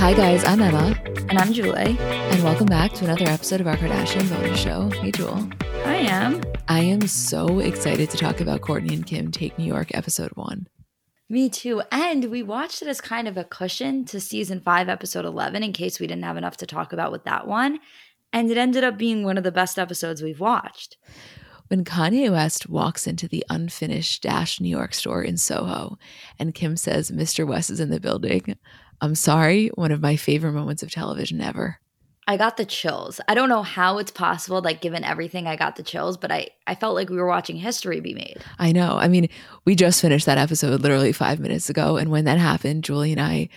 Hi, 0.00 0.14
guys, 0.14 0.42
I'm 0.44 0.60
Emma. 0.62 0.98
And 1.28 1.38
I'm 1.38 1.52
Julie. 1.52 1.96
And 2.00 2.42
welcome 2.42 2.66
back 2.66 2.92
to 2.94 3.04
another 3.04 3.26
episode 3.26 3.60
of 3.60 3.66
our 3.66 3.76
Kardashian 3.76 4.28
bonus 4.30 4.58
show. 4.58 4.88
Hey, 4.88 5.10
Jewel. 5.12 5.48
I 5.84 5.96
am. 5.96 6.40
I 6.68 6.80
am 6.80 7.06
so 7.06 7.60
excited 7.60 8.10
to 8.10 8.16
talk 8.16 8.40
about 8.40 8.62
Kourtney 8.62 8.94
and 8.94 9.06
Kim 9.06 9.30
Take 9.30 9.58
New 9.58 9.66
York 9.66 9.94
episode 9.94 10.32
one. 10.36 10.66
Me 11.28 11.48
too. 11.48 11.82
And 11.92 12.24
we 12.30 12.42
watched 12.42 12.82
it 12.82 12.88
as 12.88 13.00
kind 13.00 13.28
of 13.28 13.36
a 13.36 13.44
cushion 13.44 14.04
to 14.06 14.18
season 14.20 14.60
five, 14.60 14.88
episode 14.88 15.26
11, 15.26 15.62
in 15.62 15.72
case 15.72 16.00
we 16.00 16.06
didn't 16.06 16.24
have 16.24 16.36
enough 16.36 16.56
to 16.56 16.66
talk 16.66 16.92
about 16.92 17.12
with 17.12 17.24
that 17.24 17.46
one. 17.46 17.78
And 18.32 18.50
it 18.50 18.56
ended 18.56 18.82
up 18.82 18.96
being 18.96 19.22
one 19.22 19.36
of 19.38 19.44
the 19.44 19.52
best 19.52 19.78
episodes 19.78 20.22
we've 20.22 20.40
watched 20.40 20.96
when 21.70 21.84
Kanye 21.84 22.32
West 22.32 22.68
walks 22.68 23.06
into 23.06 23.28
the 23.28 23.46
unfinished 23.48 24.24
Dash 24.24 24.60
New 24.60 24.68
York 24.68 24.92
store 24.92 25.22
in 25.22 25.36
Soho 25.36 25.98
and 26.36 26.52
Kim 26.52 26.76
says, 26.76 27.12
Mr. 27.12 27.46
West 27.46 27.70
is 27.70 27.78
in 27.78 27.90
the 27.90 28.00
building, 28.00 28.56
I'm 29.00 29.14
sorry, 29.14 29.68
one 29.68 29.92
of 29.92 30.00
my 30.00 30.16
favorite 30.16 30.52
moments 30.52 30.82
of 30.82 30.90
television 30.90 31.40
ever. 31.40 31.78
I 32.26 32.36
got 32.36 32.56
the 32.56 32.64
chills. 32.64 33.20
I 33.28 33.34
don't 33.34 33.48
know 33.48 33.62
how 33.62 33.98
it's 33.98 34.10
possible, 34.10 34.60
like 34.60 34.80
given 34.80 35.04
everything, 35.04 35.46
I 35.46 35.54
got 35.54 35.76
the 35.76 35.84
chills, 35.84 36.16
but 36.16 36.32
I, 36.32 36.48
I 36.66 36.74
felt 36.74 36.96
like 36.96 37.08
we 37.08 37.16
were 37.16 37.26
watching 37.26 37.56
history 37.56 38.00
be 38.00 38.14
made. 38.14 38.38
I 38.58 38.72
know. 38.72 38.98
I 38.98 39.06
mean, 39.06 39.28
we 39.64 39.76
just 39.76 40.00
finished 40.00 40.26
that 40.26 40.38
episode 40.38 40.80
literally 40.80 41.12
five 41.12 41.38
minutes 41.38 41.70
ago. 41.70 41.96
And 41.96 42.10
when 42.10 42.24
that 42.24 42.38
happened, 42.38 42.82
Julie 42.82 43.12
and 43.12 43.20
I 43.20 43.48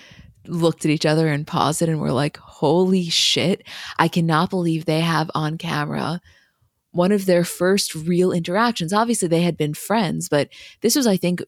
looked 0.45 0.85
at 0.85 0.91
each 0.91 1.05
other 1.05 1.29
and 1.29 1.47
paused 1.47 1.81
it 1.81 1.89
and 1.89 1.99
we're 1.99 2.11
like, 2.11 2.37
holy 2.37 3.09
shit, 3.09 3.67
I 3.97 4.07
cannot 4.07 4.51
believe 4.51 4.85
they 4.85 5.01
have 5.01 5.31
on 5.33 5.57
camera 5.57 6.21
one 6.93 7.11
of 7.11 7.25
their 7.25 7.43
first 7.43 7.93
real 7.93 8.31
interactions. 8.31 8.93
Obviously, 8.93 9.27
they 9.27 9.41
had 9.41 9.57
been 9.57 9.73
friends, 9.73 10.29
but 10.29 10.49
this 10.81 10.95
was, 10.95 11.05
I 11.05 11.17
think, 11.17 11.43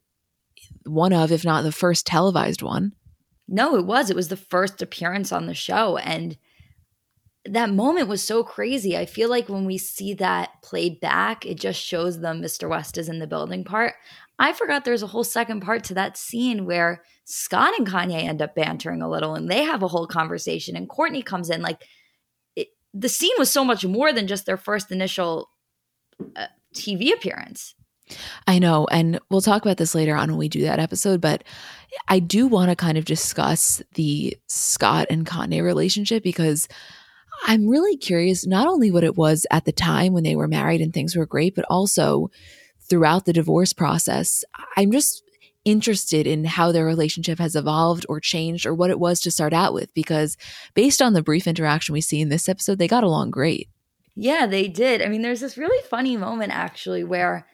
one 0.83 1.13
of, 1.13 1.31
if 1.31 1.45
not 1.45 1.63
the 1.63 1.71
first 1.71 2.05
televised 2.05 2.61
one. 2.61 2.93
No, 3.47 3.75
it 3.75 3.85
was. 3.85 4.09
It 4.09 4.15
was 4.15 4.27
the 4.27 4.37
first 4.37 4.81
appearance 4.81 5.31
on 5.31 5.45
the 5.45 5.53
show. 5.53 5.97
And 5.97 6.37
that 7.45 7.69
moment 7.69 8.07
was 8.07 8.23
so 8.23 8.43
crazy. 8.43 8.97
I 8.97 9.05
feel 9.05 9.29
like 9.29 9.47
when 9.47 9.65
we 9.65 9.77
see 9.77 10.15
that 10.15 10.49
played 10.63 10.99
back, 10.99 11.45
it 11.45 11.59
just 11.59 11.79
shows 11.79 12.19
them 12.19 12.41
Mr. 12.41 12.67
West 12.67 12.97
is 12.97 13.07
in 13.07 13.19
the 13.19 13.27
building 13.27 13.63
part. 13.63 13.93
I 14.39 14.51
forgot 14.51 14.83
there's 14.83 15.03
a 15.03 15.07
whole 15.07 15.23
second 15.23 15.61
part 15.61 15.83
to 15.85 15.93
that 15.93 16.17
scene 16.17 16.65
where 16.65 17.03
Scott 17.25 17.77
and 17.77 17.87
Kanye 17.87 18.23
end 18.23 18.41
up 18.41 18.55
bantering 18.55 19.01
a 19.03 19.09
little 19.09 19.35
and 19.35 19.49
they 19.49 19.63
have 19.63 19.83
a 19.83 19.87
whole 19.87 20.07
conversation 20.07 20.75
and 20.75 20.89
Kourtney 20.89 21.23
comes 21.23 21.51
in. 21.51 21.61
Like 21.61 21.83
the 22.95 23.09
scene 23.09 23.35
was 23.37 23.51
so 23.51 23.65
much 23.65 23.85
more 23.85 24.13
than 24.13 24.25
just 24.25 24.45
their 24.45 24.57
first 24.57 24.89
initial 24.89 25.49
uh, 26.35 26.47
TV 26.73 27.13
appearance. 27.13 27.75
I 28.47 28.59
know. 28.59 28.87
And 28.89 29.19
we'll 29.29 29.41
talk 29.41 29.63
about 29.63 29.77
this 29.77 29.95
later 29.95 30.15
on 30.15 30.29
when 30.29 30.37
we 30.37 30.47
do 30.47 30.61
that 30.61 30.79
episode. 30.79 31.19
But 31.19 31.43
I 32.07 32.19
do 32.19 32.47
want 32.47 32.69
to 32.69 32.75
kind 32.75 32.97
of 32.97 33.05
discuss 33.05 33.81
the 33.95 34.37
Scott 34.47 35.07
and 35.09 35.25
Kanye 35.25 35.61
relationship 35.61 36.23
because 36.23 36.67
I'm 37.45 37.67
really 37.67 37.97
curious 37.97 38.45
not 38.45 38.67
only 38.67 38.91
what 38.91 39.03
it 39.03 39.17
was 39.17 39.45
at 39.51 39.65
the 39.65 39.71
time 39.71 40.13
when 40.13 40.23
they 40.23 40.35
were 40.35 40.47
married 40.47 40.81
and 40.81 40.93
things 40.93 41.15
were 41.15 41.25
great, 41.25 41.55
but 41.55 41.65
also 41.69 42.29
throughout 42.89 43.25
the 43.25 43.33
divorce 43.33 43.73
process. 43.73 44.45
I'm 44.77 44.91
just 44.91 45.23
interested 45.65 46.27
in 46.27 46.45
how 46.45 46.71
their 46.71 46.85
relationship 46.85 47.39
has 47.39 47.55
evolved 47.55 48.05
or 48.07 48.19
changed 48.19 48.65
or 48.65 48.73
what 48.73 48.91
it 48.91 48.99
was 48.99 49.19
to 49.19 49.31
start 49.31 49.51
out 49.51 49.73
with 49.73 49.93
because 49.93 50.37
based 50.75 51.01
on 51.01 51.13
the 51.13 51.23
brief 51.23 51.47
interaction 51.47 51.93
we 51.93 52.01
see 52.01 52.21
in 52.21 52.29
this 52.29 52.47
episode, 52.47 52.77
they 52.77 52.87
got 52.87 53.03
along 53.03 53.31
great. 53.31 53.67
Yeah, 54.15 54.45
they 54.45 54.67
did. 54.67 55.01
I 55.01 55.09
mean, 55.09 55.23
there's 55.23 55.41
this 55.41 55.57
really 55.57 55.83
funny 55.89 56.15
moment 56.15 56.53
actually 56.53 57.03
where 57.03 57.45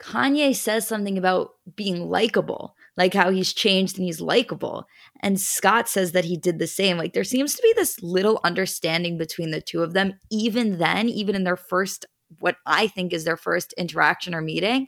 Kanye 0.00 0.54
says 0.54 0.86
something 0.86 1.18
about 1.18 1.50
being 1.74 2.08
likable, 2.08 2.74
like 2.96 3.14
how 3.14 3.30
he's 3.30 3.52
changed 3.52 3.96
and 3.98 4.06
he's 4.06 4.20
likable. 4.20 4.86
And 5.20 5.40
Scott 5.40 5.88
says 5.88 6.12
that 6.12 6.24
he 6.24 6.36
did 6.36 6.58
the 6.58 6.66
same. 6.66 6.98
Like 6.98 7.14
there 7.14 7.24
seems 7.24 7.54
to 7.54 7.62
be 7.62 7.72
this 7.74 8.02
little 8.02 8.40
understanding 8.44 9.18
between 9.18 9.50
the 9.50 9.60
two 9.60 9.82
of 9.82 9.92
them, 9.92 10.18
even 10.30 10.78
then, 10.78 11.08
even 11.08 11.34
in 11.34 11.44
their 11.44 11.56
first, 11.56 12.06
what 12.38 12.56
I 12.64 12.86
think 12.86 13.12
is 13.12 13.24
their 13.24 13.36
first 13.36 13.72
interaction 13.74 14.34
or 14.34 14.40
meeting. 14.40 14.86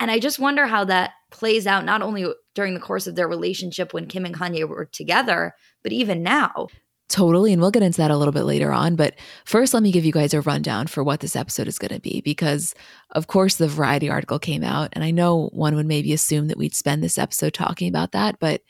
And 0.00 0.10
I 0.10 0.18
just 0.18 0.38
wonder 0.38 0.66
how 0.66 0.84
that 0.84 1.12
plays 1.30 1.66
out 1.66 1.84
not 1.84 2.02
only 2.02 2.26
during 2.54 2.74
the 2.74 2.80
course 2.80 3.06
of 3.06 3.14
their 3.14 3.28
relationship 3.28 3.92
when 3.92 4.06
Kim 4.06 4.24
and 4.24 4.34
Kanye 4.34 4.68
were 4.68 4.86
together, 4.86 5.54
but 5.82 5.92
even 5.92 6.22
now. 6.22 6.68
Totally. 7.08 7.54
And 7.54 7.62
we'll 7.62 7.70
get 7.70 7.82
into 7.82 7.98
that 7.98 8.10
a 8.10 8.16
little 8.16 8.32
bit 8.32 8.42
later 8.42 8.70
on. 8.70 8.94
But 8.94 9.14
first, 9.46 9.72
let 9.72 9.82
me 9.82 9.90
give 9.90 10.04
you 10.04 10.12
guys 10.12 10.34
a 10.34 10.42
rundown 10.42 10.86
for 10.88 11.02
what 11.02 11.20
this 11.20 11.36
episode 11.36 11.66
is 11.66 11.78
going 11.78 11.94
to 11.94 12.00
be. 12.00 12.20
Because, 12.20 12.74
of 13.12 13.28
course, 13.28 13.54
the 13.54 13.66
Variety 13.66 14.10
article 14.10 14.38
came 14.38 14.62
out. 14.62 14.90
And 14.92 15.02
I 15.02 15.10
know 15.10 15.48
one 15.54 15.74
would 15.74 15.86
maybe 15.86 16.12
assume 16.12 16.48
that 16.48 16.58
we'd 16.58 16.74
spend 16.74 17.02
this 17.02 17.16
episode 17.16 17.54
talking 17.54 17.88
about 17.88 18.12
that. 18.12 18.38
But 18.38 18.60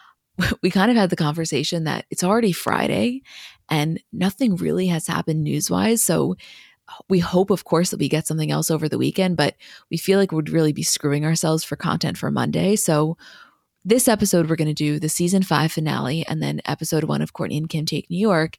we 0.62 0.70
kind 0.70 0.90
of 0.90 0.96
had 0.96 1.08
the 1.08 1.16
conversation 1.16 1.84
that 1.84 2.04
it's 2.10 2.24
already 2.24 2.52
Friday 2.52 3.22
and 3.70 4.02
nothing 4.12 4.56
really 4.56 4.88
has 4.88 5.06
happened 5.06 5.42
news 5.42 5.70
wise. 5.70 6.02
So 6.02 6.36
we 7.08 7.18
hope, 7.18 7.50
of 7.50 7.64
course, 7.64 7.90
that 7.90 8.00
we 8.00 8.08
get 8.08 8.26
something 8.26 8.50
else 8.50 8.70
over 8.70 8.88
the 8.88 8.98
weekend, 8.98 9.36
but 9.36 9.56
we 9.90 9.96
feel 9.96 10.18
like 10.18 10.32
we'd 10.32 10.50
really 10.50 10.72
be 10.72 10.82
screwing 10.82 11.24
ourselves 11.24 11.64
for 11.64 11.76
content 11.76 12.18
for 12.18 12.30
Monday. 12.30 12.76
So, 12.76 13.16
this 13.82 14.08
episode, 14.08 14.48
we're 14.48 14.56
going 14.56 14.68
to 14.68 14.74
do 14.74 14.98
the 14.98 15.08
season 15.08 15.42
five 15.42 15.72
finale 15.72 16.26
and 16.28 16.42
then 16.42 16.60
episode 16.66 17.04
one 17.04 17.22
of 17.22 17.32
Kourtney 17.32 17.56
and 17.56 17.68
Kim 17.68 17.86
Take 17.86 18.10
New 18.10 18.18
York. 18.18 18.56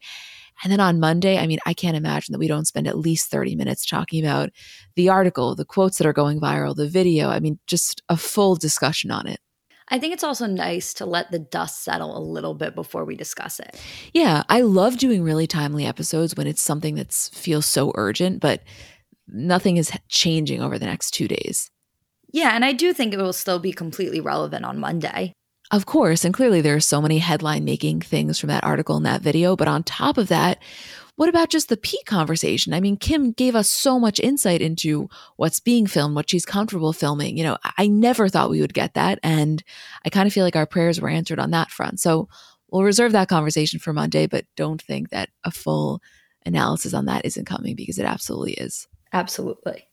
And 0.63 0.71
then 0.71 0.79
on 0.79 0.99
Monday, 0.99 1.37
I 1.37 1.47
mean, 1.47 1.59
I 1.65 1.73
can't 1.73 1.97
imagine 1.97 2.33
that 2.33 2.39
we 2.39 2.47
don't 2.47 2.67
spend 2.67 2.87
at 2.87 2.97
least 2.97 3.29
30 3.29 3.55
minutes 3.55 3.85
talking 3.85 4.23
about 4.23 4.49
the 4.95 5.09
article, 5.09 5.55
the 5.55 5.65
quotes 5.65 5.97
that 5.97 6.07
are 6.07 6.13
going 6.13 6.39
viral, 6.39 6.75
the 6.75 6.87
video. 6.87 7.29
I 7.29 7.39
mean, 7.39 7.59
just 7.67 8.01
a 8.09 8.17
full 8.17 8.55
discussion 8.55 9.11
on 9.11 9.27
it. 9.27 9.39
I 9.91 9.99
think 9.99 10.13
it's 10.13 10.23
also 10.23 10.47
nice 10.47 10.93
to 10.95 11.05
let 11.05 11.31
the 11.31 11.39
dust 11.39 11.83
settle 11.83 12.17
a 12.17 12.23
little 12.23 12.53
bit 12.53 12.73
before 12.73 13.03
we 13.03 13.17
discuss 13.17 13.59
it. 13.59 13.77
Yeah, 14.13 14.43
I 14.47 14.61
love 14.61 14.97
doing 14.97 15.21
really 15.21 15.47
timely 15.47 15.85
episodes 15.85 16.35
when 16.35 16.47
it's 16.47 16.61
something 16.61 16.95
that 16.95 17.11
feels 17.11 17.65
so 17.65 17.91
urgent, 17.95 18.39
but 18.39 18.63
nothing 19.27 19.75
is 19.75 19.91
changing 20.07 20.61
over 20.61 20.79
the 20.79 20.85
next 20.85 21.11
two 21.11 21.27
days. 21.27 21.69
Yeah, 22.31 22.55
and 22.55 22.63
I 22.63 22.71
do 22.71 22.93
think 22.93 23.13
it 23.13 23.17
will 23.17 23.33
still 23.33 23.59
be 23.59 23.73
completely 23.73 24.21
relevant 24.21 24.63
on 24.63 24.79
Monday. 24.79 25.33
Of 25.71 25.85
course, 25.85 26.25
and 26.25 26.33
clearly 26.33 26.61
there 26.61 26.75
are 26.75 26.81
so 26.81 27.01
many 27.01 27.19
headline 27.19 27.65
making 27.65 28.01
things 28.01 28.39
from 28.39 28.47
that 28.47 28.63
article 28.63 28.97
and 28.97 29.05
that 29.05 29.21
video, 29.21 29.55
but 29.55 29.67
on 29.67 29.83
top 29.83 30.17
of 30.17 30.29
that, 30.29 30.59
what 31.15 31.29
about 31.29 31.49
just 31.49 31.69
the 31.69 31.77
Pete 31.77 32.05
conversation? 32.05 32.73
I 32.73 32.79
mean, 32.79 32.97
Kim 32.97 33.31
gave 33.31 33.55
us 33.55 33.69
so 33.69 33.99
much 33.99 34.19
insight 34.19 34.61
into 34.61 35.09
what's 35.35 35.59
being 35.59 35.85
filmed, 35.85 36.15
what 36.15 36.29
she's 36.29 36.45
comfortable 36.45 36.93
filming. 36.93 37.37
You 37.37 37.43
know, 37.43 37.57
I 37.77 37.87
never 37.87 38.29
thought 38.29 38.49
we 38.49 38.61
would 38.61 38.73
get 38.73 38.93
that. 38.95 39.19
And 39.21 39.63
I 40.05 40.09
kind 40.09 40.27
of 40.27 40.33
feel 40.33 40.43
like 40.43 40.55
our 40.55 40.65
prayers 40.65 40.99
were 40.99 41.09
answered 41.09 41.39
on 41.39 41.51
that 41.51 41.69
front. 41.69 41.99
So 41.99 42.27
we'll 42.69 42.83
reserve 42.83 43.11
that 43.11 43.29
conversation 43.29 43.79
for 43.79 43.93
Monday, 43.93 44.27
but 44.27 44.45
don't 44.55 44.81
think 44.81 45.09
that 45.09 45.29
a 45.43 45.51
full 45.51 46.01
analysis 46.45 46.93
on 46.93 47.05
that 47.05 47.25
isn't 47.25 47.45
coming 47.45 47.75
because 47.75 47.99
it 47.99 48.05
absolutely 48.05 48.53
is. 48.53 48.87
Absolutely. 49.13 49.85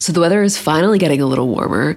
So 0.00 0.12
the 0.12 0.20
weather 0.20 0.42
is 0.42 0.58
finally 0.58 0.98
getting 0.98 1.20
a 1.20 1.26
little 1.26 1.48
warmer. 1.48 1.96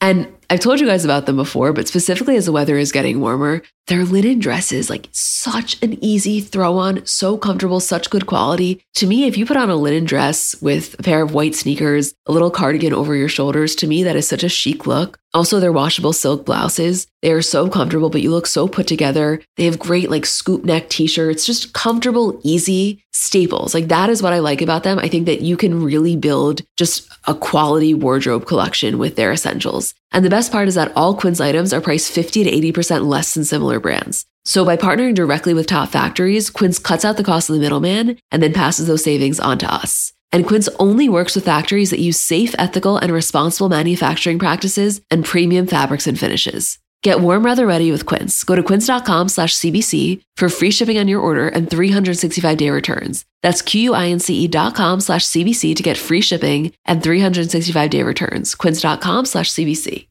And 0.00 0.32
I've 0.48 0.60
told 0.60 0.80
you 0.80 0.86
guys 0.86 1.04
about 1.04 1.26
them 1.26 1.36
before, 1.36 1.72
but 1.72 1.86
specifically 1.86 2.36
as 2.36 2.46
the 2.46 2.52
weather 2.52 2.76
is 2.76 2.90
getting 2.90 3.20
warmer, 3.20 3.62
their 3.86 4.04
linen 4.04 4.40
dresses, 4.40 4.90
like 4.90 5.08
such 5.12 5.80
an 5.82 6.02
easy 6.02 6.40
throw 6.40 6.76
on, 6.78 7.06
so 7.06 7.36
comfortable, 7.36 7.78
such 7.78 8.10
good 8.10 8.26
quality. 8.26 8.82
To 8.94 9.06
me, 9.06 9.26
if 9.26 9.36
you 9.36 9.46
put 9.46 9.56
on 9.56 9.70
a 9.70 9.76
linen 9.76 10.06
dress 10.06 10.60
with 10.60 10.98
a 10.98 11.02
pair 11.02 11.22
of 11.22 11.34
white 11.34 11.54
sneakers, 11.54 12.14
a 12.26 12.32
little 12.32 12.50
cardigan 12.50 12.92
over 12.92 13.14
your 13.14 13.28
shoulders, 13.28 13.76
to 13.76 13.86
me, 13.86 14.02
that 14.02 14.16
is 14.16 14.26
such 14.26 14.42
a 14.42 14.48
chic 14.48 14.86
look. 14.86 15.18
Also, 15.32 15.60
their 15.60 15.72
washable 15.72 16.12
silk 16.12 16.44
blouses, 16.44 17.06
they 17.22 17.30
are 17.30 17.42
so 17.42 17.68
comfortable, 17.68 18.10
but 18.10 18.22
you 18.22 18.30
look 18.30 18.46
so 18.46 18.66
put 18.66 18.88
together. 18.88 19.40
They 19.56 19.66
have 19.66 19.78
great 19.78 20.10
like 20.10 20.26
scoop 20.26 20.64
neck 20.64 20.88
t 20.88 21.06
shirts, 21.06 21.46
just 21.46 21.72
comfortable, 21.74 22.40
easy 22.42 23.04
staples. 23.20 23.74
Like 23.74 23.88
that 23.88 24.10
is 24.10 24.22
what 24.22 24.32
I 24.32 24.38
like 24.38 24.62
about 24.62 24.82
them. 24.82 24.98
I 24.98 25.08
think 25.08 25.26
that 25.26 25.42
you 25.42 25.56
can 25.56 25.82
really 25.82 26.16
build 26.16 26.62
just 26.76 27.08
a 27.26 27.34
quality 27.34 27.94
wardrobe 27.94 28.46
collection 28.46 28.98
with 28.98 29.16
their 29.16 29.32
essentials. 29.32 29.94
And 30.12 30.24
the 30.24 30.30
best 30.30 30.50
part 30.50 30.68
is 30.68 30.74
that 30.74 30.92
all 30.96 31.14
Quince 31.14 31.40
items 31.40 31.72
are 31.72 31.80
priced 31.80 32.12
50 32.12 32.44
to 32.44 32.50
80% 32.50 33.06
less 33.06 33.34
than 33.34 33.44
similar 33.44 33.78
brands. 33.78 34.26
So 34.44 34.64
by 34.64 34.76
partnering 34.76 35.14
directly 35.14 35.52
with 35.52 35.66
top 35.66 35.90
factories, 35.90 36.50
Quince 36.50 36.78
cuts 36.78 37.04
out 37.04 37.16
the 37.18 37.24
cost 37.24 37.50
of 37.50 37.54
the 37.54 37.60
middleman 37.60 38.18
and 38.32 38.42
then 38.42 38.54
passes 38.54 38.86
those 38.86 39.04
savings 39.04 39.38
on 39.38 39.58
to 39.58 39.72
us. 39.72 40.12
And 40.32 40.46
Quince 40.46 40.68
only 40.78 41.08
works 41.08 41.34
with 41.34 41.44
factories 41.44 41.90
that 41.90 41.98
use 41.98 42.18
safe, 42.18 42.54
ethical, 42.58 42.96
and 42.96 43.12
responsible 43.12 43.68
manufacturing 43.68 44.38
practices 44.38 45.00
and 45.10 45.24
premium 45.24 45.66
fabrics 45.66 46.06
and 46.06 46.18
finishes. 46.18 46.78
Get 47.02 47.20
warm 47.20 47.42
weather 47.42 47.66
ready 47.66 47.90
with 47.90 48.04
Quince. 48.04 48.44
Go 48.44 48.54
to 48.54 48.62
quince.com 48.62 49.28
slash 49.28 49.56
CBC 49.56 50.20
for 50.36 50.50
free 50.50 50.70
shipping 50.70 50.98
on 50.98 51.08
your 51.08 51.20
order 51.20 51.48
and 51.48 51.70
365 51.70 52.58
day 52.58 52.68
returns. 52.68 53.24
That's 53.42 53.62
Q-U-I-N-C-E 53.62 54.48
dot 54.48 54.74
com 54.74 55.00
slash 55.00 55.24
CBC 55.24 55.74
to 55.76 55.82
get 55.82 55.96
free 55.96 56.20
shipping 56.20 56.72
and 56.84 57.02
365 57.02 57.90
day 57.90 58.02
returns. 58.02 58.54
Quince.com 58.54 59.24
slash 59.24 59.50
CBC. 59.50 60.08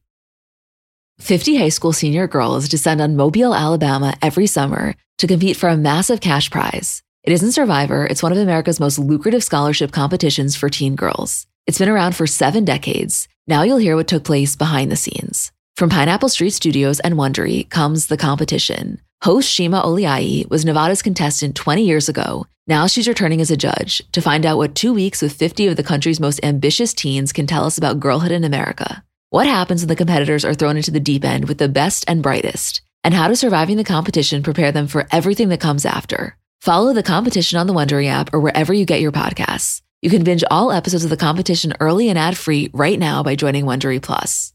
50 1.19 1.57
high 1.57 1.69
school 1.69 1.93
senior 1.93 2.27
girls 2.27 2.67
descend 2.69 3.01
on 3.01 3.15
Mobile, 3.17 3.53
Alabama 3.53 4.15
every 4.21 4.47
summer 4.47 4.95
to 5.17 5.27
compete 5.27 5.57
for 5.57 5.67
a 5.69 5.77
massive 5.77 6.21
cash 6.21 6.49
prize. 6.49 7.03
It 7.23 7.33
isn't 7.33 7.51
Survivor, 7.51 8.05
it's 8.07 8.23
one 8.23 8.31
of 8.31 8.37
America's 8.37 8.79
most 8.79 8.97
lucrative 8.97 9.43
scholarship 9.43 9.91
competitions 9.91 10.55
for 10.55 10.69
teen 10.69 10.95
girls. 10.95 11.45
It's 11.67 11.77
been 11.77 11.89
around 11.89 12.15
for 12.15 12.25
seven 12.25 12.63
decades. 12.63 13.27
Now 13.45 13.63
you'll 13.63 13.77
hear 13.77 13.97
what 13.97 14.07
took 14.07 14.23
place 14.23 14.55
behind 14.55 14.89
the 14.89 14.95
scenes. 14.95 15.51
From 15.79 15.89
Pineapple 15.89 16.27
Street 16.27 16.49
Studios 16.49 16.99
and 16.99 17.13
Wondery 17.13 17.69
comes 17.69 18.07
The 18.07 18.17
Competition. 18.17 18.99
Host 19.23 19.49
Shima 19.49 19.81
Oliai 19.81 20.45
was 20.49 20.65
Nevada's 20.65 21.01
contestant 21.01 21.55
20 21.55 21.85
years 21.85 22.09
ago. 22.09 22.45
Now 22.67 22.85
she's 22.85 23.07
returning 23.07 23.39
as 23.39 23.49
a 23.49 23.55
judge 23.55 24.01
to 24.11 24.21
find 24.21 24.45
out 24.45 24.57
what 24.57 24.75
two 24.75 24.93
weeks 24.93 25.21
with 25.21 25.31
50 25.31 25.67
of 25.67 25.77
the 25.77 25.83
country's 25.83 26.19
most 26.19 26.43
ambitious 26.43 26.93
teens 26.93 27.31
can 27.31 27.47
tell 27.47 27.63
us 27.63 27.77
about 27.77 28.01
girlhood 28.01 28.33
in 28.33 28.43
America. 28.43 29.05
What 29.29 29.47
happens 29.47 29.81
when 29.81 29.87
the 29.87 29.95
competitors 29.95 30.43
are 30.43 30.53
thrown 30.53 30.75
into 30.75 30.91
the 30.91 30.99
deep 30.99 31.23
end 31.23 31.47
with 31.47 31.59
the 31.59 31.69
best 31.69 32.03
and 32.09 32.21
brightest? 32.21 32.81
And 33.05 33.13
how 33.13 33.29
does 33.29 33.39
surviving 33.39 33.77
the 33.77 33.85
competition 33.85 34.43
prepare 34.43 34.73
them 34.73 34.87
for 34.87 35.07
everything 35.13 35.47
that 35.47 35.61
comes 35.61 35.85
after? 35.85 36.35
Follow 36.59 36.91
the 36.91 37.03
competition 37.03 37.57
on 37.57 37.67
the 37.67 37.73
Wondery 37.73 38.07
app 38.07 38.33
or 38.33 38.41
wherever 38.41 38.73
you 38.73 38.83
get 38.83 38.99
your 38.99 39.13
podcasts. 39.13 39.81
You 40.01 40.09
can 40.09 40.25
binge 40.25 40.43
all 40.51 40.73
episodes 40.73 41.05
of 41.05 41.09
the 41.09 41.15
competition 41.15 41.71
early 41.79 42.09
and 42.09 42.19
ad 42.19 42.37
free 42.37 42.69
right 42.73 42.99
now 42.99 43.23
by 43.23 43.35
joining 43.35 43.63
Wondery 43.63 44.01
Plus. 44.01 44.51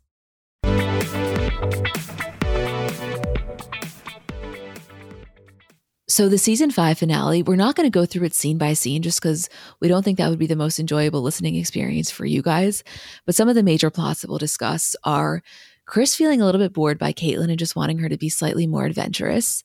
So, 6.14 6.28
the 6.28 6.38
season 6.38 6.70
five 6.70 6.98
finale, 6.98 7.42
we're 7.42 7.56
not 7.56 7.74
going 7.74 7.90
to 7.90 7.98
go 7.98 8.06
through 8.06 8.26
it 8.26 8.36
scene 8.36 8.56
by 8.56 8.74
scene 8.74 9.02
just 9.02 9.20
because 9.20 9.48
we 9.80 9.88
don't 9.88 10.04
think 10.04 10.18
that 10.18 10.30
would 10.30 10.38
be 10.38 10.46
the 10.46 10.54
most 10.54 10.78
enjoyable 10.78 11.22
listening 11.22 11.56
experience 11.56 12.08
for 12.08 12.24
you 12.24 12.40
guys. 12.40 12.84
But 13.26 13.34
some 13.34 13.48
of 13.48 13.56
the 13.56 13.64
major 13.64 13.90
plots 13.90 14.20
that 14.20 14.30
we'll 14.30 14.38
discuss 14.38 14.94
are 15.02 15.42
Kris 15.86 16.14
feeling 16.14 16.40
a 16.40 16.44
little 16.44 16.60
bit 16.60 16.72
bored 16.72 17.00
by 17.00 17.12
Caitlyn 17.12 17.48
and 17.48 17.58
just 17.58 17.74
wanting 17.74 17.98
her 17.98 18.08
to 18.08 18.16
be 18.16 18.28
slightly 18.28 18.64
more 18.64 18.84
adventurous. 18.84 19.64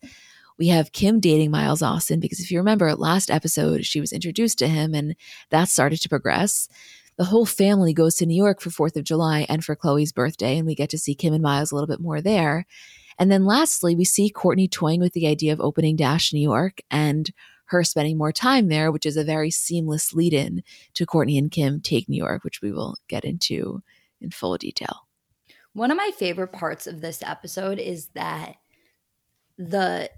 We 0.57 0.69
have 0.69 0.91
Kim 0.91 1.19
dating 1.19 1.51
Miles 1.51 1.83
Austin 1.83 2.19
because 2.19 2.39
if 2.39 2.49
you 2.49 2.57
remember 2.57 2.95
last 2.95 3.29
episode, 3.29 3.85
she 3.85 4.01
was 4.01 4.11
introduced 4.11 4.57
to 4.57 4.67
him 4.67 4.95
and 4.95 5.15
that 5.51 5.69
started 5.69 6.01
to 6.01 6.09
progress. 6.09 6.67
The 7.17 7.25
whole 7.25 7.45
family 7.45 7.93
goes 7.93 8.15
to 8.15 8.25
New 8.25 8.33
York 8.33 8.59
for 8.59 8.71
4th 8.71 8.95
of 8.95 9.03
July 9.03 9.45
and 9.49 9.63
for 9.63 9.75
Khloe's 9.75 10.11
birthday, 10.11 10.57
and 10.57 10.65
we 10.65 10.73
get 10.73 10.89
to 10.89 10.97
see 10.97 11.13
Kim 11.13 11.35
and 11.35 11.43
Miles 11.43 11.71
a 11.71 11.75
little 11.75 11.85
bit 11.85 11.99
more 11.99 12.21
there. 12.21 12.65
And 13.19 13.29
then 13.29 13.45
lastly, 13.45 13.95
we 13.95 14.05
see 14.05 14.31
Kourtney 14.31 14.71
toying 14.71 15.01
with 15.01 15.13
the 15.13 15.27
idea 15.27 15.51
of 15.51 15.59
opening 15.59 15.97
Dash 15.97 16.31
New 16.33 16.41
York 16.41 16.81
and 16.89 17.29
her 17.65 17.83
spending 17.83 18.17
more 18.17 18.31
time 18.31 18.69
there, 18.69 18.91
which 18.91 19.05
is 19.05 19.17
a 19.17 19.23
very 19.23 19.51
seamless 19.51 20.13
lead 20.13 20.33
in 20.33 20.63
to 20.95 21.05
Kourtney 21.05 21.37
and 21.37 21.51
Kim 21.51 21.81
take 21.81 22.09
New 22.09 22.17
York, 22.17 22.43
which 22.43 22.61
we 22.61 22.71
will 22.71 22.95
get 23.07 23.25
into 23.25 23.83
in 24.21 24.31
full 24.31 24.57
detail. 24.57 25.05
One 25.73 25.91
of 25.91 25.97
my 25.97 26.11
favorite 26.17 26.51
parts 26.51 26.87
of 26.87 27.01
this 27.01 27.21
episode 27.21 27.77
is 27.77 28.07
that 28.15 28.55
the 29.57 30.09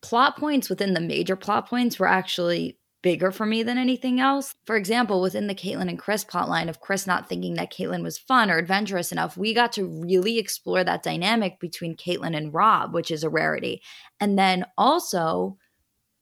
plot 0.00 0.36
points 0.36 0.68
within 0.68 0.94
the 0.94 1.00
major 1.00 1.36
plot 1.36 1.68
points 1.68 1.98
were 1.98 2.08
actually 2.08 2.78
bigger 3.06 3.30
for 3.30 3.46
me 3.46 3.62
than 3.62 3.78
anything 3.78 4.18
else. 4.18 4.56
For 4.64 4.74
example, 4.74 5.20
within 5.20 5.46
the 5.46 5.54
Caitlyn 5.54 5.88
and 5.88 5.96
Kris 5.96 6.24
plotline 6.24 6.68
of 6.68 6.80
Kris 6.80 7.06
not 7.06 7.28
thinking 7.28 7.54
that 7.54 7.72
Caitlyn 7.72 8.02
was 8.02 8.18
fun 8.18 8.50
or 8.50 8.58
adventurous 8.58 9.12
enough, 9.12 9.36
we 9.36 9.54
got 9.54 9.70
to 9.74 9.86
really 9.86 10.40
explore 10.40 10.82
that 10.82 11.04
dynamic 11.04 11.60
between 11.60 11.94
Caitlyn 11.96 12.36
and 12.36 12.52
Rob, 12.52 12.92
which 12.92 13.12
is 13.12 13.22
a 13.22 13.30
rarity. 13.30 13.80
And 14.18 14.36
then 14.36 14.66
also 14.76 15.56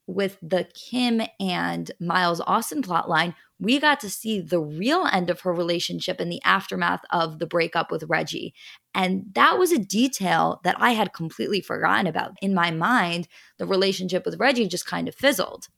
with 0.07 0.37
the 0.43 0.69
Kim 0.75 1.23
and 1.41 1.91
Miles 2.01 2.43
Austin 2.43 2.83
plotline, 2.83 3.35
we 3.59 3.81
got 3.81 3.99
to 4.01 4.11
see 4.11 4.43
the 4.43 4.61
real 4.61 5.07
end 5.11 5.31
of 5.31 5.41
her 5.41 5.55
relationship 5.55 6.21
in 6.21 6.29
the 6.29 6.43
aftermath 6.45 7.01
of 7.09 7.39
the 7.39 7.47
breakup 7.47 7.91
with 7.91 8.05
Reggie. 8.09 8.53
And 8.95 9.25
that 9.33 9.59
was 9.59 9.73
a 9.73 9.79
detail 9.79 10.61
that 10.65 10.77
I 10.79 10.91
had 10.91 11.15
completely 11.15 11.63
forgotten 11.63 12.07
about. 12.07 12.33
In 12.43 12.53
my 12.53 12.71
mind, 12.71 13.27
the 13.57 13.65
relationship 13.65 14.27
with 14.27 14.39
Reggie 14.39 14.69
just 14.69 14.85
kind 14.85 15.09
of 15.09 15.15
fizzled. 15.15 15.69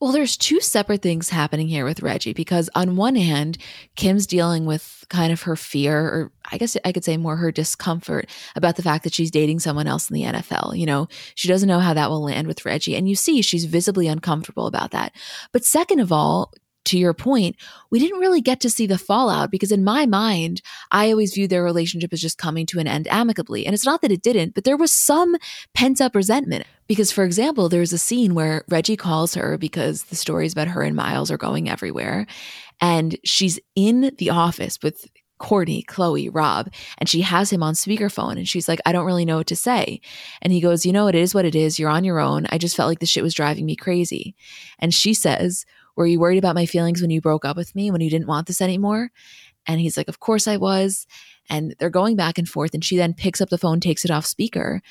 Well, 0.00 0.12
there's 0.12 0.38
two 0.38 0.60
separate 0.60 1.02
things 1.02 1.28
happening 1.28 1.68
here 1.68 1.84
with 1.84 2.02
Reggie 2.02 2.32
because 2.32 2.70
on 2.74 2.96
one 2.96 3.16
hand, 3.16 3.58
Kim's 3.96 4.26
dealing 4.26 4.64
with 4.64 5.04
kind 5.10 5.30
of 5.30 5.42
her 5.42 5.56
fear, 5.56 6.00
or 6.00 6.32
I 6.50 6.56
guess 6.56 6.74
I 6.86 6.92
could 6.92 7.04
say 7.04 7.18
more 7.18 7.36
her 7.36 7.52
discomfort 7.52 8.30
about 8.56 8.76
the 8.76 8.82
fact 8.82 9.04
that 9.04 9.12
she's 9.12 9.30
dating 9.30 9.58
someone 9.58 9.86
else 9.86 10.08
in 10.08 10.14
the 10.14 10.22
NFL. 10.22 10.78
You 10.78 10.86
know, 10.86 11.08
she 11.34 11.48
doesn't 11.48 11.68
know 11.68 11.80
how 11.80 11.92
that 11.92 12.08
will 12.08 12.24
land 12.24 12.46
with 12.46 12.64
Reggie. 12.64 12.96
And 12.96 13.10
you 13.10 13.14
see, 13.14 13.42
she's 13.42 13.66
visibly 13.66 14.06
uncomfortable 14.06 14.66
about 14.66 14.92
that. 14.92 15.12
But 15.52 15.66
second 15.66 16.00
of 16.00 16.10
all, 16.10 16.54
to 16.86 16.98
your 16.98 17.14
point, 17.14 17.56
we 17.90 17.98
didn't 17.98 18.20
really 18.20 18.40
get 18.40 18.60
to 18.60 18.70
see 18.70 18.86
the 18.86 18.98
fallout 18.98 19.50
because 19.50 19.72
in 19.72 19.84
my 19.84 20.06
mind, 20.06 20.62
I 20.90 21.10
always 21.10 21.34
viewed 21.34 21.50
their 21.50 21.62
relationship 21.62 22.12
as 22.12 22.20
just 22.20 22.38
coming 22.38 22.66
to 22.66 22.78
an 22.78 22.86
end 22.86 23.06
amicably. 23.08 23.66
And 23.66 23.74
it's 23.74 23.84
not 23.84 24.02
that 24.02 24.12
it 24.12 24.22
didn't, 24.22 24.54
but 24.54 24.64
there 24.64 24.76
was 24.76 24.92
some 24.92 25.36
pent 25.74 26.00
up 26.00 26.14
resentment. 26.14 26.64
Because, 26.86 27.12
for 27.12 27.22
example, 27.22 27.68
there's 27.68 27.92
a 27.92 27.98
scene 27.98 28.34
where 28.34 28.64
Reggie 28.68 28.96
calls 28.96 29.34
her 29.34 29.56
because 29.56 30.04
the 30.04 30.16
stories 30.16 30.52
about 30.52 30.68
her 30.68 30.82
and 30.82 30.96
Miles 30.96 31.30
are 31.30 31.38
going 31.38 31.68
everywhere. 31.68 32.26
And 32.80 33.16
she's 33.24 33.60
in 33.76 34.12
the 34.18 34.30
office 34.30 34.78
with 34.82 35.06
Kourtney, 35.40 35.84
Khloe, 35.84 36.30
Rob, 36.32 36.70
and 36.98 37.08
she 37.08 37.22
has 37.22 37.52
him 37.52 37.62
on 37.62 37.74
speakerphone 37.74 38.32
and 38.32 38.48
she's 38.48 38.68
like, 38.68 38.80
I 38.84 38.92
don't 38.92 39.06
really 39.06 39.24
know 39.24 39.38
what 39.38 39.46
to 39.48 39.56
say. 39.56 40.00
And 40.42 40.52
he 40.52 40.60
goes, 40.60 40.86
You 40.86 40.92
know, 40.92 41.08
it 41.08 41.14
is 41.14 41.34
what 41.34 41.46
it 41.46 41.54
is. 41.54 41.78
You're 41.78 41.90
on 41.90 42.04
your 42.04 42.20
own. 42.20 42.46
I 42.50 42.58
just 42.58 42.76
felt 42.76 42.88
like 42.88 43.00
the 43.00 43.06
shit 43.06 43.22
was 43.22 43.34
driving 43.34 43.66
me 43.66 43.74
crazy. 43.74 44.34
And 44.78 44.94
she 44.94 45.14
says, 45.14 45.64
were 45.96 46.06
you 46.06 46.20
worried 46.20 46.38
about 46.38 46.54
my 46.54 46.66
feelings 46.66 47.00
when 47.00 47.10
you 47.10 47.20
broke 47.20 47.44
up 47.44 47.56
with 47.56 47.74
me, 47.74 47.90
when 47.90 48.00
you 48.00 48.10
didn't 48.10 48.28
want 48.28 48.46
this 48.46 48.60
anymore? 48.60 49.10
And 49.66 49.80
he's 49.80 49.96
like, 49.96 50.08
Of 50.08 50.20
course 50.20 50.48
I 50.48 50.56
was. 50.56 51.06
And 51.48 51.74
they're 51.78 51.90
going 51.90 52.16
back 52.16 52.38
and 52.38 52.48
forth. 52.48 52.74
And 52.74 52.84
she 52.84 52.96
then 52.96 53.14
picks 53.14 53.40
up 53.40 53.48
the 53.48 53.58
phone, 53.58 53.80
takes 53.80 54.04
it 54.04 54.10
off 54.10 54.26
speaker. 54.26 54.82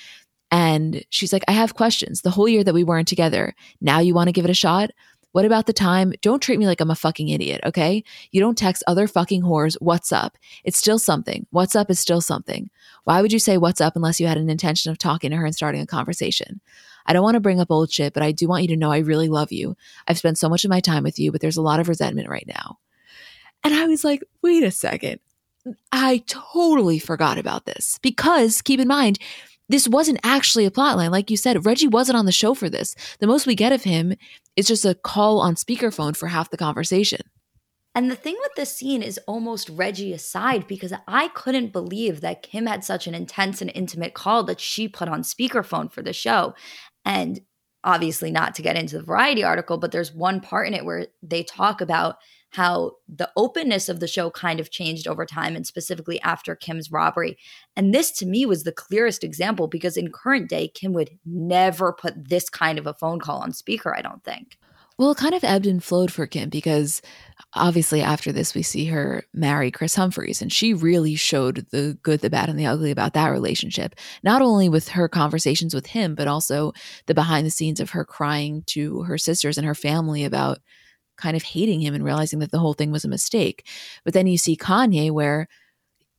And 0.51 1.03
she's 1.09 1.31
like, 1.31 1.43
I 1.47 1.51
have 1.51 1.75
questions. 1.75 2.21
The 2.21 2.31
whole 2.31 2.49
year 2.49 2.63
that 2.63 2.73
we 2.73 2.83
weren't 2.83 3.07
together, 3.07 3.53
now 3.81 3.99
you 3.99 4.13
want 4.13 4.27
to 4.27 4.33
give 4.33 4.45
it 4.45 4.51
a 4.51 4.55
shot? 4.55 4.89
What 5.31 5.45
about 5.45 5.67
the 5.67 5.73
time? 5.73 6.13
Don't 6.21 6.41
treat 6.41 6.57
me 6.57 6.65
like 6.65 6.81
I'm 6.81 6.89
a 6.89 6.95
fucking 6.95 7.29
idiot, 7.29 7.61
okay? 7.63 8.03
You 8.31 8.41
don't 8.41 8.57
text 8.57 8.83
other 8.87 9.07
fucking 9.07 9.43
whores, 9.43 9.75
what's 9.79 10.11
up? 10.11 10.39
It's 10.63 10.77
still 10.77 10.97
something. 10.97 11.45
What's 11.51 11.75
up 11.75 11.91
is 11.91 11.99
still 11.99 12.19
something. 12.19 12.71
Why 13.03 13.21
would 13.21 13.31
you 13.31 13.37
say 13.37 13.57
what's 13.57 13.79
up 13.79 13.95
unless 13.95 14.19
you 14.19 14.25
had 14.25 14.39
an 14.39 14.49
intention 14.49 14.91
of 14.91 14.97
talking 14.97 15.29
to 15.29 15.37
her 15.37 15.45
and 15.45 15.53
starting 15.53 15.81
a 15.81 15.85
conversation? 15.85 16.61
I 17.09 17.13
don't 17.13 17.23
want 17.23 17.33
to 17.33 17.41
bring 17.41 17.59
up 17.59 17.71
old 17.71 17.91
shit, 17.91 18.13
but 18.13 18.21
I 18.21 18.31
do 18.31 18.47
want 18.47 18.61
you 18.61 18.67
to 18.69 18.77
know 18.77 18.91
I 18.91 18.99
really 18.99 19.27
love 19.27 19.51
you. 19.51 19.75
I've 20.07 20.19
spent 20.19 20.37
so 20.37 20.47
much 20.47 20.63
of 20.63 20.69
my 20.69 20.79
time 20.79 21.03
with 21.03 21.17
you, 21.17 21.31
but 21.31 21.41
there's 21.41 21.57
a 21.57 21.61
lot 21.61 21.79
of 21.79 21.89
resentment 21.89 22.29
right 22.29 22.45
now. 22.47 22.77
And 23.63 23.73
I 23.73 23.87
was 23.87 24.03
like, 24.03 24.23
wait 24.43 24.63
a 24.63 24.69
second. 24.69 25.19
I 25.91 26.23
totally 26.27 26.99
forgot 26.99 27.39
about 27.39 27.65
this 27.65 27.97
because 28.03 28.61
keep 28.61 28.79
in 28.79 28.87
mind, 28.87 29.17
this 29.69 29.87
wasn't 29.87 30.19
actually 30.23 30.67
a 30.67 30.71
plotline. 30.71 31.09
Like 31.09 31.31
you 31.31 31.37
said, 31.37 31.65
Reggie 31.65 31.87
wasn't 31.87 32.17
on 32.17 32.27
the 32.27 32.31
show 32.31 32.53
for 32.53 32.69
this. 32.69 32.95
The 33.19 33.27
most 33.27 33.47
we 33.47 33.55
get 33.55 33.71
of 33.71 33.83
him 33.83 34.13
is 34.55 34.67
just 34.67 34.85
a 34.85 34.93
call 34.93 35.39
on 35.39 35.55
speakerphone 35.55 36.15
for 36.15 36.27
half 36.27 36.51
the 36.51 36.57
conversation. 36.57 37.21
And 37.95 38.09
the 38.09 38.15
thing 38.15 38.37
with 38.39 38.53
this 38.55 38.75
scene 38.75 39.01
is 39.01 39.19
almost 39.27 39.69
Reggie 39.69 40.13
aside 40.13 40.67
because 40.67 40.93
I 41.07 41.29
couldn't 41.29 41.73
believe 41.73 42.21
that 42.21 42.43
Kim 42.43 42.67
had 42.67 42.83
such 42.83 43.07
an 43.07 43.15
intense 43.15 43.61
and 43.61 43.71
intimate 43.73 44.13
call 44.13 44.43
that 44.43 44.59
she 44.59 44.87
put 44.87 45.09
on 45.09 45.23
speakerphone 45.23 45.91
for 45.91 46.03
the 46.03 46.13
show. 46.13 46.53
And 47.05 47.41
obviously 47.83 48.31
not 48.31 48.55
to 48.55 48.61
get 48.61 48.75
into 48.75 48.97
the 48.97 49.03
variety 49.03 49.43
article, 49.43 49.77
but 49.77 49.91
there's 49.91 50.13
one 50.13 50.41
part 50.41 50.67
in 50.67 50.73
it 50.73 50.85
where 50.85 51.07
they 51.23 51.43
talk 51.43 51.81
about 51.81 52.17
how 52.51 52.93
the 53.07 53.29
openness 53.37 53.89
of 53.89 53.99
the 53.99 54.07
show 54.07 54.31
kind 54.31 54.59
of 54.59 54.71
changed 54.71 55.07
over 55.07 55.25
time 55.25 55.55
and 55.55 55.67
specifically 55.67 56.19
after 56.21 56.55
Kim's 56.55 56.91
robbery. 56.91 57.37
And 57.75 57.93
this 57.93 58.11
to 58.13 58.25
me 58.25 58.45
was 58.45 58.63
the 58.63 58.71
clearest 58.71 59.23
example 59.23 59.67
because 59.67 59.97
in 59.97 60.11
current 60.11 60.49
day, 60.49 60.67
Kim 60.67 60.93
would 60.93 61.11
never 61.25 61.93
put 61.93 62.29
this 62.29 62.49
kind 62.49 62.79
of 62.79 62.87
a 62.87 62.95
phone 62.95 63.19
call 63.19 63.39
on 63.39 63.53
speaker, 63.53 63.95
I 63.95 64.01
don't 64.01 64.23
think. 64.23 64.57
Well, 64.97 65.11
it 65.11 65.17
kind 65.17 65.35
of 65.35 65.43
ebbed 65.43 65.67
and 65.67 65.81
flowed 65.81 66.11
for 66.11 66.27
Kim 66.27 66.49
because 66.49 67.01
obviously 67.55 68.01
after 68.01 68.31
this 68.31 68.53
we 68.53 68.61
see 68.61 68.85
her 68.85 69.23
marry 69.33 69.71
Kris 69.71 69.95
Humphries 69.95 70.41
and 70.41 70.51
she 70.51 70.73
really 70.73 71.15
showed 71.15 71.67
the 71.71 71.97
good, 72.03 72.21
the 72.21 72.29
bad 72.29 72.49
and 72.49 72.59
the 72.59 72.65
ugly 72.65 72.91
about 72.91 73.13
that 73.13 73.29
relationship. 73.29 73.95
Not 74.23 74.41
only 74.41 74.69
with 74.69 74.89
her 74.89 75.07
conversations 75.07 75.73
with 75.73 75.87
him, 75.87 76.15
but 76.15 76.27
also 76.27 76.73
the 77.07 77.15
behind 77.15 77.45
the 77.45 77.51
scenes 77.51 77.79
of 77.79 77.91
her 77.91 78.05
crying 78.05 78.63
to 78.67 79.03
her 79.03 79.17
sisters 79.17 79.57
and 79.57 79.65
her 79.65 79.75
family 79.75 80.23
about 80.23 80.59
kind 81.17 81.35
of 81.35 81.43
hating 81.43 81.81
him 81.81 81.93
and 81.93 82.03
realizing 82.03 82.39
that 82.39 82.51
the 82.51 82.59
whole 82.59 82.73
thing 82.73 82.91
was 82.91 83.03
a 83.03 83.09
mistake. 83.09 83.67
But 84.05 84.13
then 84.13 84.27
you 84.27 84.37
see 84.37 84.55
Kanye 84.55 85.11
where 85.11 85.47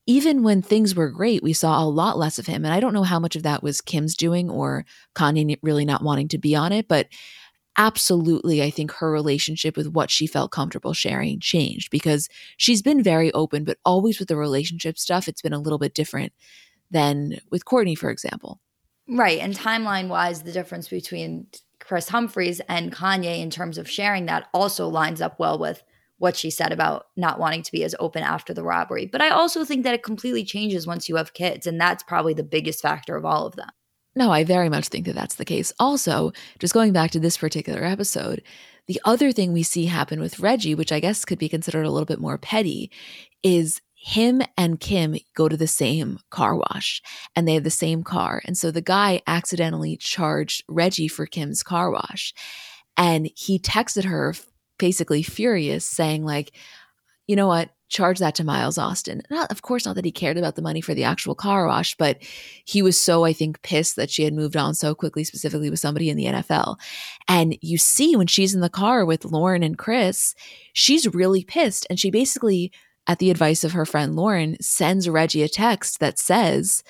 even 0.06 0.42
when 0.42 0.60
things 0.60 0.94
were 0.94 1.10
great, 1.10 1.42
we 1.42 1.52
saw 1.52 1.80
a 1.80 1.86
lot 1.88 2.18
less 2.18 2.38
of 2.38 2.46
him. 2.46 2.64
And 2.64 2.74
I 2.74 2.80
don't 2.80 2.94
know 2.94 3.04
how 3.04 3.20
much 3.20 3.36
of 3.36 3.44
that 3.44 3.62
was 3.62 3.80
Kim's 3.80 4.16
doing 4.16 4.50
or 4.50 4.84
Kanye 5.14 5.56
really 5.62 5.84
not 5.84 6.02
wanting 6.02 6.28
to 6.28 6.38
be 6.38 6.56
on 6.56 6.72
it, 6.72 6.88
but 6.88 7.06
absolutely, 7.76 8.62
I 8.62 8.70
think 8.70 8.92
her 8.92 9.10
relationship 9.10 9.76
with 9.76 9.88
what 9.88 10.10
she 10.10 10.26
felt 10.26 10.50
comfortable 10.50 10.92
sharing 10.92 11.40
changed 11.40 11.90
because 11.90 12.28
she's 12.56 12.82
been 12.82 13.02
very 13.02 13.32
open, 13.32 13.64
but 13.64 13.78
always 13.84 14.18
with 14.18 14.28
the 14.28 14.36
relationship 14.36 14.98
stuff, 14.98 15.28
it's 15.28 15.42
been 15.42 15.52
a 15.52 15.58
little 15.58 15.78
bit 15.78 15.94
different 15.94 16.32
than 16.90 17.40
with 17.50 17.64
Kourtney, 17.64 17.96
for 17.96 18.10
example. 18.10 18.60
Right. 19.08 19.40
And 19.40 19.56
timeline 19.56 20.08
wise, 20.08 20.42
the 20.42 20.52
difference 20.52 20.88
between 20.88 21.46
Kris 21.80 22.08
Humphries 22.08 22.60
and 22.68 22.92
Kanye 22.92 23.40
in 23.40 23.50
terms 23.50 23.78
of 23.78 23.90
sharing 23.90 24.26
that 24.26 24.48
also 24.54 24.86
lines 24.86 25.20
up 25.20 25.38
well 25.40 25.58
with 25.58 25.82
what 26.18 26.36
she 26.36 26.50
said 26.50 26.70
about 26.70 27.06
not 27.16 27.38
wanting 27.40 27.62
to 27.62 27.72
be 27.72 27.82
as 27.82 27.94
open 27.98 28.22
after 28.22 28.52
the 28.52 28.62
robbery. 28.62 29.06
But 29.06 29.22
I 29.22 29.30
also 29.30 29.64
think 29.64 29.84
that 29.84 29.94
it 29.94 30.02
completely 30.02 30.44
changes 30.44 30.86
once 30.86 31.08
you 31.08 31.16
have 31.16 31.32
kids. 31.32 31.66
And 31.66 31.80
that's 31.80 32.02
probably 32.02 32.34
the 32.34 32.42
biggest 32.42 32.82
factor 32.82 33.16
of 33.16 33.24
all 33.24 33.46
of 33.46 33.56
them. 33.56 33.70
No, 34.16 34.30
I 34.30 34.44
very 34.44 34.68
much 34.68 34.88
think 34.88 35.06
that 35.06 35.14
that's 35.14 35.36
the 35.36 35.44
case. 35.44 35.72
Also, 35.78 36.32
just 36.58 36.74
going 36.74 36.92
back 36.92 37.12
to 37.12 37.20
this 37.20 37.36
particular 37.36 37.84
episode, 37.84 38.42
the 38.86 39.00
other 39.04 39.30
thing 39.30 39.52
we 39.52 39.62
see 39.62 39.86
happen 39.86 40.20
with 40.20 40.40
Reggie, 40.40 40.74
which 40.74 40.90
I 40.90 41.00
guess 41.00 41.24
could 41.24 41.38
be 41.38 41.48
considered 41.48 41.86
a 41.86 41.90
little 41.90 42.06
bit 42.06 42.20
more 42.20 42.38
petty, 42.38 42.90
is 43.42 43.80
him 43.94 44.42
and 44.56 44.80
Kim 44.80 45.16
go 45.36 45.48
to 45.48 45.56
the 45.56 45.66
same 45.66 46.18
car 46.30 46.56
wash 46.56 47.02
and 47.36 47.46
they 47.46 47.54
have 47.54 47.64
the 47.64 47.70
same 47.70 48.02
car. 48.02 48.40
And 48.46 48.56
so 48.56 48.70
the 48.70 48.80
guy 48.80 49.20
accidentally 49.26 49.96
charged 49.96 50.64
Reggie 50.68 51.06
for 51.06 51.26
Kim's 51.26 51.62
car 51.62 51.90
wash. 51.90 52.32
And 52.96 53.30
he 53.36 53.58
texted 53.58 54.04
her 54.04 54.34
basically 54.78 55.22
furious, 55.22 55.84
saying, 55.84 56.24
like, 56.24 56.52
you 57.26 57.36
know 57.36 57.46
what? 57.46 57.70
Charge 57.90 58.18
that 58.20 58.34
to 58.36 58.44
Miles 58.44 58.78
Austin. 58.78 59.22
Not, 59.30 59.50
of 59.50 59.62
course, 59.62 59.84
not 59.84 59.96
that 59.96 60.04
he 60.04 60.12
cared 60.12 60.38
about 60.38 60.54
the 60.54 60.62
money 60.62 60.80
for 60.80 60.94
the 60.94 61.04
actual 61.04 61.34
car 61.34 61.66
wash, 61.66 61.94
but 61.96 62.22
he 62.64 62.80
was 62.80 62.98
so, 62.98 63.24
I 63.24 63.32
think, 63.32 63.60
pissed 63.62 63.96
that 63.96 64.10
she 64.10 64.24
had 64.24 64.32
moved 64.32 64.56
on 64.56 64.74
so 64.74 64.94
quickly, 64.94 65.24
specifically 65.24 65.68
with 65.68 65.80
somebody 65.80 66.08
in 66.08 66.16
the 66.16 66.26
NFL. 66.26 66.76
And 67.28 67.58
you 67.60 67.76
see 67.76 68.16
when 68.16 68.28
she's 68.28 68.54
in 68.54 68.60
the 68.60 68.70
car 68.70 69.04
with 69.04 69.26
Lauren 69.26 69.62
and 69.62 69.76
Chris, 69.76 70.34
she's 70.72 71.12
really 71.12 71.44
pissed. 71.44 71.86
And 71.90 72.00
she 72.00 72.10
basically 72.10 72.72
at 73.06 73.18
the 73.18 73.30
advice 73.30 73.64
of 73.64 73.72
her 73.72 73.84
friend 73.84 74.14
Lauren, 74.14 74.56
sends 74.60 75.08
Reggie 75.08 75.42
a 75.42 75.48
text 75.48 75.98
that 75.98 76.18
says, 76.18 76.84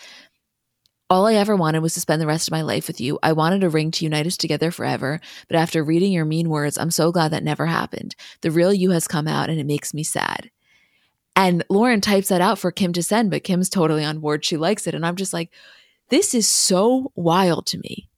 all 1.08 1.26
I 1.26 1.34
ever 1.34 1.56
wanted 1.56 1.80
was 1.80 1.94
to 1.94 2.00
spend 2.00 2.20
the 2.20 2.26
rest 2.26 2.46
of 2.46 2.52
my 2.52 2.62
life 2.62 2.86
with 2.86 3.00
you. 3.00 3.18
I 3.22 3.32
wanted 3.32 3.64
a 3.64 3.68
ring 3.68 3.90
to 3.92 4.04
unite 4.04 4.26
us 4.26 4.36
together 4.36 4.70
forever, 4.70 5.20
but 5.48 5.56
after 5.56 5.82
reading 5.82 6.12
your 6.12 6.24
mean 6.24 6.48
words, 6.50 6.78
I'm 6.78 6.90
so 6.90 7.10
glad 7.10 7.32
that 7.32 7.42
never 7.42 7.66
happened. 7.66 8.14
The 8.42 8.50
real 8.50 8.72
you 8.72 8.90
has 8.90 9.08
come 9.08 9.26
out 9.26 9.50
and 9.50 9.58
it 9.58 9.66
makes 9.66 9.92
me 9.92 10.04
sad. 10.04 10.50
And 11.40 11.64
Lauren 11.70 12.02
types 12.02 12.28
that 12.28 12.42
out 12.42 12.58
for 12.58 12.70
Kim 12.70 12.92
to 12.92 13.02
send, 13.02 13.30
but 13.30 13.44
Kim's 13.44 13.70
totally 13.70 14.04
on 14.04 14.18
board. 14.18 14.44
She 14.44 14.58
likes 14.58 14.86
it. 14.86 14.94
And 14.94 15.06
I'm 15.06 15.16
just 15.16 15.32
like, 15.32 15.50
this 16.10 16.34
is 16.34 16.46
so 16.46 17.12
wild 17.14 17.64
to 17.68 17.78
me. 17.78 18.10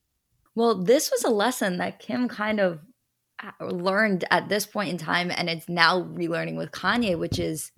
Well, 0.56 0.82
this 0.82 1.08
was 1.08 1.22
a 1.22 1.30
lesson 1.30 1.76
that 1.76 2.00
Kim 2.00 2.26
kind 2.26 2.58
of 2.58 2.80
uh, 3.40 3.64
learned 3.64 4.24
at 4.32 4.48
this 4.48 4.66
point 4.66 4.90
in 4.90 4.98
time, 4.98 5.30
and 5.30 5.48
it's 5.48 5.68
now 5.68 6.02
relearning 6.02 6.56
with 6.56 6.72
Kanye, 6.72 7.16
which 7.16 7.38
is 7.38 7.70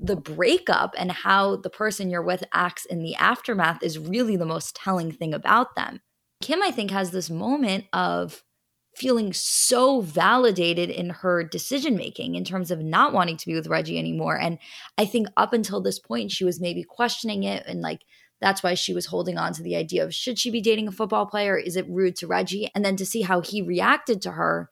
the 0.00 0.16
breakup 0.16 0.94
and 0.96 1.12
how 1.12 1.56
the 1.56 1.68
person 1.68 2.08
you're 2.08 2.22
with 2.22 2.42
acts 2.54 2.86
in 2.86 3.02
the 3.02 3.14
aftermath 3.16 3.82
is 3.82 3.98
really 3.98 4.36
the 4.36 4.46
most 4.46 4.74
telling 4.74 5.12
thing 5.12 5.34
about 5.34 5.76
them. 5.76 6.00
Kim, 6.40 6.62
I 6.62 6.70
think, 6.70 6.90
has 6.90 7.10
this 7.10 7.28
moment 7.28 7.84
of 7.92 8.42
feeling 9.00 9.32
so 9.32 10.02
validated 10.02 10.90
in 10.90 11.08
her 11.08 11.42
decision 11.42 11.96
making 11.96 12.34
in 12.34 12.44
terms 12.44 12.70
of 12.70 12.80
not 12.80 13.14
wanting 13.14 13.38
to 13.38 13.46
be 13.46 13.54
with 13.54 13.66
Reggie 13.66 13.98
anymore. 13.98 14.38
And 14.38 14.58
I 14.98 15.06
think 15.06 15.28
up 15.38 15.54
until 15.54 15.80
this 15.80 15.98
point, 15.98 16.30
she 16.30 16.44
was 16.44 16.60
maybe 16.60 16.84
questioning 16.84 17.44
it 17.44 17.64
and 17.66 17.80
like, 17.80 18.02
that's 18.42 18.62
why 18.62 18.74
she 18.74 18.92
was 18.92 19.06
holding 19.06 19.38
on 19.38 19.54
to 19.54 19.62
the 19.62 19.76
idea 19.76 20.04
of 20.04 20.14
should 20.14 20.38
she 20.38 20.50
be 20.50 20.60
dating 20.60 20.86
a 20.86 20.92
football 20.92 21.24
player? 21.24 21.56
Is 21.56 21.76
it 21.76 21.88
rude 21.88 22.16
to 22.16 22.26
Reggie? 22.26 22.70
And 22.74 22.84
then 22.84 22.96
to 22.96 23.06
see 23.06 23.22
how 23.22 23.40
he 23.40 23.62
reacted 23.62 24.20
to 24.22 24.32
her 24.32 24.70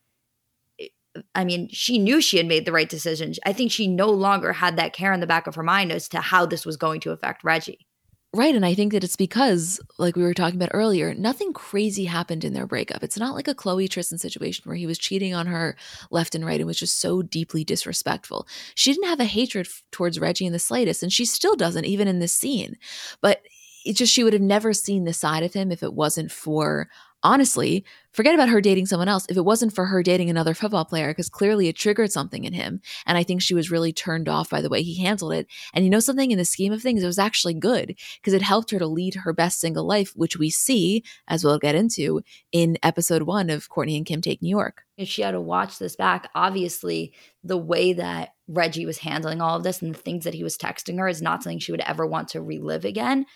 I 1.34 1.44
mean, 1.44 1.68
she 1.72 1.98
knew 1.98 2.20
she 2.20 2.36
had 2.36 2.46
made 2.46 2.64
the 2.64 2.70
right 2.70 2.88
decision. 2.88 3.32
I 3.44 3.52
think 3.52 3.72
she 3.72 3.88
no 3.88 4.08
longer 4.08 4.52
had 4.52 4.76
that 4.76 4.92
care 4.92 5.12
in 5.12 5.18
the 5.18 5.26
back 5.26 5.48
of 5.48 5.56
her 5.56 5.64
mind 5.64 5.90
as 5.90 6.08
to 6.10 6.20
how 6.20 6.46
this 6.46 6.64
was 6.64 6.76
going 6.76 7.00
to 7.00 7.10
affect 7.10 7.42
Reggie. 7.42 7.87
Right. 8.36 8.54
And 8.54 8.64
I 8.66 8.74
think 8.74 8.92
that 8.92 9.02
it's 9.04 9.16
because, 9.16 9.80
like 9.96 10.14
we 10.14 10.22
were 10.22 10.34
talking 10.34 10.56
about 10.60 10.74
earlier, 10.74 11.14
nothing 11.14 11.54
crazy 11.54 12.04
happened 12.04 12.44
in 12.44 12.52
their 12.52 12.66
breakup. 12.66 13.02
It's 13.02 13.16
not 13.18 13.34
like 13.34 13.48
a 13.48 13.54
Khloe 13.54 13.88
Tristan 13.88 14.18
situation 14.18 14.64
where 14.66 14.76
he 14.76 14.86
was 14.86 14.98
cheating 14.98 15.34
on 15.34 15.46
her 15.46 15.76
left 16.10 16.34
and 16.34 16.44
right 16.44 16.60
and 16.60 16.66
was 16.66 16.78
just 16.78 17.00
so 17.00 17.22
deeply 17.22 17.64
disrespectful. 17.64 18.46
She 18.74 18.92
didn't 18.92 19.08
have 19.08 19.20
a 19.20 19.24
hatred 19.24 19.66
f- 19.66 19.82
towards 19.92 20.20
Reggie 20.20 20.44
in 20.44 20.52
the 20.52 20.58
slightest, 20.58 21.02
and 21.02 21.10
she 21.10 21.24
still 21.24 21.56
doesn't, 21.56 21.86
even 21.86 22.06
in 22.06 22.18
this 22.18 22.34
scene. 22.34 22.76
But 23.22 23.40
it 23.86 23.94
just, 23.94 24.12
she 24.12 24.22
would 24.24 24.34
have 24.34 24.42
never 24.42 24.74
seen 24.74 25.04
the 25.04 25.14
side 25.14 25.42
of 25.42 25.54
him 25.54 25.72
if 25.72 25.82
it 25.82 25.94
wasn't 25.94 26.30
for 26.30 26.88
honestly, 27.22 27.84
forget 28.18 28.34
about 28.34 28.48
her 28.48 28.60
dating 28.60 28.84
someone 28.84 29.06
else 29.06 29.26
if 29.28 29.36
it 29.36 29.44
wasn't 29.44 29.72
for 29.72 29.86
her 29.86 30.02
dating 30.02 30.28
another 30.28 30.52
football 30.52 30.84
player, 30.84 31.10
because 31.10 31.28
clearly 31.28 31.68
it 31.68 31.76
triggered 31.76 32.10
something 32.10 32.42
in 32.42 32.52
him. 32.52 32.80
And 33.06 33.16
I 33.16 33.22
think 33.22 33.40
she 33.40 33.54
was 33.54 33.70
really 33.70 33.92
turned 33.92 34.28
off 34.28 34.50
by 34.50 34.60
the 34.60 34.68
way 34.68 34.82
he 34.82 35.00
handled 35.00 35.34
it. 35.34 35.46
And 35.72 35.84
you 35.84 35.90
know 35.90 36.00
something, 36.00 36.32
in 36.32 36.36
the 36.36 36.44
scheme 36.44 36.72
of 36.72 36.82
things, 36.82 37.00
it 37.00 37.06
was 37.06 37.20
actually 37.20 37.54
good 37.54 37.94
because 38.20 38.34
it 38.34 38.42
helped 38.42 38.72
her 38.72 38.80
to 38.80 38.88
lead 38.88 39.14
her 39.14 39.32
best 39.32 39.60
single 39.60 39.86
life, 39.86 40.14
which 40.16 40.36
we 40.36 40.50
see, 40.50 41.04
as 41.28 41.44
we'll 41.44 41.60
get 41.60 41.76
into, 41.76 42.22
in 42.50 42.76
episode 42.82 43.22
one 43.22 43.50
of 43.50 43.68
Kourtney 43.70 43.96
and 43.96 44.04
Kim 44.04 44.20
Take 44.20 44.42
New 44.42 44.50
York. 44.50 44.82
If 44.96 45.06
she 45.06 45.22
had 45.22 45.30
to 45.30 45.40
watch 45.40 45.78
this 45.78 45.94
back, 45.94 46.28
obviously 46.34 47.14
the 47.44 47.56
way 47.56 47.92
that 47.92 48.30
Reggie 48.48 48.84
was 48.84 48.98
handling 48.98 49.40
all 49.40 49.56
of 49.56 49.62
this 49.62 49.80
and 49.80 49.94
the 49.94 49.98
things 49.98 50.24
that 50.24 50.34
he 50.34 50.42
was 50.42 50.58
texting 50.58 50.98
her 50.98 51.06
is 51.06 51.22
not 51.22 51.44
something 51.44 51.60
she 51.60 51.70
would 51.70 51.82
ever 51.82 52.04
want 52.04 52.26
to 52.30 52.42
relive 52.42 52.84
again. 52.84 53.26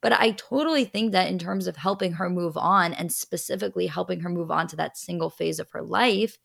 But 0.00 0.12
I 0.12 0.30
totally 0.32 0.84
think 0.84 1.12
that 1.12 1.28
in 1.28 1.38
terms 1.38 1.66
of 1.66 1.76
helping 1.76 2.12
her 2.12 2.30
move 2.30 2.56
on 2.56 2.92
and 2.92 3.12
specifically 3.12 3.86
helping 3.86 4.20
her 4.20 4.28
move 4.28 4.50
on 4.50 4.68
to 4.68 4.76
that 4.76 4.96
single 4.96 5.30
phase 5.30 5.58
of 5.58 5.70
her 5.72 5.82
life, 5.82 6.38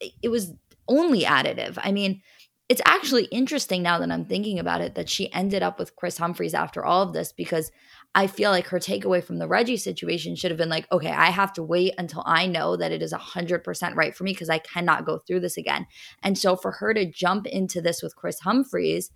it 0.00 0.28
was 0.28 0.52
only 0.88 1.22
additive. 1.22 1.78
I 1.80 1.92
mean, 1.92 2.22
it's 2.68 2.82
actually 2.86 3.24
interesting 3.26 3.82
now 3.82 3.98
that 3.98 4.10
I'm 4.10 4.24
thinking 4.24 4.58
about 4.58 4.80
it 4.80 4.94
that 4.94 5.08
she 5.08 5.32
ended 5.32 5.62
up 5.62 5.78
with 5.78 5.94
Kris 5.94 6.18
Humphries 6.18 6.54
after 6.54 6.84
all 6.84 7.02
of 7.02 7.12
this 7.12 7.32
because 7.32 7.70
I 8.14 8.26
feel 8.26 8.50
like 8.50 8.68
her 8.68 8.78
takeaway 8.78 9.22
from 9.22 9.38
the 9.38 9.48
Reggie 9.48 9.76
situation 9.76 10.36
should 10.36 10.50
have 10.50 10.58
been 10.58 10.68
like, 10.68 10.90
okay, 10.90 11.10
I 11.10 11.26
have 11.26 11.52
to 11.54 11.62
wait 11.62 11.94
until 11.98 12.22
I 12.26 12.46
know 12.46 12.76
that 12.76 12.92
it 12.92 13.02
is 13.02 13.12
100% 13.12 13.94
right 13.94 14.14
for 14.14 14.24
me 14.24 14.32
because 14.32 14.50
I 14.50 14.58
cannot 14.58 15.06
go 15.06 15.18
through 15.18 15.40
this 15.40 15.56
again. 15.56 15.86
And 16.22 16.38
so 16.38 16.56
for 16.56 16.72
her 16.72 16.94
to 16.94 17.10
jump 17.10 17.46
into 17.46 17.80
this 17.80 18.02
with 18.02 18.16
Kris 18.16 18.40
Humphries 18.40 19.10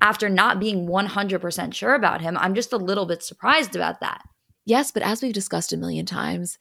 after 0.00 0.28
not 0.28 0.60
being 0.60 0.86
100% 0.86 1.74
sure 1.74 1.94
about 1.94 2.20
him. 2.20 2.36
I'm 2.38 2.54
just 2.54 2.72
a 2.72 2.76
little 2.76 3.06
bit 3.06 3.22
surprised 3.22 3.74
about 3.74 4.00
that. 4.00 4.22
Yes, 4.64 4.90
but 4.90 5.02
as 5.02 5.22
we've 5.22 5.32
discussed 5.32 5.72
a 5.72 5.76
million 5.76 6.06
times, 6.06 6.58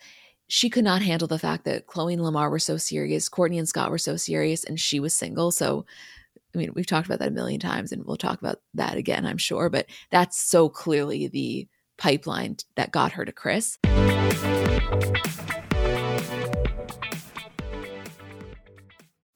she 0.48 0.70
could 0.70 0.84
not 0.84 1.02
handle 1.02 1.28
the 1.28 1.40
fact 1.40 1.66
that 1.66 1.88
Khloe 1.88 2.14
and 2.14 2.24
Lamar 2.24 2.50
were 2.50 2.60
so 2.60 2.78
serious, 2.78 3.30
Kourtney 3.30 3.58
and 3.58 3.68
Scott 3.68 3.92
were 3.92 3.98
so 3.98 4.16
serious, 4.16 4.64
and 4.64 4.80
she 4.80 5.00
was 5.00 5.14
single. 5.14 5.52
So, 5.52 5.86
I 6.56 6.58
mean, 6.58 6.72
we've 6.74 6.86
talked 6.86 7.06
about 7.06 7.20
that 7.20 7.28
a 7.28 7.32
million 7.32 7.60
times, 7.60 7.92
and 7.92 8.06
we'll 8.06 8.16
talk 8.16 8.40
about 8.40 8.62
that 8.74 8.96
again, 8.96 9.26
I'm 9.26 9.38
sure. 9.38 9.70
But 9.70 9.88
that's 10.10 10.40
so 10.40 10.70
clearly 10.70 11.28
the 11.28 11.68
pipeline 11.98 12.58
that 12.76 12.92
got 12.92 13.12
her 13.12 13.26
to 13.26 13.32
Kris. 13.34 13.78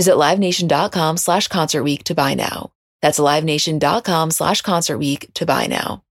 Visit 0.00 0.14
LiveNation.com 0.14 1.18
slash 1.18 1.48
Concert 1.48 1.82
Week 1.82 2.02
to 2.04 2.14
buy 2.14 2.32
now. 2.32 2.72
That's 3.02 3.18
LiveNation.com 3.18 4.30
slash 4.30 4.62
Concert 4.62 4.96
Week 4.96 5.28
to 5.34 5.44
buy 5.44 5.66
now. 5.66 6.02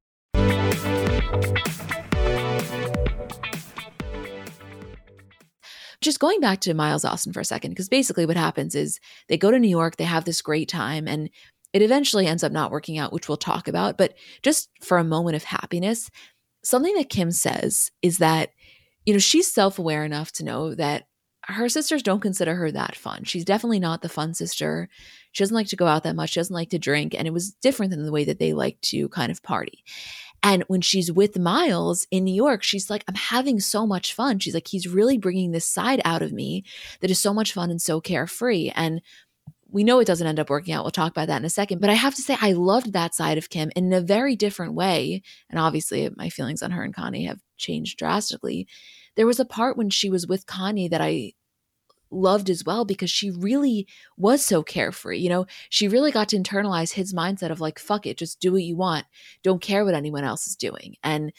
Just 6.01 6.19
going 6.19 6.39
back 6.39 6.62
to 6.62 6.75
Miles 6.75 7.03
Austin 7.03 7.34
for 7.34 7.39
a 7.39 7.43
second, 7.43 7.72
because 7.72 7.89
basically 7.89 8.27
what 8.27 8.38
happens 8.38 8.75
is 8.75 9.00
they 9.27 9.38
go 9.38 9.50
to 9.50 9.58
New 9.58 9.67
York, 9.67 9.98
they 9.98 10.03
have 10.03 10.24
this 10.24 10.43
great 10.43 10.69
time, 10.69 11.08
and 11.08 11.31
it 11.74 11.81
eventually 11.81 12.27
ends 12.27 12.43
up 12.43 12.51
not 12.51 12.69
working 12.69 13.00
out, 13.00 13.12
which 13.12 13.27
we'll 13.27 13.38
talk 13.38 13.67
about. 13.67 13.98
But 13.98 14.13
just 14.43 14.69
for 14.84 15.00
a 15.00 15.03
moment 15.03 15.36
of 15.36 15.46
happiness, 15.46 16.12
something 16.63 16.93
that 16.93 17.10
Kim 17.10 17.31
says 17.31 17.89
is 18.03 18.19
that, 18.19 18.51
you 19.08 19.13
know, 19.13 19.19
she's 19.19 19.51
self 19.51 19.79
aware 19.79 20.05
enough 20.05 20.31
to 20.34 20.46
know 20.46 20.75
that 20.75 21.05
her 21.50 21.70
sisters 21.70 22.03
don't 22.03 22.20
consider 22.20 22.56
her 22.56 22.72
that 22.72 22.96
fun. 22.96 23.24
She's 23.24 23.46
definitely 23.46 23.79
not 23.79 24.01
the 24.01 24.10
fun 24.10 24.34
sister. 24.34 24.88
She 25.32 25.44
doesn't 25.44 25.56
like 25.56 25.68
to 25.68 25.75
go 25.75 25.88
out 25.88 26.03
that 26.03 26.15
much. 26.15 26.32
She 26.32 26.39
doesn't 26.39 26.53
like 26.53 26.70
to 26.70 26.79
drink. 26.79 27.15
And 27.15 27.27
it 27.27 27.34
was 27.34 27.51
different 27.51 27.91
than 27.91 28.06
the 28.06 28.12
way 28.12 28.24
that 28.25 28.39
they 28.39 28.53
like 28.53 28.79
to 28.82 29.10
kind 29.10 29.32
of 29.32 29.44
party. 29.44 29.84
And 30.41 30.63
when 30.68 30.82
she's 30.82 31.12
with 31.12 31.38
Miles 31.38 32.08
in 32.12 32.24
New 32.24 32.34
York, 32.34 32.63
she's 32.63 32.89
like, 32.89 33.03
I'm 33.08 33.15
having 33.15 33.60
so 33.60 33.86
much 33.86 34.13
fun. 34.13 34.39
She's 34.39 34.53
like, 34.53 34.68
he's 34.68 34.88
really 34.88 35.18
bringing 35.18 35.51
this 35.51 35.65
side 35.65 36.01
out 36.06 36.22
of 36.22 36.32
me 36.32 36.63
that 37.01 37.12
is 37.12 37.20
so 37.20 37.34
much 37.34 37.51
fun 37.51 37.70
and 37.70 37.82
so 37.82 38.00
carefree. 38.00 38.72
And 38.75 39.01
we 39.72 39.84
know 39.84 40.00
it 40.00 40.06
doesn't 40.06 40.25
end 40.25 40.39
up 40.39 40.50
working 40.50 40.74
out. 40.74 40.84
We'll 40.84 40.91
talk 40.91 41.12
about 41.12 41.27
that 41.27 41.38
in 41.41 41.46
a 41.46 41.50
second. 41.50 41.82
But 41.82 41.89
I 41.89 41.94
have 41.94 42.15
to 42.15 42.22
say, 42.22 42.38
I 42.39 42.53
loved 42.53 42.94
that 42.94 43.13
side 43.13 43.38
of 43.38 43.50
Kim 43.50 43.72
in 43.75 43.91
a 43.91 44.01
very 44.01 44.36
different 44.36 44.74
way. 44.74 45.22
And 45.50 45.60
obviously, 45.60 46.10
my 46.15 46.29
feelings 46.29 46.64
on 46.64 46.72
her 46.72 46.83
and 46.83 46.96
Kanye 46.96 47.27
have 47.27 47.40
changed 47.57 48.00
drastically. 48.00 48.68
There 49.16 49.27
was 49.27 49.40
a 49.40 49.46
part 49.46 49.77
when 49.77 49.90
she 49.90 50.09
was 50.09 50.25
with 50.25 50.46
Kanye 50.46 50.90
that 50.90 51.01
I 51.01 51.33
loved 52.11 52.50
as 52.50 52.63
well 52.65 52.85
because 52.85 53.11
she 53.11 53.31
really 53.31 53.87
was 54.17 54.45
so 54.45 54.63
carefree. 54.63 55.19
You 55.19 55.29
know, 55.29 55.45
she 55.69 55.87
really 55.87 56.11
got 56.11 56.29
to 56.29 56.37
internalize 56.37 56.93
his 56.93 57.13
mindset 57.13 57.51
of 57.51 57.61
like, 57.61 57.79
fuck 57.79 58.05
it, 58.05 58.17
just 58.17 58.39
do 58.39 58.51
what 58.51 58.63
you 58.63 58.75
want. 58.75 59.05
Don't 59.43 59.61
care 59.61 59.85
what 59.85 59.93
anyone 59.93 60.24
else 60.24 60.48
is 60.48 60.55
doing. 60.55 60.95
And, 61.03 61.31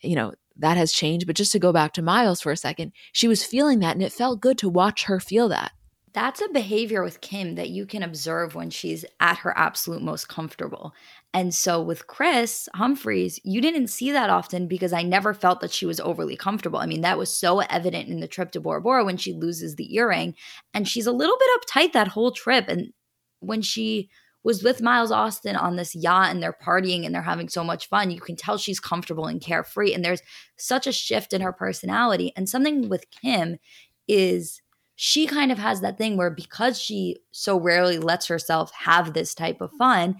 you 0.00 0.16
know, 0.16 0.34
that 0.56 0.76
has 0.76 0.92
changed. 0.92 1.26
But 1.26 1.36
just 1.36 1.52
to 1.52 1.58
go 1.58 1.72
back 1.72 1.92
to 1.94 2.02
Miles 2.02 2.40
for 2.40 2.52
a 2.52 2.56
second, 2.56 2.92
she 3.12 3.28
was 3.28 3.44
feeling 3.44 3.80
that 3.80 3.94
and 3.94 4.02
it 4.02 4.12
felt 4.12 4.40
good 4.40 4.58
to 4.58 4.68
watch 4.68 5.04
her 5.04 5.20
feel 5.20 5.48
that. 5.48 5.72
That's 6.14 6.42
a 6.42 6.48
behavior 6.48 7.02
with 7.02 7.22
Kim 7.22 7.54
that 7.54 7.70
you 7.70 7.86
can 7.86 8.02
observe 8.02 8.54
when 8.54 8.68
she's 8.68 9.04
at 9.18 9.38
her 9.38 9.56
absolute 9.56 10.02
most 10.02 10.28
comfortable. 10.28 10.92
And 11.32 11.54
so 11.54 11.80
with 11.80 12.06
Kris 12.06 12.68
Humphries, 12.74 13.40
you 13.44 13.62
didn't 13.62 13.86
see 13.86 14.12
that 14.12 14.28
often 14.28 14.68
because 14.68 14.92
I 14.92 15.02
never 15.02 15.32
felt 15.32 15.60
that 15.60 15.70
she 15.70 15.86
was 15.86 16.00
overly 16.00 16.36
comfortable. 16.36 16.78
I 16.78 16.86
mean, 16.86 17.00
that 17.00 17.16
was 17.16 17.34
so 17.34 17.60
evident 17.60 18.10
in 18.10 18.20
the 18.20 18.28
trip 18.28 18.52
to 18.52 18.60
Bora 18.60 18.82
Bora 18.82 19.04
when 19.04 19.16
she 19.16 19.32
loses 19.32 19.76
the 19.76 19.94
earring 19.94 20.34
and 20.74 20.86
she's 20.86 21.06
a 21.06 21.12
little 21.12 21.36
bit 21.38 21.48
uptight 21.60 21.92
that 21.92 22.08
whole 22.08 22.30
trip. 22.30 22.68
And 22.68 22.92
when 23.40 23.62
she 23.62 24.10
was 24.44 24.62
with 24.62 24.82
Miles 24.82 25.12
Austin 25.12 25.56
on 25.56 25.76
this 25.76 25.94
yacht 25.94 26.30
and 26.30 26.42
they're 26.42 26.52
partying 26.52 27.06
and 27.06 27.14
they're 27.14 27.22
having 27.22 27.48
so 27.48 27.64
much 27.64 27.88
fun, 27.88 28.10
you 28.10 28.20
can 28.20 28.36
tell 28.36 28.58
she's 28.58 28.80
comfortable 28.80 29.26
and 29.26 29.40
carefree. 29.40 29.94
And 29.94 30.04
there's 30.04 30.22
such 30.56 30.86
a 30.86 30.92
shift 30.92 31.32
in 31.32 31.40
her 31.40 31.52
personality. 31.52 32.32
And 32.36 32.48
something 32.48 32.88
with 32.88 33.06
Kim 33.10 33.58
is 34.08 34.61
she 35.04 35.26
kind 35.26 35.50
of 35.50 35.58
has 35.58 35.80
that 35.80 35.98
thing 35.98 36.16
where 36.16 36.30
because 36.30 36.80
she 36.80 37.16
so 37.32 37.58
rarely 37.58 37.98
lets 37.98 38.28
herself 38.28 38.70
have 38.72 39.14
this 39.14 39.34
type 39.34 39.60
of 39.60 39.72
fun, 39.72 40.14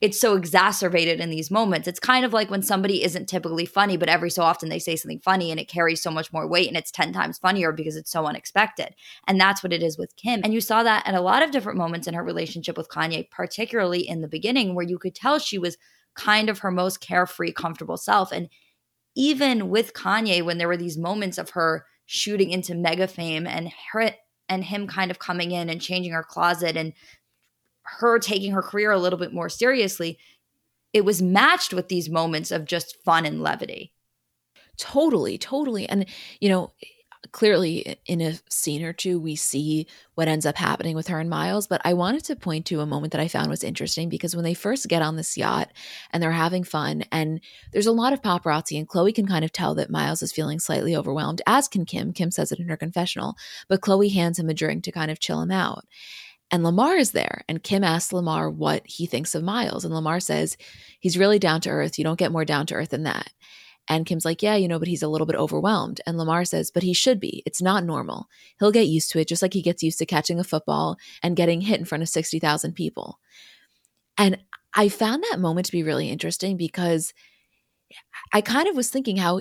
it's 0.00 0.20
so 0.20 0.34
exacerbated 0.34 1.20
in 1.20 1.30
these 1.30 1.52
moments. 1.52 1.86
It's 1.86 2.00
kind 2.00 2.24
of 2.24 2.32
like 2.32 2.50
when 2.50 2.62
somebody 2.62 3.04
isn't 3.04 3.28
typically 3.28 3.64
funny, 3.64 3.96
but 3.96 4.08
every 4.08 4.28
so 4.28 4.42
often 4.42 4.70
they 4.70 4.80
say 4.80 4.96
something 4.96 5.20
funny 5.20 5.52
and 5.52 5.60
it 5.60 5.68
carries 5.68 6.02
so 6.02 6.10
much 6.10 6.32
more 6.32 6.48
weight 6.48 6.66
and 6.66 6.76
it's 6.76 6.90
10 6.90 7.12
times 7.12 7.38
funnier 7.38 7.70
because 7.70 7.94
it's 7.94 8.10
so 8.10 8.26
unexpected. 8.26 8.92
And 9.28 9.40
that's 9.40 9.62
what 9.62 9.72
it 9.72 9.84
is 9.84 9.96
with 9.96 10.16
Kim. 10.16 10.40
And 10.42 10.52
you 10.52 10.60
saw 10.60 10.82
that 10.82 11.06
at 11.06 11.14
a 11.14 11.20
lot 11.20 11.44
of 11.44 11.52
different 11.52 11.78
moments 11.78 12.08
in 12.08 12.14
her 12.14 12.24
relationship 12.24 12.76
with 12.76 12.88
Kanye, 12.88 13.30
particularly 13.30 14.00
in 14.00 14.20
the 14.20 14.26
beginning, 14.26 14.74
where 14.74 14.84
you 14.84 14.98
could 14.98 15.14
tell 15.14 15.38
she 15.38 15.58
was 15.58 15.78
kind 16.16 16.50
of 16.50 16.58
her 16.58 16.72
most 16.72 17.00
carefree, 17.00 17.52
comfortable 17.52 17.96
self. 17.96 18.32
And 18.32 18.48
even 19.14 19.68
with 19.68 19.94
Kanye, 19.94 20.42
when 20.44 20.58
there 20.58 20.66
were 20.66 20.76
these 20.76 20.98
moments 20.98 21.38
of 21.38 21.50
her 21.50 21.84
shooting 22.10 22.50
into 22.50 22.74
mega 22.74 23.06
fame 23.06 23.46
and 23.46 23.70
her 23.92 24.10
and 24.48 24.64
him 24.64 24.86
kind 24.86 25.10
of 25.10 25.18
coming 25.18 25.50
in 25.50 25.68
and 25.68 25.78
changing 25.78 26.10
her 26.10 26.22
closet 26.22 26.74
and 26.74 26.94
her 27.82 28.18
taking 28.18 28.52
her 28.52 28.62
career 28.62 28.90
a 28.90 28.98
little 28.98 29.18
bit 29.18 29.32
more 29.32 29.50
seriously, 29.50 30.18
it 30.94 31.04
was 31.04 31.20
matched 31.20 31.74
with 31.74 31.88
these 31.88 32.08
moments 32.08 32.50
of 32.50 32.64
just 32.64 32.96
fun 33.04 33.26
and 33.26 33.42
levity. 33.42 33.92
Totally, 34.78 35.36
totally. 35.36 35.86
And, 35.86 36.06
you 36.40 36.48
know, 36.48 36.72
clearly 37.32 37.98
in 38.06 38.20
a 38.20 38.38
scene 38.48 38.82
or 38.82 38.92
two 38.92 39.20
we 39.20 39.36
see 39.36 39.86
what 40.14 40.28
ends 40.28 40.46
up 40.46 40.56
happening 40.56 40.96
with 40.96 41.08
her 41.08 41.20
and 41.20 41.30
Miles, 41.30 41.66
but 41.66 41.80
I 41.84 41.94
wanted 41.94 42.24
to 42.24 42.36
point 42.36 42.66
to 42.66 42.80
a 42.80 42.86
moment 42.86 43.12
that 43.12 43.20
I 43.20 43.28
found 43.28 43.50
was 43.50 43.64
interesting 43.64 44.08
because 44.08 44.34
when 44.34 44.44
they 44.44 44.54
first 44.54 44.88
get 44.88 45.02
on 45.02 45.16
this 45.16 45.36
yacht 45.36 45.72
and 46.12 46.22
they're 46.22 46.32
having 46.32 46.64
fun 46.64 47.04
and 47.12 47.40
there's 47.72 47.86
a 47.86 47.92
lot 47.92 48.12
of 48.12 48.22
paparazzi 48.22 48.78
and 48.78 48.88
Khloe 48.88 49.14
can 49.14 49.26
kind 49.26 49.44
of 49.44 49.52
tell 49.52 49.74
that 49.74 49.90
Miles 49.90 50.22
is 50.22 50.32
feeling 50.32 50.58
slightly 50.58 50.96
overwhelmed 50.96 51.42
as 51.46 51.68
can 51.68 51.84
Kim. 51.84 52.12
Kim 52.12 52.30
says 52.30 52.52
it 52.52 52.58
in 52.58 52.68
her 52.68 52.76
confessional, 52.76 53.34
but 53.68 53.80
Khloe 53.80 54.12
hands 54.12 54.38
him 54.38 54.48
a 54.48 54.54
drink 54.54 54.84
to 54.84 54.92
kind 54.92 55.10
of 55.10 55.20
chill 55.20 55.40
him 55.40 55.50
out. 55.50 55.84
And 56.50 56.64
Lamar 56.64 56.96
is 56.96 57.12
there. 57.12 57.42
And 57.48 57.62
Kim 57.62 57.84
asks 57.84 58.12
Lamar 58.12 58.48
what 58.48 58.82
he 58.86 59.06
thinks 59.06 59.34
of 59.34 59.42
Miles. 59.42 59.84
And 59.84 59.94
Lamar 59.94 60.18
says, 60.20 60.56
he's 60.98 61.18
really 61.18 61.38
down 61.38 61.60
to 61.62 61.70
earth. 61.70 61.98
You 61.98 62.04
don't 62.04 62.18
get 62.18 62.32
more 62.32 62.44
down 62.44 62.66
to 62.66 62.74
earth 62.74 62.90
than 62.90 63.02
that. 63.02 63.30
And 63.88 64.06
Kim's 64.06 64.24
like, 64.24 64.42
yeah, 64.42 64.54
you 64.54 64.68
know, 64.68 64.78
but 64.78 64.88
he's 64.88 65.02
a 65.02 65.08
little 65.08 65.26
bit 65.26 65.36
overwhelmed. 65.36 66.00
And 66.06 66.18
Lamar 66.18 66.44
says, 66.44 66.70
but 66.70 66.82
he 66.82 66.92
should 66.92 67.18
be. 67.18 67.42
It's 67.46 67.62
not 67.62 67.84
normal. 67.84 68.28
He'll 68.58 68.72
get 68.72 68.86
used 68.86 69.10
to 69.12 69.18
it, 69.18 69.28
just 69.28 69.42
like 69.42 69.54
he 69.54 69.62
gets 69.62 69.82
used 69.82 69.98
to 69.98 70.06
catching 70.06 70.38
a 70.38 70.44
football 70.44 70.96
and 71.22 71.36
getting 71.36 71.60
hit 71.60 71.78
in 71.78 71.86
front 71.86 72.02
of 72.02 72.08
60,000 72.08 72.72
people. 72.74 73.18
And 74.18 74.38
I 74.74 74.88
found 74.88 75.24
that 75.24 75.40
moment 75.40 75.66
to 75.66 75.72
be 75.72 75.82
really 75.82 76.10
interesting 76.10 76.56
because 76.56 77.14
I 78.32 78.40
kind 78.40 78.68
of 78.68 78.76
was 78.76 78.90
thinking 78.90 79.16
how 79.16 79.40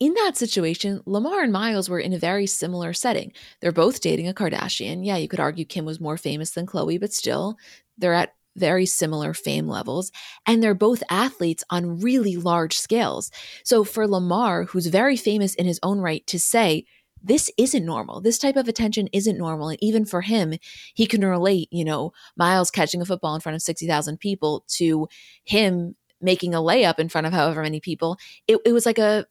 in 0.00 0.14
that 0.14 0.36
situation, 0.36 1.02
Lamar 1.06 1.42
and 1.42 1.52
Miles 1.52 1.90
were 1.90 1.98
in 1.98 2.12
a 2.12 2.18
very 2.18 2.46
similar 2.46 2.92
setting. 2.92 3.32
They're 3.60 3.72
both 3.72 4.00
dating 4.00 4.28
a 4.28 4.34
Kardashian. 4.34 5.04
Yeah, 5.04 5.16
you 5.16 5.26
could 5.26 5.40
argue 5.40 5.64
Kim 5.64 5.84
was 5.84 6.00
more 6.00 6.16
famous 6.16 6.52
than 6.52 6.66
Khloe, 6.66 7.00
but 7.00 7.12
still, 7.12 7.56
they're 7.96 8.14
at 8.14 8.34
very 8.58 8.86
similar 8.86 9.34
fame 9.34 9.68
levels, 9.68 10.12
and 10.46 10.62
they're 10.62 10.74
both 10.74 11.02
athletes 11.10 11.64
on 11.70 12.00
really 12.00 12.36
large 12.36 12.78
scales. 12.78 13.30
So 13.64 13.84
for 13.84 14.06
Lamar, 14.06 14.64
who's 14.64 14.86
very 14.86 15.16
famous 15.16 15.54
in 15.54 15.66
his 15.66 15.80
own 15.82 16.00
right, 16.00 16.26
to 16.26 16.38
say, 16.38 16.84
this 17.22 17.50
isn't 17.56 17.84
normal. 17.84 18.20
This 18.20 18.38
type 18.38 18.56
of 18.56 18.68
attention 18.68 19.08
isn't 19.12 19.38
normal. 19.38 19.70
And 19.70 19.78
even 19.82 20.04
for 20.04 20.20
him, 20.20 20.54
he 20.94 21.06
can 21.06 21.24
relate, 21.24 21.68
you 21.72 21.84
know, 21.84 22.12
Miles 22.36 22.70
catching 22.70 23.02
a 23.02 23.04
football 23.04 23.34
in 23.34 23.40
front 23.40 23.56
of 23.56 23.62
60,000 23.62 24.18
people 24.18 24.64
to 24.68 25.08
him 25.44 25.96
making 26.20 26.54
a 26.54 26.58
layup 26.58 26.98
in 26.98 27.08
front 27.08 27.26
of 27.26 27.32
however 27.32 27.62
many 27.62 27.80
people. 27.80 28.18
It, 28.46 28.58
it 28.64 28.72
was 28.72 28.86
like 28.86 28.98
a, 28.98 29.26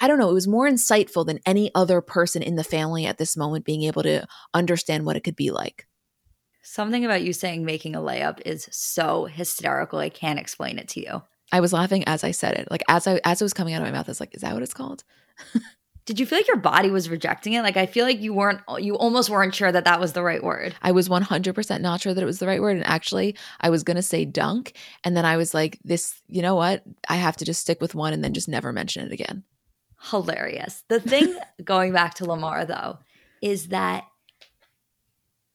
I 0.00 0.08
don't 0.08 0.18
know, 0.18 0.30
it 0.30 0.34
was 0.34 0.48
more 0.48 0.68
insightful 0.68 1.24
than 1.24 1.40
any 1.46 1.70
other 1.74 2.00
person 2.00 2.42
in 2.42 2.56
the 2.56 2.64
family 2.64 3.06
at 3.06 3.18
this 3.18 3.36
moment 3.36 3.64
being 3.64 3.82
able 3.84 4.02
to 4.02 4.26
understand 4.52 5.06
what 5.06 5.16
it 5.16 5.24
could 5.24 5.36
be 5.36 5.50
like. 5.50 5.86
Something 6.68 7.04
about 7.04 7.22
you 7.22 7.32
saying 7.32 7.64
making 7.64 7.94
a 7.94 8.00
layup 8.00 8.40
is 8.44 8.68
so 8.72 9.26
hysterical. 9.26 10.00
I 10.00 10.08
can't 10.08 10.40
explain 10.40 10.80
it 10.80 10.88
to 10.88 11.00
you. 11.00 11.22
I 11.52 11.60
was 11.60 11.72
laughing 11.72 12.02
as 12.08 12.24
I 12.24 12.32
said 12.32 12.54
it. 12.54 12.68
Like 12.72 12.82
as 12.88 13.06
I 13.06 13.20
as 13.24 13.40
it 13.40 13.44
was 13.44 13.54
coming 13.54 13.72
out 13.72 13.82
of 13.82 13.86
my 13.86 13.92
mouth, 13.92 14.08
I 14.08 14.10
was 14.10 14.18
like, 14.18 14.34
is 14.34 14.42
that 14.42 14.52
what 14.52 14.64
it's 14.64 14.74
called? 14.74 15.04
Did 16.06 16.18
you 16.18 16.26
feel 16.26 16.38
like 16.38 16.48
your 16.48 16.56
body 16.56 16.90
was 16.90 17.08
rejecting 17.08 17.52
it? 17.52 17.62
Like 17.62 17.76
I 17.76 17.86
feel 17.86 18.04
like 18.04 18.20
you 18.20 18.34
weren't 18.34 18.62
you 18.78 18.96
almost 18.96 19.30
weren't 19.30 19.54
sure 19.54 19.70
that 19.70 19.84
that 19.84 20.00
was 20.00 20.12
the 20.12 20.24
right 20.24 20.42
word. 20.42 20.74
I 20.82 20.90
was 20.90 21.08
100% 21.08 21.80
not 21.80 22.00
sure 22.00 22.12
that 22.12 22.20
it 22.20 22.26
was 22.26 22.40
the 22.40 22.48
right 22.48 22.60
word 22.60 22.76
and 22.76 22.86
actually 22.86 23.36
I 23.60 23.70
was 23.70 23.84
going 23.84 23.96
to 23.96 24.02
say 24.02 24.24
dunk 24.24 24.72
and 25.04 25.16
then 25.16 25.24
I 25.24 25.36
was 25.36 25.54
like 25.54 25.78
this, 25.84 26.20
you 26.26 26.42
know 26.42 26.56
what? 26.56 26.82
I 27.08 27.14
have 27.14 27.36
to 27.36 27.44
just 27.44 27.60
stick 27.60 27.80
with 27.80 27.94
one 27.94 28.12
and 28.12 28.24
then 28.24 28.34
just 28.34 28.48
never 28.48 28.72
mention 28.72 29.06
it 29.06 29.12
again. 29.12 29.44
Hilarious. 30.10 30.82
The 30.88 30.98
thing 30.98 31.38
going 31.64 31.92
back 31.92 32.14
to 32.14 32.24
Lamar 32.24 32.64
though 32.64 32.98
is 33.40 33.68
that 33.68 34.02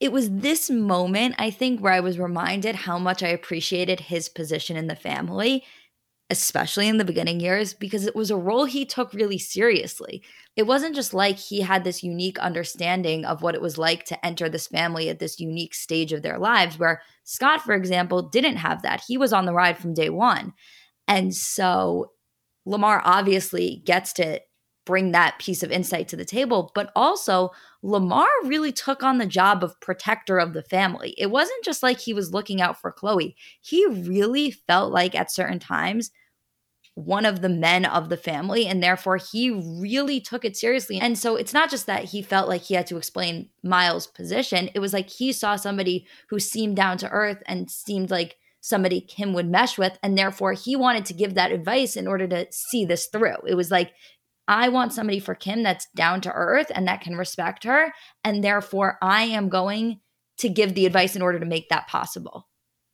it 0.02 0.12
was 0.12 0.32
this 0.32 0.70
moment, 0.70 1.36
I 1.38 1.52
think, 1.52 1.80
where 1.80 1.94
I 1.94 2.00
was 2.00 2.18
reminded 2.18 2.76
how 2.76 2.98
much 2.98 3.22
I 3.22 3.28
appreciated 3.28 4.00
his 4.00 4.30
position 4.30 4.76
in 4.76 4.88
the 4.88 4.96
family, 4.96 5.64
especially 6.32 6.88
in 6.88 6.98
the 6.98 7.06
beginning 7.06 7.40
years, 7.40 7.76
because 7.76 8.08
it 8.08 8.16
was 8.16 8.32
a 8.32 8.36
role 8.36 8.66
he 8.66 8.84
took 8.84 9.14
really 9.14 9.38
seriously. 9.38 10.24
It 10.56 10.64
wasn't 10.64 10.96
just 10.96 11.14
like 11.14 11.38
he 11.38 11.62
had 11.62 11.84
this 11.84 12.02
unique 12.02 12.40
understanding 12.40 13.26
of 13.26 13.44
what 13.44 13.54
it 13.54 13.62
was 13.62 13.78
like 13.78 14.06
to 14.06 14.26
enter 14.26 14.50
this 14.50 14.66
family 14.66 15.08
at 15.08 15.20
this 15.20 15.40
unique 15.40 15.76
stage 15.76 16.14
of 16.14 16.24
their 16.24 16.40
lives, 16.40 16.80
where 16.80 17.04
Scott, 17.24 17.62
for 17.62 17.76
example, 17.76 18.24
didn't 18.24 18.58
have 18.58 18.82
that. 18.82 19.04
He 19.08 19.20
was 19.20 19.32
on 19.32 19.46
the 19.46 19.54
ride 19.54 19.78
from 19.78 19.94
day 19.94 20.10
one. 20.10 20.54
And 21.08 21.32
so 21.36 22.12
Lamar 22.66 23.04
obviously 23.06 23.84
gets 23.86 24.14
to 24.14 24.42
bring 24.92 25.14
that 25.14 25.40
piece 25.40 25.64
of 25.64 25.72
insight 25.72 26.10
to 26.10 26.18
the 26.18 26.26
table. 26.26 26.70
But 26.76 26.92
also, 26.98 27.52
Lamar 27.82 28.28
really 28.44 28.74
took 28.74 29.04
on 29.04 29.20
the 29.20 29.26
job 29.26 29.64
of 29.64 29.80
protector 29.80 30.38
of 30.38 30.52
the 30.52 30.64
family. 30.64 31.16
It 31.18 31.32
wasn't 31.32 31.64
just 31.64 31.82
like 31.82 32.02
he 32.02 32.14
was 32.14 32.34
looking 32.34 32.60
out 32.60 32.82
for 32.82 32.92
Chloe, 32.92 33.38
he 33.62 33.86
really 33.86 34.52
felt 34.52 34.92
like 34.92 35.16
at 35.16 35.32
certain 35.32 35.60
times, 35.60 36.12
one 36.96 37.26
of 37.26 37.42
the 37.42 37.48
men 37.48 37.86
of 37.86 38.10
the 38.10 38.18
family 38.18 38.68
and 38.68 38.84
therefore 38.84 39.16
he 39.16 39.50
really 39.50 40.20
took 40.20 40.44
it 40.44 40.58
seriously. 40.58 41.00
And 41.00 41.18
so 41.18 41.38
it's 41.38 41.54
not 41.54 41.70
just 41.70 41.86
that 41.86 42.04
he 42.04 42.22
felt 42.22 42.50
like 42.50 42.64
he 42.64 42.74
had 42.74 42.86
to 42.88 42.98
explain 42.98 43.48
Miles' 43.64 44.08
position, 44.08 44.70
it 44.76 44.80
was 44.80 44.92
like 44.92 45.10
he 45.10 45.32
saw 45.32 45.56
somebody 45.56 46.06
who 46.28 46.38
seemed 46.38 46.76
down 46.76 46.98
to 46.98 47.10
earth 47.10 47.42
and 47.46 47.72
seemed 47.72 48.12
like 48.12 48.36
somebody 48.60 49.00
Kim 49.00 49.32
would 49.34 49.50
mesh 49.50 49.78
with 49.78 49.98
and 50.04 50.18
therefore 50.18 50.52
he 50.52 50.76
wanted 50.76 51.06
to 51.06 51.14
give 51.14 51.34
that 51.36 51.54
advice 51.54 51.96
in 51.96 52.08
order 52.08 52.28
to 52.28 52.46
see 52.52 52.84
this 52.84 53.08
through. 53.08 53.38
It 53.48 53.56
was 53.56 53.72
like 53.72 53.94
I 54.52 54.68
want 54.68 54.92
somebody 54.92 55.20
for 55.22 55.34
Kim 55.34 55.64
that's 55.64 55.88
down 55.96 56.20
to 56.22 56.32
earth 56.34 56.70
and 56.76 56.86
that 56.86 57.00
can 57.00 57.16
respect 57.16 57.64
her. 57.64 57.94
And 58.26 58.44
therefore, 58.44 58.98
I 59.02 59.24
am 59.24 59.48
going 59.48 60.02
to 60.40 60.50
give 60.50 60.76
the 60.76 60.86
advice 60.86 61.16
in 61.16 61.22
order 61.22 61.40
to 61.40 61.46
make 61.46 61.70
that 61.70 61.88
possible. 61.88 62.50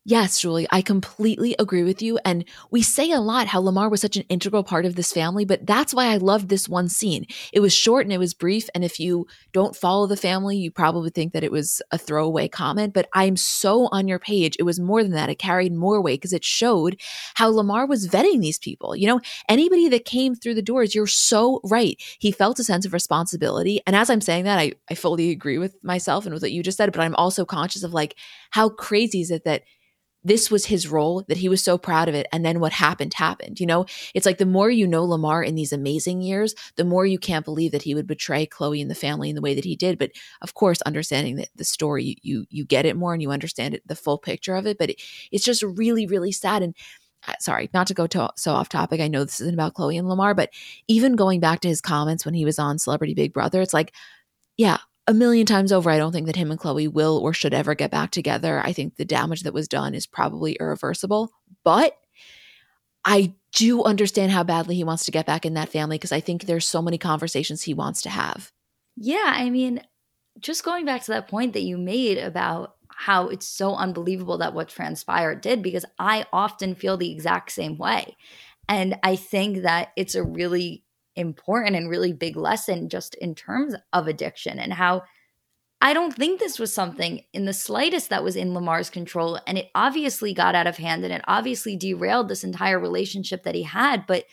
Yes, 0.10 0.40
Julie, 0.40 0.68
I 0.72 0.82
completely 0.82 1.54
agree 1.60 1.84
with 1.84 2.02
you. 2.02 2.18
And 2.24 2.46
we 2.72 2.82
say 2.82 3.12
a 3.12 3.20
lot 3.20 3.48
how 3.48 3.60
Lamar 3.60 3.90
was 3.90 4.00
such 4.00 4.16
an 4.16 4.24
integral 4.30 4.64
part 4.64 4.86
of 4.86 4.96
this 4.96 5.12
family, 5.12 5.44
but 5.44 5.66
that's 5.68 5.94
why 5.94 6.06
I 6.06 6.16
loved 6.16 6.48
this 6.48 6.70
one 6.70 6.88
scene. 6.88 7.26
It 7.52 7.60
was 7.60 7.74
short 7.74 8.06
and 8.06 8.14
it 8.14 8.18
was 8.18 8.34
brief. 8.34 8.70
And 8.74 8.86
if 8.86 9.02
you 9.02 9.28
don't 9.52 9.76
follow 9.76 10.08
the 10.08 10.16
family, 10.16 10.56
you 10.56 10.72
probably 10.72 11.10
think 11.10 11.34
that 11.34 11.44
it 11.44 11.52
was 11.52 11.82
a 11.92 11.98
throwaway 11.98 12.48
comment, 12.48 12.94
but 12.94 13.10
I'm 13.14 13.36
so 13.36 13.90
on 13.92 14.08
your 14.08 14.18
page. 14.18 14.56
It 14.58 14.64
was 14.64 14.80
more 14.80 15.04
than 15.04 15.12
that. 15.12 15.30
It 15.30 15.40
carried 15.40 15.74
more 15.74 16.02
weight 16.02 16.22
because 16.22 16.32
it 16.32 16.46
showed 16.46 17.02
how 17.36 17.50
Lamar 17.50 17.86
was 17.86 18.08
vetting 18.08 18.40
these 18.40 18.60
people. 18.60 18.96
You 18.96 19.08
know, 19.08 19.20
anybody 19.50 19.90
that 19.90 20.06
came 20.06 20.36
through 20.36 20.54
the 20.54 20.62
doors, 20.62 20.96
you're 20.96 21.06
so 21.08 21.60
right. 21.66 22.02
He 22.20 22.32
felt 22.32 22.60
a 22.60 22.64
sense 22.64 22.86
of 22.86 22.94
responsibility. 22.94 23.82
And 23.86 23.94
as 23.94 24.10
I'm 24.10 24.22
saying 24.22 24.46
that, 24.46 24.58
I, 24.58 24.72
I 24.90 24.96
fully 24.96 25.32
agree 25.32 25.58
with 25.58 25.76
myself 25.84 26.26
and 26.26 26.34
with 26.34 26.44
what 26.44 26.54
you 26.54 26.64
just 26.64 26.78
said, 26.78 26.94
but 26.94 27.02
I'm 27.02 27.16
also 27.16 27.44
conscious 27.44 27.84
of 27.84 27.94
like, 27.94 28.16
how 28.52 28.70
crazy 28.70 29.20
is 29.20 29.32
it 29.32 29.44
that 29.44 29.64
this 30.24 30.52
was 30.52 30.66
his 30.66 30.88
role 30.88 31.24
that 31.28 31.38
he 31.38 31.50
was 31.50 31.64
so 31.64 31.78
proud 31.78 32.10
of 32.10 32.16
it 32.16 32.28
and 32.32 32.46
then 32.46 32.60
what 32.60 32.74
happened 32.74 33.14
happened 33.14 33.60
you 33.60 33.66
know? 33.66 33.86
It's 34.14 34.26
like 34.26 34.38
the 34.38 34.46
more 34.46 34.70
you 34.70 34.88
know 34.88 35.04
lamar 35.06 35.44
in 35.44 35.56
these 35.56 35.74
amazing 35.74 36.22
years 36.22 36.54
the 36.76 36.84
more 36.86 37.06
you 37.06 37.20
can't 37.20 37.46
believe 37.46 37.72
that 37.72 37.84
he 37.84 37.96
would 37.96 38.08
betray 38.08 38.46
Khloe 38.46 38.82
and 38.82 38.90
the 38.92 38.96
family 38.96 39.30
in 39.30 39.36
the 39.36 39.42
way 39.42 39.54
that 39.56 39.66
he 39.66 39.76
did. 39.76 39.98
But 39.98 40.12
of 40.42 40.54
course 40.54 40.82
understanding 40.84 41.36
that 41.38 41.50
the 41.56 41.64
story 41.66 42.18
you 42.22 42.46
you 42.50 42.66
get 42.66 42.86
it 42.86 42.98
more 42.98 43.14
and 43.14 43.22
you 43.22 43.32
understand 43.32 43.74
it 43.74 43.88
the 43.88 43.96
full 43.96 44.18
picture 44.18 44.56
of 44.56 44.66
it 44.68 44.78
but 44.78 44.90
it, 44.92 45.02
it's 45.32 45.46
just 45.46 45.64
really 45.64 46.06
really 46.06 46.32
sad. 46.32 46.64
And 46.64 46.76
uh, 47.28 47.34
sorry 47.40 47.70
not 47.74 47.88
to 47.88 47.94
go 47.94 48.08
to, 48.08 48.30
so 48.36 48.52
off 48.54 48.70
topic 48.70 49.02
i 49.02 49.08
know 49.08 49.24
this 49.24 49.42
isn't 49.42 49.54
about 49.54 49.74
Khloe 49.74 49.98
and 49.98 50.08
lamar 50.08 50.34
but 50.36 50.52
even 50.88 51.16
going 51.16 51.40
back 51.40 51.62
to 51.62 51.68
his 51.68 51.82
comments 51.82 52.26
when 52.26 52.34
he 52.36 52.46
was 52.46 52.60
on 52.60 52.78
celebrity 52.80 53.14
big 53.14 53.34
brother 53.34 53.62
it's 53.62 53.74
like 53.74 53.94
yeah 54.58 54.78
a 55.08 55.14
million 55.14 55.46
times 55.46 55.72
over, 55.72 55.90
I 55.90 55.98
don't 55.98 56.12
think 56.12 56.28
that 56.28 56.36
him 56.36 56.52
and 56.52 56.60
Khloe 56.60 56.92
will 56.92 57.18
or 57.18 57.34
should 57.34 57.54
ever 57.54 57.76
get 57.76 57.92
back 57.92 58.12
together. 58.12 58.62
I 58.64 58.74
think 58.74 58.96
the 58.96 59.06
damage 59.06 59.44
that 59.44 59.54
was 59.54 59.68
done 59.68 59.96
is 59.96 60.06
probably 60.06 60.58
irreversible. 60.60 61.32
But 61.64 61.98
I 63.06 63.34
do 63.54 63.84
understand 63.84 64.34
how 64.34 64.44
badly 64.44 64.76
he 64.76 64.84
wants 64.84 65.06
to 65.06 65.12
get 65.12 65.26
back 65.26 65.46
in 65.46 65.54
that 65.54 65.70
family 65.70 65.98
because 65.98 66.12
I 66.12 66.20
think 66.20 66.44
there's 66.44 66.68
so 66.68 66.82
many 66.82 66.98
conversations 66.98 67.64
he 67.64 67.74
wants 67.74 68.02
to 68.02 68.10
have. 68.10 68.52
Yeah. 68.98 69.34
I 69.34 69.50
mean, 69.50 69.82
just 70.40 70.66
going 70.66 70.86
back 70.86 71.04
to 71.04 71.12
that 71.12 71.30
point 71.30 71.54
that 71.54 71.64
you 71.64 71.78
made 71.78 72.18
about 72.18 72.76
how 72.90 73.30
it's 73.30 73.48
so 73.48 73.76
unbelievable 73.76 74.40
that 74.40 74.54
what 74.54 74.68
transpired 74.68 75.40
did, 75.40 75.64
because 75.64 75.86
I 75.98 76.26
often 76.34 76.76
feel 76.76 76.98
the 76.98 77.12
exact 77.12 77.52
same 77.52 77.78
way. 77.78 78.18
And 78.68 78.98
I 79.04 79.16
think 79.16 79.62
that 79.62 79.90
it's 79.96 80.16
a 80.16 80.24
really 80.24 80.84
important 81.18 81.76
and 81.76 81.90
really 81.90 82.14
big 82.14 82.38
lesson 82.38 82.90
just 82.90 83.16
in 83.16 83.36
terms 83.36 83.76
of 83.92 84.08
addiction 84.08 84.60
and 84.60 84.74
how 84.74 85.04
I 85.80 85.94
don't 85.94 86.14
think 86.14 86.40
this 86.40 86.58
was 86.58 86.74
something 86.74 87.24
in 87.34 87.46
the 87.46 87.54
slightest 87.54 88.10
that 88.10 88.24
was 88.24 88.36
in 88.36 88.54
Lamar's 88.54 88.90
control. 88.90 89.40
And 89.46 89.58
it 89.58 89.70
obviously 89.76 90.34
got 90.34 90.56
out 90.56 90.66
of 90.66 90.78
hand 90.78 91.04
and 91.04 91.14
it 91.14 91.22
obviously 91.28 91.76
derailed 91.76 92.30
this 92.30 92.44
entire 92.44 92.80
relationship 92.80 93.44
that 93.44 93.54
he 93.54 93.64
had. 93.64 94.08
But 94.08 94.26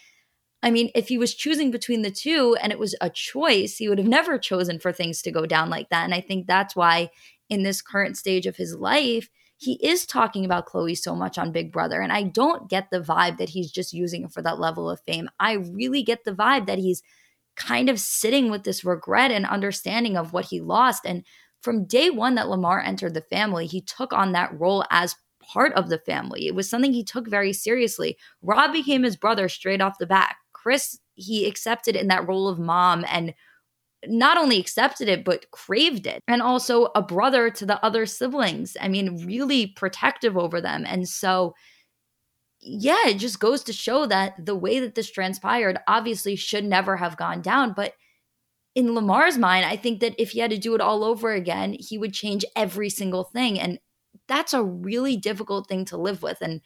I 0.62 0.70
mean, 0.70 0.90
if 0.94 1.09
he 1.09 1.18
was 1.18 1.35
choosing 1.35 1.70
between 1.70 2.01
the 2.01 2.11
two 2.11 2.57
and 2.62 2.73
it 2.73 2.79
was 2.79 2.94
a 3.03 3.11
choice, 3.11 3.77
he 3.77 3.88
would 3.88 3.99
have 3.99 4.07
never 4.07 4.38
chosen 4.38 4.79
for 4.79 4.92
things 4.92 5.20
to 5.23 5.31
go 5.31 5.44
down 5.44 5.68
like 5.68 5.90
that. 5.90 6.05
And 6.05 6.14
I 6.14 6.23
think 6.23 6.47
that's 6.47 6.75
why 6.75 7.11
in 7.51 7.62
this 7.62 7.83
current 7.83 8.16
stage 8.16 8.47
of 8.47 8.57
his 8.57 8.75
life, 8.75 9.29
he 9.56 9.74
is 9.74 10.06
talking 10.06 10.44
about 10.44 10.66
Khloe 10.66 10.96
so 10.96 11.14
much 11.14 11.38
on 11.38 11.52
Big 11.52 11.72
Brother. 11.72 12.00
And 12.00 12.12
I 12.12 12.22
don't 12.22 12.68
get 12.68 12.90
the 12.90 13.00
vibe 13.00 13.38
that 13.38 13.50
he's 13.50 13.70
just 13.70 13.92
using 13.92 14.24
it 14.24 14.32
for 14.32 14.42
that 14.42 14.58
level 14.58 14.90
of 14.90 15.00
fame. 15.06 15.28
I 15.38 15.54
really 15.54 16.02
get 16.02 16.24
the 16.24 16.32
vibe 16.34 16.66
that 16.66 16.78
he's 16.78 17.02
kind 17.56 17.88
of 17.88 18.00
sitting 18.00 18.50
with 18.50 18.64
this 18.64 18.84
regret 18.84 19.30
and 19.30 19.46
understanding 19.46 20.16
of 20.16 20.32
what 20.32 20.46
he 20.46 20.60
lost. 20.60 21.06
And 21.06 21.24
from 21.62 21.86
day 21.86 22.10
one 22.10 22.34
that 22.34 22.48
Lamar 22.48 22.80
entered 22.80 23.14
the 23.14 23.20
family, 23.20 23.66
he 23.66 23.80
took 23.80 24.12
on 24.12 24.32
that 24.32 24.58
role 24.58 24.84
as 24.90 25.16
part 25.40 25.72
of 25.74 25.88
the 25.88 25.98
family. 25.98 26.46
It 26.46 26.54
was 26.54 26.68
something 26.68 26.92
he 26.92 27.04
took 27.04 27.28
very 27.28 27.52
seriously. 27.52 28.16
Rob 28.42 28.72
became 28.72 29.02
his 29.02 29.16
brother 29.16 29.48
straight 29.48 29.80
off 29.80 29.98
the 29.98 30.06
bat. 30.06 30.34
Kris, 30.52 30.98
he 31.14 31.46
accepted 31.46 31.94
in 31.94 32.08
that 32.08 32.26
role 32.26 32.48
of 32.48 32.58
mom 32.58 33.04
and 33.08 33.34
not 34.08 34.36
only 34.36 34.58
accepted 34.58 35.08
it, 35.08 35.24
but 35.24 35.50
craved 35.50 36.06
it. 36.06 36.20
And 36.28 36.42
also 36.42 36.88
a 36.94 37.02
brother 37.02 37.50
to 37.50 37.66
the 37.66 37.84
other 37.84 38.06
siblings. 38.06 38.76
I 38.80 38.88
mean, 38.88 39.24
really 39.26 39.68
protective 39.68 40.36
over 40.36 40.60
them. 40.60 40.84
And 40.86 41.08
so, 41.08 41.54
yeah, 42.60 43.08
it 43.08 43.18
just 43.18 43.40
goes 43.40 43.62
to 43.64 43.72
show 43.72 44.06
that 44.06 44.34
the 44.44 44.56
way 44.56 44.80
that 44.80 44.94
this 44.94 45.10
transpired 45.10 45.78
obviously 45.86 46.36
should 46.36 46.64
never 46.64 46.96
have 46.96 47.16
gone 47.16 47.42
down. 47.42 47.72
But 47.74 47.94
in 48.74 48.94
Lamar's 48.94 49.38
mind, 49.38 49.66
I 49.66 49.76
think 49.76 50.00
that 50.00 50.14
if 50.18 50.30
he 50.30 50.40
had 50.40 50.50
to 50.50 50.58
do 50.58 50.74
it 50.74 50.80
all 50.80 51.04
over 51.04 51.30
again, 51.32 51.76
he 51.78 51.98
would 51.98 52.12
change 52.12 52.44
every 52.56 52.90
single 52.90 53.24
thing. 53.24 53.60
And 53.60 53.78
that's 54.28 54.54
a 54.54 54.62
really 54.62 55.16
difficult 55.16 55.68
thing 55.68 55.84
to 55.86 55.96
live 55.96 56.22
with. 56.22 56.38
And 56.40 56.60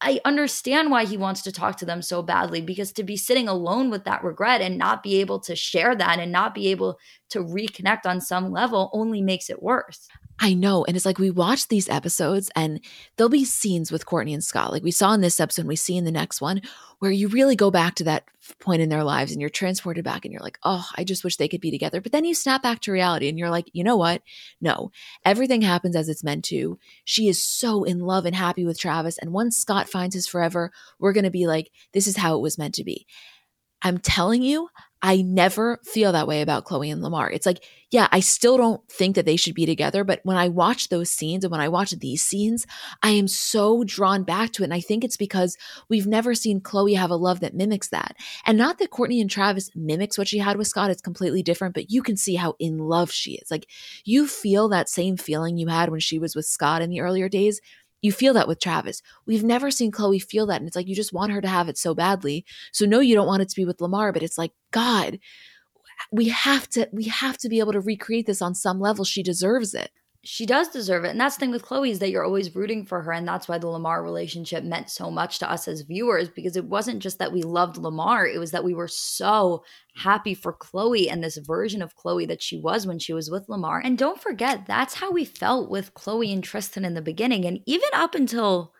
I 0.00 0.20
understand 0.26 0.90
why 0.90 1.04
he 1.06 1.16
wants 1.16 1.42
to 1.42 1.52
talk 1.52 1.76
to 1.78 1.86
them 1.86 2.02
so 2.02 2.22
badly 2.22 2.60
because 2.60 2.92
to 2.92 3.02
be 3.02 3.16
sitting 3.16 3.48
alone 3.48 3.88
with 3.88 4.04
that 4.04 4.22
regret 4.22 4.60
and 4.60 4.76
not 4.76 5.02
be 5.02 5.20
able 5.20 5.40
to 5.40 5.56
share 5.56 5.94
that 5.96 6.18
and 6.18 6.30
not 6.30 6.54
be 6.54 6.68
able 6.68 6.98
to 7.30 7.40
reconnect 7.40 8.06
on 8.06 8.20
some 8.20 8.50
level 8.50 8.90
only 8.92 9.20
makes 9.20 9.50
it 9.50 9.62
worse. 9.62 10.08
I 10.38 10.52
know. 10.52 10.84
And 10.84 10.96
it's 10.96 11.06
like 11.06 11.18
we 11.18 11.30
watch 11.30 11.68
these 11.68 11.88
episodes 11.88 12.50
and 12.54 12.80
there'll 13.16 13.30
be 13.30 13.44
scenes 13.44 13.90
with 13.90 14.04
Kourtney 14.04 14.34
and 14.34 14.44
Scott, 14.44 14.70
like 14.70 14.82
we 14.82 14.90
saw 14.90 15.14
in 15.14 15.22
this 15.22 15.40
episode, 15.40 15.62
and 15.62 15.68
we 15.68 15.76
see 15.76 15.96
in 15.96 16.04
the 16.04 16.10
next 16.10 16.42
one, 16.42 16.60
where 16.98 17.10
you 17.10 17.28
really 17.28 17.56
go 17.56 17.70
back 17.70 17.94
to 17.94 18.04
that 18.04 18.24
point 18.60 18.82
in 18.82 18.90
their 18.90 19.02
lives 19.02 19.32
and 19.32 19.40
you're 19.40 19.48
transported 19.48 20.04
back 20.04 20.24
and 20.24 20.32
you're 20.32 20.42
like, 20.42 20.58
oh, 20.62 20.86
I 20.94 21.04
just 21.04 21.24
wish 21.24 21.36
they 21.36 21.48
could 21.48 21.62
be 21.62 21.70
together. 21.70 22.02
But 22.02 22.12
then 22.12 22.26
you 22.26 22.34
snap 22.34 22.62
back 22.62 22.80
to 22.80 22.92
reality 22.92 23.28
and 23.28 23.38
you're 23.38 23.50
like, 23.50 23.70
you 23.72 23.82
know 23.82 23.96
what? 23.96 24.22
No, 24.60 24.90
everything 25.24 25.62
happens 25.62 25.96
as 25.96 26.08
it's 26.10 26.24
meant 26.24 26.44
to. 26.46 26.78
She 27.04 27.28
is 27.28 27.42
so 27.42 27.84
in 27.84 28.00
love 28.00 28.26
and 28.26 28.36
happy 28.36 28.66
with 28.66 28.78
Travis. 28.78 29.16
And 29.18 29.32
once 29.32 29.56
Scott 29.56 29.88
finds 29.88 30.14
his 30.14 30.26
forever, 30.26 30.70
we're 30.98 31.14
going 31.14 31.24
to 31.24 31.30
be 31.30 31.46
like, 31.46 31.70
this 31.92 32.06
is 32.06 32.18
how 32.18 32.36
it 32.36 32.42
was 32.42 32.58
meant 32.58 32.74
to 32.74 32.84
be. 32.84 33.06
I'm 33.82 33.98
telling 33.98 34.42
you, 34.42 34.68
I 35.06 35.22
never 35.22 35.78
feel 35.84 36.10
that 36.10 36.26
way 36.26 36.42
about 36.42 36.64
Khloe 36.64 36.90
and 36.90 37.00
Lamar. 37.00 37.30
It's 37.30 37.46
like, 37.46 37.62
yeah, 37.92 38.08
I 38.10 38.18
still 38.18 38.56
don't 38.56 38.82
think 38.90 39.14
that 39.14 39.24
they 39.24 39.36
should 39.36 39.54
be 39.54 39.64
together. 39.64 40.02
But 40.02 40.18
when 40.24 40.36
I 40.36 40.48
watch 40.48 40.88
those 40.88 41.12
scenes 41.12 41.44
and 41.44 41.52
when 41.52 41.60
I 41.60 41.68
watch 41.68 41.92
these 41.92 42.24
scenes, 42.24 42.66
I 43.04 43.10
am 43.10 43.28
so 43.28 43.84
drawn 43.84 44.24
back 44.24 44.52
to 44.54 44.64
it. 44.64 44.66
And 44.66 44.74
I 44.74 44.80
think 44.80 45.04
it's 45.04 45.16
because 45.16 45.56
we've 45.88 46.08
never 46.08 46.34
seen 46.34 46.60
Khloe 46.60 46.96
have 46.96 47.12
a 47.12 47.16
love 47.16 47.38
that 47.38 47.54
mimics 47.54 47.90
that. 47.90 48.16
And 48.46 48.58
not 48.58 48.78
that 48.78 48.90
Kourtney 48.90 49.20
and 49.20 49.30
Travis 49.30 49.70
mimics 49.76 50.18
what 50.18 50.26
she 50.26 50.38
had 50.38 50.56
with 50.56 50.66
Scott, 50.66 50.90
it's 50.90 51.00
completely 51.00 51.44
different, 51.44 51.74
but 51.74 51.88
you 51.88 52.02
can 52.02 52.16
see 52.16 52.34
how 52.34 52.56
in 52.58 52.78
love 52.78 53.12
she 53.12 53.34
is. 53.34 53.48
Like 53.48 53.68
you 54.04 54.26
feel 54.26 54.68
that 54.70 54.88
same 54.88 55.16
feeling 55.16 55.56
you 55.56 55.68
had 55.68 55.88
when 55.88 56.00
she 56.00 56.18
was 56.18 56.34
with 56.34 56.46
Scott 56.46 56.82
in 56.82 56.90
the 56.90 57.00
earlier 57.00 57.28
days 57.28 57.60
you 58.06 58.12
feel 58.12 58.32
that 58.34 58.48
with 58.48 58.60
Travis. 58.60 59.02
We've 59.26 59.44
never 59.44 59.70
seen 59.70 59.90
Khloe 59.90 60.22
feel 60.22 60.46
that. 60.46 60.60
And 60.60 60.66
it's 60.66 60.76
like 60.76 60.86
you 60.86 60.94
just 60.94 61.12
want 61.12 61.32
her 61.32 61.40
to 61.40 61.48
have 61.48 61.68
it 61.68 61.76
so 61.76 61.94
badly. 61.94 62.44
So 62.72 62.86
no, 62.86 63.00
you 63.00 63.14
don't 63.14 63.26
want 63.26 63.42
it 63.42 63.48
to 63.48 63.56
be 63.56 63.64
with 63.64 63.80
Lamar, 63.80 64.12
but 64.12 64.22
it's 64.22 64.38
like, 64.38 64.52
God, 64.70 65.18
we 66.12 66.28
have 66.28 66.68
to, 66.70 66.88
we 66.92 67.04
have 67.04 67.36
to 67.38 67.48
be 67.48 67.58
able 67.58 67.72
to 67.72 67.80
recreate 67.80 68.26
this 68.26 68.40
on 68.40 68.54
some 68.54 68.80
level. 68.80 69.04
She 69.04 69.22
deserves 69.22 69.74
it 69.74 69.90
she 70.26 70.44
does 70.44 70.68
deserve 70.68 71.04
it. 71.04 71.10
And 71.10 71.20
that's 71.20 71.36
the 71.36 71.40
thing 71.40 71.52
with 71.52 71.64
Khloe 71.64 71.90
is 71.90 72.00
that 72.00 72.10
you're 72.10 72.24
always 72.24 72.54
rooting 72.54 72.84
for 72.84 73.02
her. 73.02 73.12
And 73.12 73.28
that's 73.28 73.46
why 73.46 73.58
the 73.58 73.68
Lamar 73.68 74.02
relationship 74.02 74.64
meant 74.64 74.90
so 74.90 75.10
much 75.10 75.38
to 75.38 75.50
us 75.50 75.68
as 75.68 75.82
viewers, 75.82 76.28
because 76.28 76.56
it 76.56 76.64
wasn't 76.64 77.00
just 77.02 77.18
that 77.20 77.32
we 77.32 77.42
loved 77.42 77.76
Lamar, 77.76 78.26
it 78.26 78.38
was 78.38 78.50
that 78.50 78.64
we 78.64 78.74
were 78.74 78.88
so 78.88 79.62
happy 79.94 80.34
for 80.34 80.52
Khloe 80.52 81.10
and 81.10 81.22
this 81.22 81.36
version 81.36 81.80
of 81.80 81.94
Khloe 81.94 82.26
that 82.26 82.42
she 82.42 82.58
was 82.58 82.86
when 82.86 82.98
she 82.98 83.12
was 83.12 83.30
with 83.30 83.48
Lamar. 83.48 83.80
And 83.82 83.96
don't 83.96 84.20
forget, 84.20 84.66
that's 84.66 84.94
how 84.94 85.12
we 85.12 85.24
felt 85.24 85.70
with 85.70 85.94
Khloe 85.94 86.32
and 86.32 86.42
Tristan 86.42 86.84
in 86.84 86.94
the 86.94 87.02
beginning. 87.02 87.44
And 87.44 87.60
even 87.64 87.88
up 87.94 88.14
until 88.14 88.72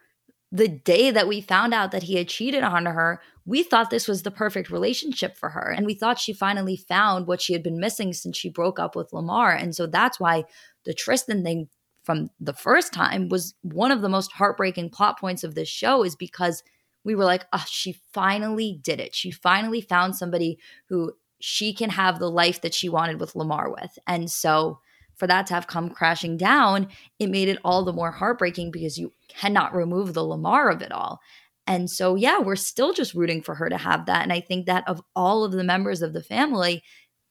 the 0.50 0.68
day 0.68 1.10
that 1.10 1.28
we 1.28 1.40
found 1.40 1.72
out 1.72 1.92
that 1.92 2.04
he 2.04 2.16
had 2.16 2.28
cheated 2.28 2.64
on 2.64 2.86
her, 2.86 3.20
we 3.46 3.62
thought 3.62 3.90
this 3.90 4.08
was 4.08 4.22
the 4.22 4.30
perfect 4.30 4.70
relationship 4.70 5.36
for 5.36 5.50
her. 5.50 5.70
And 5.70 5.86
we 5.86 5.94
thought 5.94 6.18
she 6.18 6.32
finally 6.32 6.76
found 6.76 7.26
what 7.26 7.40
she 7.40 7.52
had 7.52 7.62
been 7.62 7.78
missing 7.78 8.12
since 8.12 8.36
she 8.36 8.50
broke 8.50 8.78
up 8.80 8.96
with 8.96 9.12
Lamar. 9.12 9.52
And 9.52 9.74
so 9.74 9.86
that's 9.86 10.18
why 10.18 10.44
the 10.84 10.92
Tristan 10.92 11.44
thing 11.44 11.68
from 12.02 12.30
the 12.40 12.52
first 12.52 12.92
time 12.92 13.28
was 13.28 13.54
one 13.62 13.92
of 13.92 14.02
the 14.02 14.08
most 14.08 14.32
heartbreaking 14.32 14.90
plot 14.90 15.18
points 15.18 15.44
of 15.44 15.54
this 15.54 15.68
show, 15.68 16.04
is 16.04 16.16
because 16.16 16.62
we 17.04 17.14
were 17.14 17.24
like, 17.24 17.46
oh, 17.52 17.64
she 17.68 17.96
finally 18.12 18.80
did 18.82 19.00
it. 19.00 19.14
She 19.14 19.30
finally 19.30 19.80
found 19.80 20.16
somebody 20.16 20.58
who 20.88 21.12
she 21.40 21.72
can 21.72 21.90
have 21.90 22.18
the 22.18 22.30
life 22.30 22.60
that 22.62 22.74
she 22.74 22.88
wanted 22.88 23.20
with 23.20 23.36
Lamar 23.36 23.70
with. 23.70 23.98
And 24.06 24.30
so 24.30 24.80
for 25.14 25.26
that 25.26 25.46
to 25.46 25.54
have 25.54 25.66
come 25.66 25.88
crashing 25.88 26.36
down, 26.36 26.88
it 27.18 27.28
made 27.28 27.48
it 27.48 27.58
all 27.64 27.84
the 27.84 27.92
more 27.92 28.10
heartbreaking 28.10 28.70
because 28.70 28.98
you 28.98 29.12
cannot 29.28 29.74
remove 29.74 30.14
the 30.14 30.24
Lamar 30.24 30.68
of 30.70 30.82
it 30.82 30.92
all. 30.92 31.20
And 31.66 31.90
so, 31.90 32.14
yeah, 32.14 32.38
we're 32.38 32.56
still 32.56 32.92
just 32.92 33.14
rooting 33.14 33.42
for 33.42 33.54
her 33.54 33.68
to 33.68 33.76
have 33.76 34.06
that. 34.06 34.22
And 34.22 34.32
I 34.32 34.40
think 34.40 34.66
that 34.66 34.86
of 34.86 35.02
all 35.16 35.44
of 35.44 35.52
the 35.52 35.64
members 35.64 36.00
of 36.00 36.12
the 36.12 36.22
family, 36.22 36.82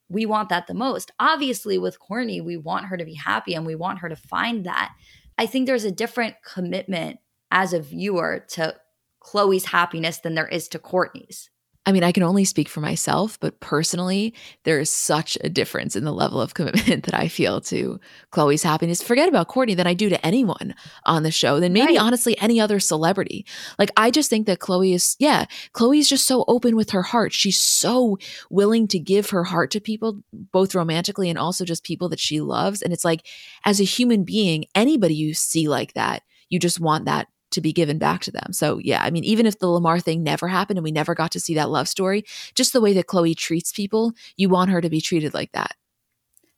we 0.09 0.25
want 0.25 0.49
that 0.49 0.67
the 0.67 0.73
most. 0.73 1.11
Obviously, 1.19 1.77
with 1.77 1.97
Kourtney, 1.99 2.43
we 2.43 2.57
want 2.57 2.85
her 2.85 2.97
to 2.97 3.05
be 3.05 3.15
happy 3.15 3.53
and 3.53 3.65
we 3.65 3.75
want 3.75 3.99
her 3.99 4.09
to 4.09 4.15
find 4.15 4.65
that. 4.65 4.93
I 5.37 5.45
think 5.45 5.65
there's 5.65 5.85
a 5.85 5.91
different 5.91 6.35
commitment 6.45 7.19
as 7.51 7.73
a 7.73 7.81
viewer 7.81 8.45
to 8.49 8.75
Khloe's 9.23 9.65
happiness 9.65 10.19
than 10.19 10.35
there 10.35 10.47
is 10.47 10.67
to 10.69 10.79
Kourtney's. 10.79 11.49
I 11.85 11.91
mean, 11.91 12.03
I 12.03 12.11
can 12.11 12.23
only 12.23 12.45
speak 12.45 12.67
for 12.67 12.79
myself, 12.79 13.39
but 13.39 13.59
personally, 13.59 14.33
there 14.63 14.79
is 14.79 14.91
such 14.91 15.37
a 15.41 15.49
difference 15.49 15.95
in 15.95 16.03
the 16.03 16.11
level 16.11 16.41
of 16.41 16.53
commitment 16.55 17.05
that 17.05 17.13
I 17.13 17.27
feel 17.27 17.61
to 17.61 17.99
Khloe's 18.31 18.63
happiness. 18.63 19.03
Forget 19.03 19.29
about 19.29 19.49
Kourtney 19.49 19.75
than 19.75 19.87
I 19.87 19.93
do 19.93 20.09
to 20.09 20.25
anyone 20.25 20.73
on 21.05 21.23
the 21.23 21.31
show, 21.31 21.59
than 21.59 21.73
maybe 21.73 21.93
right. 21.93 22.01
honestly 22.01 22.37
any 22.39 22.59
other 22.59 22.79
celebrity. 22.79 23.45
Like, 23.77 23.91
I 23.97 24.09
just 24.11 24.29
think 24.29 24.47
that 24.47 24.59
Khloe 24.59 24.93
is, 24.93 25.15
yeah, 25.19 25.45
Khloe's 25.73 26.09
just 26.09 26.25
so 26.25 26.43
open 26.47 26.75
with 26.75 26.91
her 26.91 27.03
heart. 27.03 27.33
She's 27.33 27.59
so 27.59 28.17
willing 28.49 28.87
to 28.87 28.99
give 28.99 29.29
her 29.29 29.43
heart 29.43 29.71
to 29.71 29.79
people, 29.79 30.21
both 30.33 30.73
romantically 30.73 31.29
and 31.29 31.37
also 31.37 31.65
just 31.65 31.83
people 31.83 32.09
that 32.09 32.19
she 32.19 32.41
loves. 32.41 32.81
And 32.81 32.93
it's 32.93 33.05
like, 33.05 33.25
as 33.63 33.79
a 33.79 33.85
human 33.85 34.23
being, 34.23 34.65
anybody 34.73 35.13
you 35.13 35.33
see 35.33 35.67
like 35.67 35.93
that, 35.93 36.23
you 36.49 36.59
just 36.59 36.79
want 36.79 37.05
that 37.05 37.27
to 37.55 37.61
be 37.61 37.73
given 37.73 37.97
back 37.97 38.21
to 38.21 38.31
them. 38.31 38.53
So, 38.53 38.77
yeah, 38.77 39.01
I 39.03 39.09
mean, 39.09 39.23
even 39.23 39.45
if 39.45 39.59
the 39.59 39.67
Lamar 39.67 39.99
thing 39.99 40.23
never 40.23 40.47
happened 40.47 40.77
and 40.77 40.83
we 40.83 40.91
never 40.91 41.15
got 41.15 41.31
to 41.31 41.39
see 41.39 41.55
that 41.55 41.69
love 41.69 41.87
story, 41.87 42.23
just 42.53 42.71
the 42.71 42.81
way 42.81 42.93
that 42.93 43.07
Khloe 43.07 43.35
treats 43.35 43.71
people, 43.71 44.13
you 44.37 44.47
want 44.47 44.69
her 44.69 44.81
to 44.81 44.89
be 44.89 45.01
treated 45.01 45.33
like 45.33 45.51
that. 45.53 45.75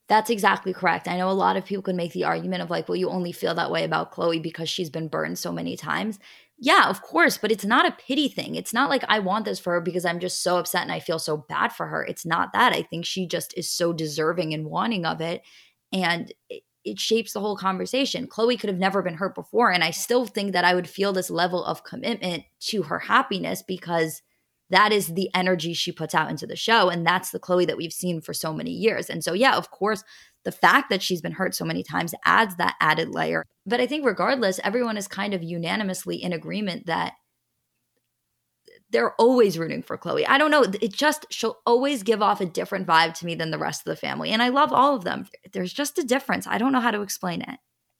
That's 0.07 0.29
exactly 0.29 0.73
correct. 0.73 1.07
I 1.07 1.17
know 1.17 1.29
a 1.29 1.31
lot 1.31 1.57
of 1.57 1.65
people 1.65 1.83
can 1.83 1.97
make 1.97 2.13
the 2.13 2.23
argument 2.23 2.61
of 2.61 2.69
like, 2.69 2.87
well, 2.87 2.95
you 2.95 3.09
only 3.09 3.33
feel 3.33 3.53
that 3.55 3.71
way 3.71 3.83
about 3.83 4.13
Khloe 4.13 4.41
because 4.41 4.69
she's 4.69 4.89
been 4.89 5.09
burned 5.09 5.37
so 5.37 5.51
many 5.51 5.75
times. 5.75 6.17
Yeah, 6.59 6.89
of 6.89 7.01
course, 7.01 7.37
but 7.37 7.51
it's 7.51 7.65
not 7.65 7.85
a 7.85 7.95
pity 8.07 8.29
thing. 8.29 8.55
It's 8.55 8.73
not 8.73 8.89
like 8.89 9.03
I 9.07 9.19
want 9.19 9.45
this 9.45 9.59
for 9.59 9.73
her 9.73 9.81
because 9.81 10.05
I'm 10.05 10.19
just 10.19 10.41
so 10.41 10.57
upset 10.57 10.81
and 10.81 10.91
I 10.91 10.99
feel 10.99 11.19
so 11.19 11.37
bad 11.37 11.73
for 11.73 11.87
her. 11.87 12.03
It's 12.03 12.25
not 12.25 12.53
that. 12.53 12.73
I 12.73 12.81
think 12.81 13.05
she 13.05 13.27
just 13.27 13.53
is 13.57 13.69
so 13.69 13.93
deserving 13.93 14.53
and 14.53 14.65
wanting 14.65 15.05
of 15.05 15.21
it. 15.21 15.43
And 15.91 16.33
it 16.89 16.99
shapes 16.99 17.33
the 17.33 17.39
whole 17.39 17.57
conversation. 17.57 18.27
Khloe 18.27 18.59
could 18.59 18.69
have 18.69 18.79
never 18.79 19.01
been 19.01 19.15
hurt 19.15 19.35
before. 19.35 19.71
And 19.71 19.83
I 19.83 19.91
still 19.91 20.25
think 20.25 20.53
that 20.53 20.65
I 20.65 20.73
would 20.73 20.89
feel 20.89 21.13
this 21.13 21.29
level 21.29 21.63
of 21.63 21.83
commitment 21.83 22.43
to 22.69 22.83
her 22.83 22.99
happiness 22.99 23.63
because 23.67 24.21
that 24.69 24.91
is 24.91 25.07
the 25.07 25.29
energy 25.33 25.73
she 25.73 25.91
puts 25.91 26.13
out 26.13 26.29
into 26.29 26.45
the 26.45 26.55
show. 26.55 26.89
And 26.89 27.05
that's 27.05 27.31
the 27.31 27.39
Khloe 27.39 27.67
that 27.67 27.77
we've 27.77 27.93
seen 27.93 28.21
for 28.21 28.33
so 28.33 28.53
many 28.53 28.71
years. 28.71 29.09
And 29.09 29.23
so, 29.23 29.33
yeah, 29.33 29.55
of 29.55 29.71
course, 29.71 30.03
the 30.43 30.51
fact 30.51 30.89
that 30.89 31.01
she's 31.01 31.21
been 31.21 31.33
hurt 31.33 31.55
so 31.55 31.65
many 31.65 31.83
times 31.83 32.13
adds 32.25 32.55
that 32.57 32.75
added 32.79 33.09
layer. 33.09 33.43
But 33.65 33.81
I 33.81 33.87
think, 33.87 34.05
regardless, 34.05 34.59
everyone 34.63 34.97
is 34.97 35.07
kind 35.07 35.33
of 35.33 35.43
unanimously 35.43 36.21
in 36.21 36.33
agreement 36.33 36.85
that 36.85 37.13
they're 38.89 39.13
always 39.13 39.57
rooting 39.57 39.83
for 39.83 39.97
Khloe. 39.97 40.25
I 40.27 40.37
don't 40.37 40.51
know. 40.51 40.63
It 40.63 40.93
just, 40.93 41.25
she'll 41.29 41.57
always 41.65 42.03
give 42.03 42.21
off 42.21 42.41
a 42.41 42.45
different 42.45 42.87
vibe 42.87 43.13
to 43.15 43.25
me 43.25 43.35
than 43.35 43.51
the 43.51 43.57
rest 43.57 43.81
of 43.81 43.85
the 43.85 43.95
family. 43.95 44.31
And 44.31 44.41
I 44.41 44.49
love 44.49 44.71
all 44.71 44.95
of 44.95 45.03
them. 45.03 45.27
There's 45.51 45.73
just 45.73 45.97
a 45.97 46.03
difference. 46.03 46.47
I 46.47 46.57
don't 46.57 46.71
know 46.71 46.79
how 46.79 46.91
to 46.91 47.01
explain 47.01 47.41
it. 47.41 47.59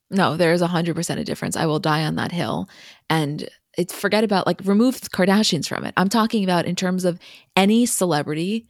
No, 0.09 0.37
there 0.37 0.53
is 0.53 0.61
100% 0.61 1.19
a 1.19 1.23
difference. 1.23 1.57
I 1.57 1.65
will 1.65 1.79
die 1.79 2.05
on 2.05 2.15
that 2.15 2.31
hill. 2.31 2.69
And 3.09 3.49
it's 3.77 3.93
forget 3.93 4.23
about 4.23 4.47
like 4.47 4.61
remove 4.63 4.99
Kardashians 5.01 5.67
from 5.67 5.83
it. 5.83 5.93
I'm 5.97 6.09
talking 6.09 6.43
about 6.43 6.65
in 6.65 6.75
terms 6.75 7.05
of 7.05 7.19
any 7.55 7.85
celebrity 7.85 8.67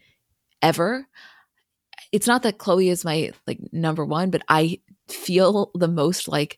ever. 0.62 1.08
It's 2.12 2.27
not 2.27 2.43
that 2.43 2.58
Khloe 2.58 2.89
is 2.89 3.06
my 3.06 3.32
like 3.45 3.60
number 3.71 4.03
one, 4.03 4.32
but 4.32 4.41
I 4.49 4.80
feel 5.08 5.71
the 5.75 5.88
most 5.88 6.27
like 6.27 6.58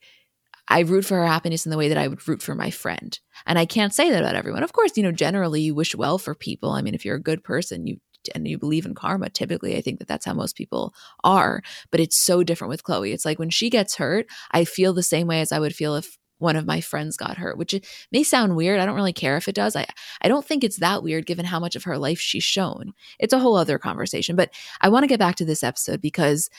I 0.70 0.82
root 0.82 1.06
for 1.06 1.16
her 1.16 1.28
happiness 1.28 1.66
in 1.66 1.72
the 1.72 1.78
way 1.78 1.90
that 1.90 1.98
I 1.98 2.08
would 2.08 2.26
root 2.28 2.42
for 2.42 2.56
my 2.56 2.70
friend. 2.70 3.20
And 3.46 3.58
I 3.58 3.66
can't 3.66 3.94
say 3.94 4.12
that 4.12 4.22
about 4.22 4.36
everyone. 4.36 4.64
Of 4.64 4.74
course, 4.74 4.96
you 4.96 5.04
know, 5.04 5.12
generally 5.12 5.62
you 5.62 5.74
wish 5.76 5.96
well 5.96 6.18
for 6.18 6.36
people. 6.36 6.72
I 6.72 6.82
mean, 6.82 6.94
if 6.94 7.04
you're 7.04 7.16
a 7.16 7.22
good 7.22 7.44
person, 7.44 7.88
you 7.88 7.98
and 8.36 8.48
you 8.48 8.58
believe 8.58 8.86
in 8.86 8.94
karma, 8.94 9.30
typically 9.30 9.78
I 9.78 9.82
think 9.82 10.00
that 10.00 10.08
that's 10.08 10.26
how 10.26 10.34
most 10.34 10.56
people 10.56 10.94
are. 11.24 11.62
But 11.90 12.02
it's 12.02 12.18
so 12.18 12.44
different 12.44 12.70
with 12.70 12.84
Khloe 12.84 13.14
It's 13.14 13.26
like 13.26 13.40
when 13.40 13.50
she 13.50 13.70
gets 13.70 13.96
hurt, 13.96 14.28
I 14.52 14.66
feel 14.66 14.94
the 14.94 15.02
same 15.02 15.26
way 15.26 15.42
as 15.42 15.52
I 15.52 15.60
would 15.60 15.74
feel 15.74 15.96
if 15.96 16.18
one 16.38 16.56
of 16.56 16.66
my 16.66 16.82
friends 16.82 17.18
got 17.18 17.38
hurt, 17.38 17.58
which 17.58 17.76
may 18.12 18.24
sound 18.24 18.56
weird. 18.56 18.80
I 18.80 18.86
don't 18.86 18.96
really 18.96 19.14
care 19.14 19.38
if 19.38 19.48
it 19.48 19.56
does. 19.56 19.76
I, 19.76 19.86
I 20.22 20.28
don't 20.28 20.46
think 20.46 20.64
it's 20.64 20.80
that 20.80 21.04
weird 21.04 21.26
given 21.26 21.46
how 21.46 21.60
much 21.60 21.76
of 21.76 21.84
her 21.84 21.98
life 21.98 22.20
she's 22.20 22.44
shown. 22.44 22.94
It's 23.20 23.34
a 23.34 23.40
whole 23.40 23.56
other 23.56 23.78
conversation. 23.78 24.36
But 24.36 24.52
I 24.82 24.90
want 24.90 25.04
to 25.04 25.08
get 25.08 25.20
back 25.20 25.36
to 25.36 25.46
this 25.46 25.64
episode 25.64 26.02
because 26.02 26.50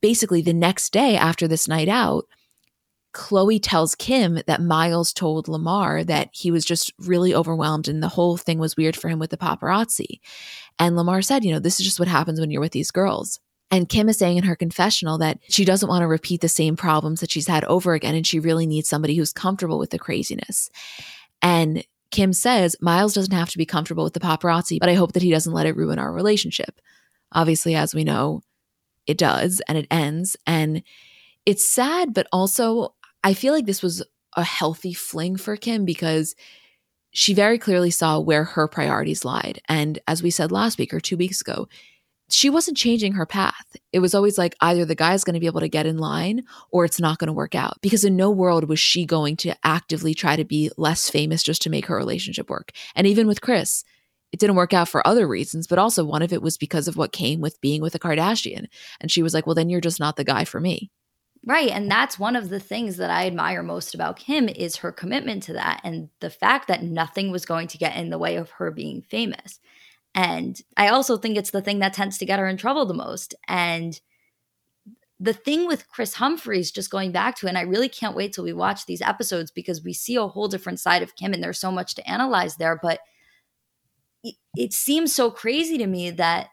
basically 0.00 0.42
the 0.42 0.52
next 0.52 0.92
day 0.92 1.16
after 1.16 1.48
this 1.48 1.66
night 1.66 1.88
out, 1.88 2.26
Khloe 3.16 3.58
tells 3.62 3.94
Kim 3.94 4.40
that 4.46 4.60
Miles 4.60 5.10
told 5.10 5.48
Lamar 5.48 6.04
that 6.04 6.28
he 6.32 6.50
was 6.50 6.66
just 6.66 6.92
really 6.98 7.34
overwhelmed 7.34 7.88
and 7.88 8.02
the 8.02 8.08
whole 8.08 8.36
thing 8.36 8.58
was 8.58 8.76
weird 8.76 8.94
for 8.94 9.08
him 9.08 9.18
with 9.18 9.30
the 9.30 9.38
paparazzi. 9.38 10.20
And 10.78 10.96
Lamar 10.96 11.22
said, 11.22 11.42
you 11.42 11.50
know, 11.50 11.58
this 11.58 11.80
is 11.80 11.86
just 11.86 11.98
what 11.98 12.08
happens 12.08 12.38
when 12.38 12.50
you're 12.50 12.60
with 12.60 12.72
these 12.72 12.90
girls. 12.90 13.40
And 13.70 13.88
Kim 13.88 14.10
is 14.10 14.18
saying 14.18 14.36
in 14.36 14.44
her 14.44 14.54
confessional 14.54 15.16
that 15.18 15.38
she 15.48 15.64
doesn't 15.64 15.88
want 15.88 16.02
to 16.02 16.06
repeat 16.06 16.42
the 16.42 16.48
same 16.48 16.76
problems 16.76 17.20
that 17.20 17.30
she's 17.30 17.46
had 17.46 17.64
over 17.64 17.94
again. 17.94 18.14
And 18.14 18.26
she 18.26 18.38
really 18.38 18.66
needs 18.66 18.88
somebody 18.88 19.16
who's 19.16 19.32
comfortable 19.32 19.78
with 19.78 19.90
the 19.90 19.98
craziness. 19.98 20.70
And 21.40 21.84
Kim 22.10 22.34
says, 22.34 22.76
Miles 22.82 23.14
doesn't 23.14 23.32
have 23.32 23.48
to 23.48 23.58
be 23.58 23.66
comfortable 23.66 24.04
with 24.04 24.12
the 24.12 24.20
paparazzi, 24.20 24.78
but 24.78 24.90
I 24.90 24.94
hope 24.94 25.12
that 25.12 25.22
he 25.22 25.30
doesn't 25.30 25.54
let 25.54 25.66
it 25.66 25.76
ruin 25.76 25.98
our 25.98 26.12
relationship. 26.12 26.80
Obviously, 27.32 27.74
as 27.74 27.94
we 27.94 28.04
know, 28.04 28.42
it 29.06 29.16
does 29.16 29.62
and 29.68 29.78
it 29.78 29.86
ends. 29.90 30.36
And 30.46 30.82
it's 31.46 31.64
sad, 31.64 32.12
but 32.12 32.26
also 32.32 32.94
I 33.26 33.34
feel 33.34 33.52
like 33.52 33.66
this 33.66 33.82
was 33.82 34.04
a 34.36 34.44
healthy 34.44 34.94
fling 34.94 35.36
for 35.36 35.56
Kim 35.56 35.84
because 35.84 36.36
she 37.10 37.34
very 37.34 37.58
clearly 37.58 37.90
saw 37.90 38.20
where 38.20 38.44
her 38.44 38.68
priorities 38.68 39.24
lied. 39.24 39.60
And 39.68 39.98
as 40.06 40.22
we 40.22 40.30
said 40.30 40.52
last 40.52 40.78
week 40.78 40.94
or 40.94 41.00
two 41.00 41.16
weeks 41.16 41.40
ago, 41.40 41.66
she 42.30 42.48
wasn't 42.48 42.76
changing 42.76 43.14
her 43.14 43.26
path. 43.26 43.74
It 43.92 43.98
was 43.98 44.14
always 44.14 44.38
like 44.38 44.54
either 44.60 44.84
the 44.84 44.94
guy's 44.94 45.24
going 45.24 45.34
to 45.34 45.40
be 45.40 45.46
able 45.46 45.58
to 45.58 45.68
get 45.68 45.86
in 45.86 45.98
line 45.98 46.44
or 46.70 46.84
it's 46.84 47.00
not 47.00 47.18
going 47.18 47.26
to 47.26 47.32
work 47.32 47.56
out. 47.56 47.78
Because 47.82 48.04
in 48.04 48.14
no 48.14 48.30
world 48.30 48.68
was 48.68 48.78
she 48.78 49.04
going 49.04 49.34
to 49.38 49.56
actively 49.64 50.14
try 50.14 50.36
to 50.36 50.44
be 50.44 50.70
less 50.76 51.10
famous 51.10 51.42
just 51.42 51.62
to 51.62 51.70
make 51.70 51.86
her 51.86 51.96
relationship 51.96 52.48
work. 52.48 52.70
And 52.94 53.08
even 53.08 53.26
with 53.26 53.40
Kris, 53.40 53.82
it 54.30 54.38
didn't 54.38 54.54
work 54.54 54.72
out 54.72 54.88
for 54.88 55.04
other 55.04 55.26
reasons, 55.26 55.66
but 55.66 55.80
also 55.80 56.04
one 56.04 56.22
of 56.22 56.32
it 56.32 56.42
was 56.42 56.56
because 56.56 56.86
of 56.86 56.96
what 56.96 57.10
came 57.10 57.40
with 57.40 57.60
being 57.60 57.82
with 57.82 57.96
a 57.96 57.98
Kardashian. 57.98 58.66
And 59.00 59.10
she 59.10 59.24
was 59.24 59.34
like, 59.34 59.46
well, 59.46 59.56
then 59.56 59.68
you're 59.68 59.80
just 59.80 59.98
not 59.98 60.14
the 60.14 60.22
guy 60.22 60.44
for 60.44 60.60
me. 60.60 60.92
Right. 61.46 61.70
And 61.70 61.88
that's 61.88 62.18
one 62.18 62.34
of 62.34 62.48
the 62.48 62.58
things 62.58 62.96
that 62.96 63.08
I 63.08 63.24
admire 63.28 63.62
most 63.62 63.94
about 63.94 64.18
Kim 64.18 64.48
is 64.48 64.78
her 64.78 64.90
commitment 64.90 65.44
to 65.44 65.52
that 65.52 65.80
and 65.84 66.08
the 66.18 66.28
fact 66.28 66.66
that 66.66 66.82
nothing 66.82 67.30
was 67.30 67.46
going 67.46 67.68
to 67.68 67.78
get 67.78 67.96
in 67.96 68.10
the 68.10 68.18
way 68.18 68.34
of 68.34 68.50
her 68.50 68.72
being 68.72 69.00
famous. 69.00 69.60
And 70.12 70.60
I 70.76 70.88
also 70.88 71.16
think 71.16 71.36
it's 71.36 71.52
the 71.52 71.62
thing 71.62 71.78
that 71.78 71.92
tends 71.92 72.18
to 72.18 72.26
get 72.26 72.40
her 72.40 72.48
in 72.48 72.56
trouble 72.56 72.84
the 72.84 72.94
most. 72.94 73.32
And 73.46 74.00
the 75.20 75.32
thing 75.32 75.68
with 75.68 75.88
Kris 75.88 76.14
Humphries, 76.14 76.72
just 76.72 76.90
going 76.90 77.12
back 77.12 77.36
to 77.36 77.46
and 77.46 77.56
I 77.56 77.62
really 77.62 77.88
can't 77.88 78.16
wait 78.16 78.32
till 78.32 78.44
we 78.44 78.52
watch 78.52 78.84
these 78.86 79.00
episodes 79.00 79.52
because 79.52 79.84
we 79.84 79.92
see 79.92 80.16
a 80.16 80.26
whole 80.26 80.48
different 80.48 80.80
side 80.80 81.02
of 81.02 81.14
Kim 81.14 81.32
and 81.32 81.42
there's 81.44 81.60
so 81.60 81.70
much 81.70 81.94
to 81.94 82.10
analyze 82.10 82.56
there. 82.56 82.76
But 82.82 82.98
it, 84.24 84.34
it 84.56 84.72
seems 84.72 85.14
so 85.14 85.30
crazy 85.30 85.78
to 85.78 85.86
me 85.86 86.10
that 86.10 86.48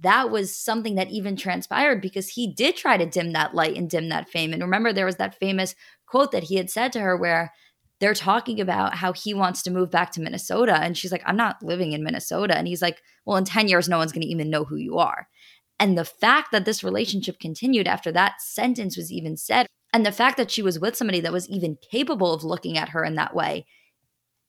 that 0.00 0.30
was 0.30 0.54
something 0.56 0.96
that 0.96 1.10
even 1.10 1.36
transpired 1.36 2.00
because 2.00 2.28
he 2.28 2.52
did 2.52 2.76
try 2.76 2.96
to 2.96 3.06
dim 3.06 3.32
that 3.32 3.54
light 3.54 3.76
and 3.76 3.88
dim 3.88 4.08
that 4.08 4.28
fame. 4.28 4.52
And 4.52 4.62
remember, 4.62 4.92
there 4.92 5.06
was 5.06 5.16
that 5.16 5.38
famous 5.38 5.74
quote 6.06 6.32
that 6.32 6.44
he 6.44 6.56
had 6.56 6.70
said 6.70 6.92
to 6.92 7.00
her 7.00 7.16
where 7.16 7.52
they're 8.00 8.14
talking 8.14 8.60
about 8.60 8.96
how 8.96 9.12
he 9.12 9.32
wants 9.32 9.62
to 9.62 9.70
move 9.70 9.90
back 9.90 10.10
to 10.12 10.20
Minnesota. 10.20 10.76
And 10.76 10.96
she's 10.96 11.12
like, 11.12 11.22
I'm 11.24 11.36
not 11.36 11.62
living 11.62 11.92
in 11.92 12.04
Minnesota. 12.04 12.56
And 12.56 12.66
he's 12.66 12.82
like, 12.82 13.00
Well, 13.24 13.36
in 13.36 13.44
10 13.44 13.68
years, 13.68 13.88
no 13.88 13.98
one's 13.98 14.12
going 14.12 14.22
to 14.22 14.28
even 14.28 14.50
know 14.50 14.64
who 14.64 14.76
you 14.76 14.98
are. 14.98 15.28
And 15.78 15.96
the 15.96 16.04
fact 16.04 16.52
that 16.52 16.64
this 16.64 16.82
relationship 16.82 17.38
continued 17.38 17.86
after 17.86 18.10
that 18.12 18.40
sentence 18.40 18.96
was 18.96 19.12
even 19.12 19.36
said, 19.36 19.66
and 19.92 20.04
the 20.04 20.12
fact 20.12 20.36
that 20.36 20.50
she 20.50 20.62
was 20.62 20.78
with 20.78 20.96
somebody 20.96 21.20
that 21.20 21.32
was 21.32 21.48
even 21.48 21.78
capable 21.90 22.32
of 22.32 22.44
looking 22.44 22.76
at 22.76 22.90
her 22.90 23.04
in 23.04 23.14
that 23.14 23.34
way, 23.34 23.66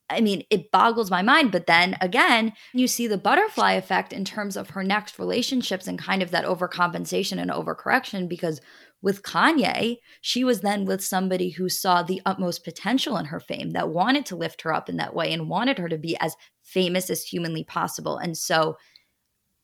I 0.10 0.22
mean, 0.22 0.44
it 0.50 0.72
boggles 0.72 1.12
my 1.12 1.22
mind. 1.22 1.52
But 1.52 1.68
then 1.68 1.98
again, 2.02 2.54
you 2.74 2.88
see 2.88 3.08
the 3.08 3.18
butterfly 3.18 3.74
effect 3.74 4.14
in 4.14 4.24
terms 4.24 4.56
of 4.56 4.72
her 4.72 4.84
next 4.84 5.20
relationships 5.20 5.88
and 5.88 6.00
kind 6.00 6.24
of 6.24 6.32
that 6.32 6.46
overcompensation 6.46 7.40
and 7.40 7.52
overcorrection 7.52 8.30
because 8.30 8.62
with 9.02 9.22
Kanye, 9.22 9.98
she 10.22 10.44
was 10.44 10.62
then 10.62 10.86
with 10.86 11.04
somebody 11.04 11.50
who 11.52 11.70
saw 11.70 12.02
the 12.02 12.22
utmost 12.26 12.64
potential 12.64 13.18
in 13.18 13.26
her 13.26 13.40
fame, 13.40 13.72
that 13.72 13.90
wanted 13.90 14.26
to 14.28 14.36
lift 14.36 14.64
her 14.64 14.74
up 14.74 14.90
in 14.90 14.98
that 14.98 15.14
way 15.14 15.32
and 15.32 15.50
wanted 15.50 15.78
her 15.78 15.88
to 15.88 15.98
be 15.98 16.18
as 16.20 16.36
famous 16.64 17.10
as 17.10 17.24
humanly 17.24 17.64
possible. 17.64 18.18
And 18.18 18.36
so, 18.36 18.78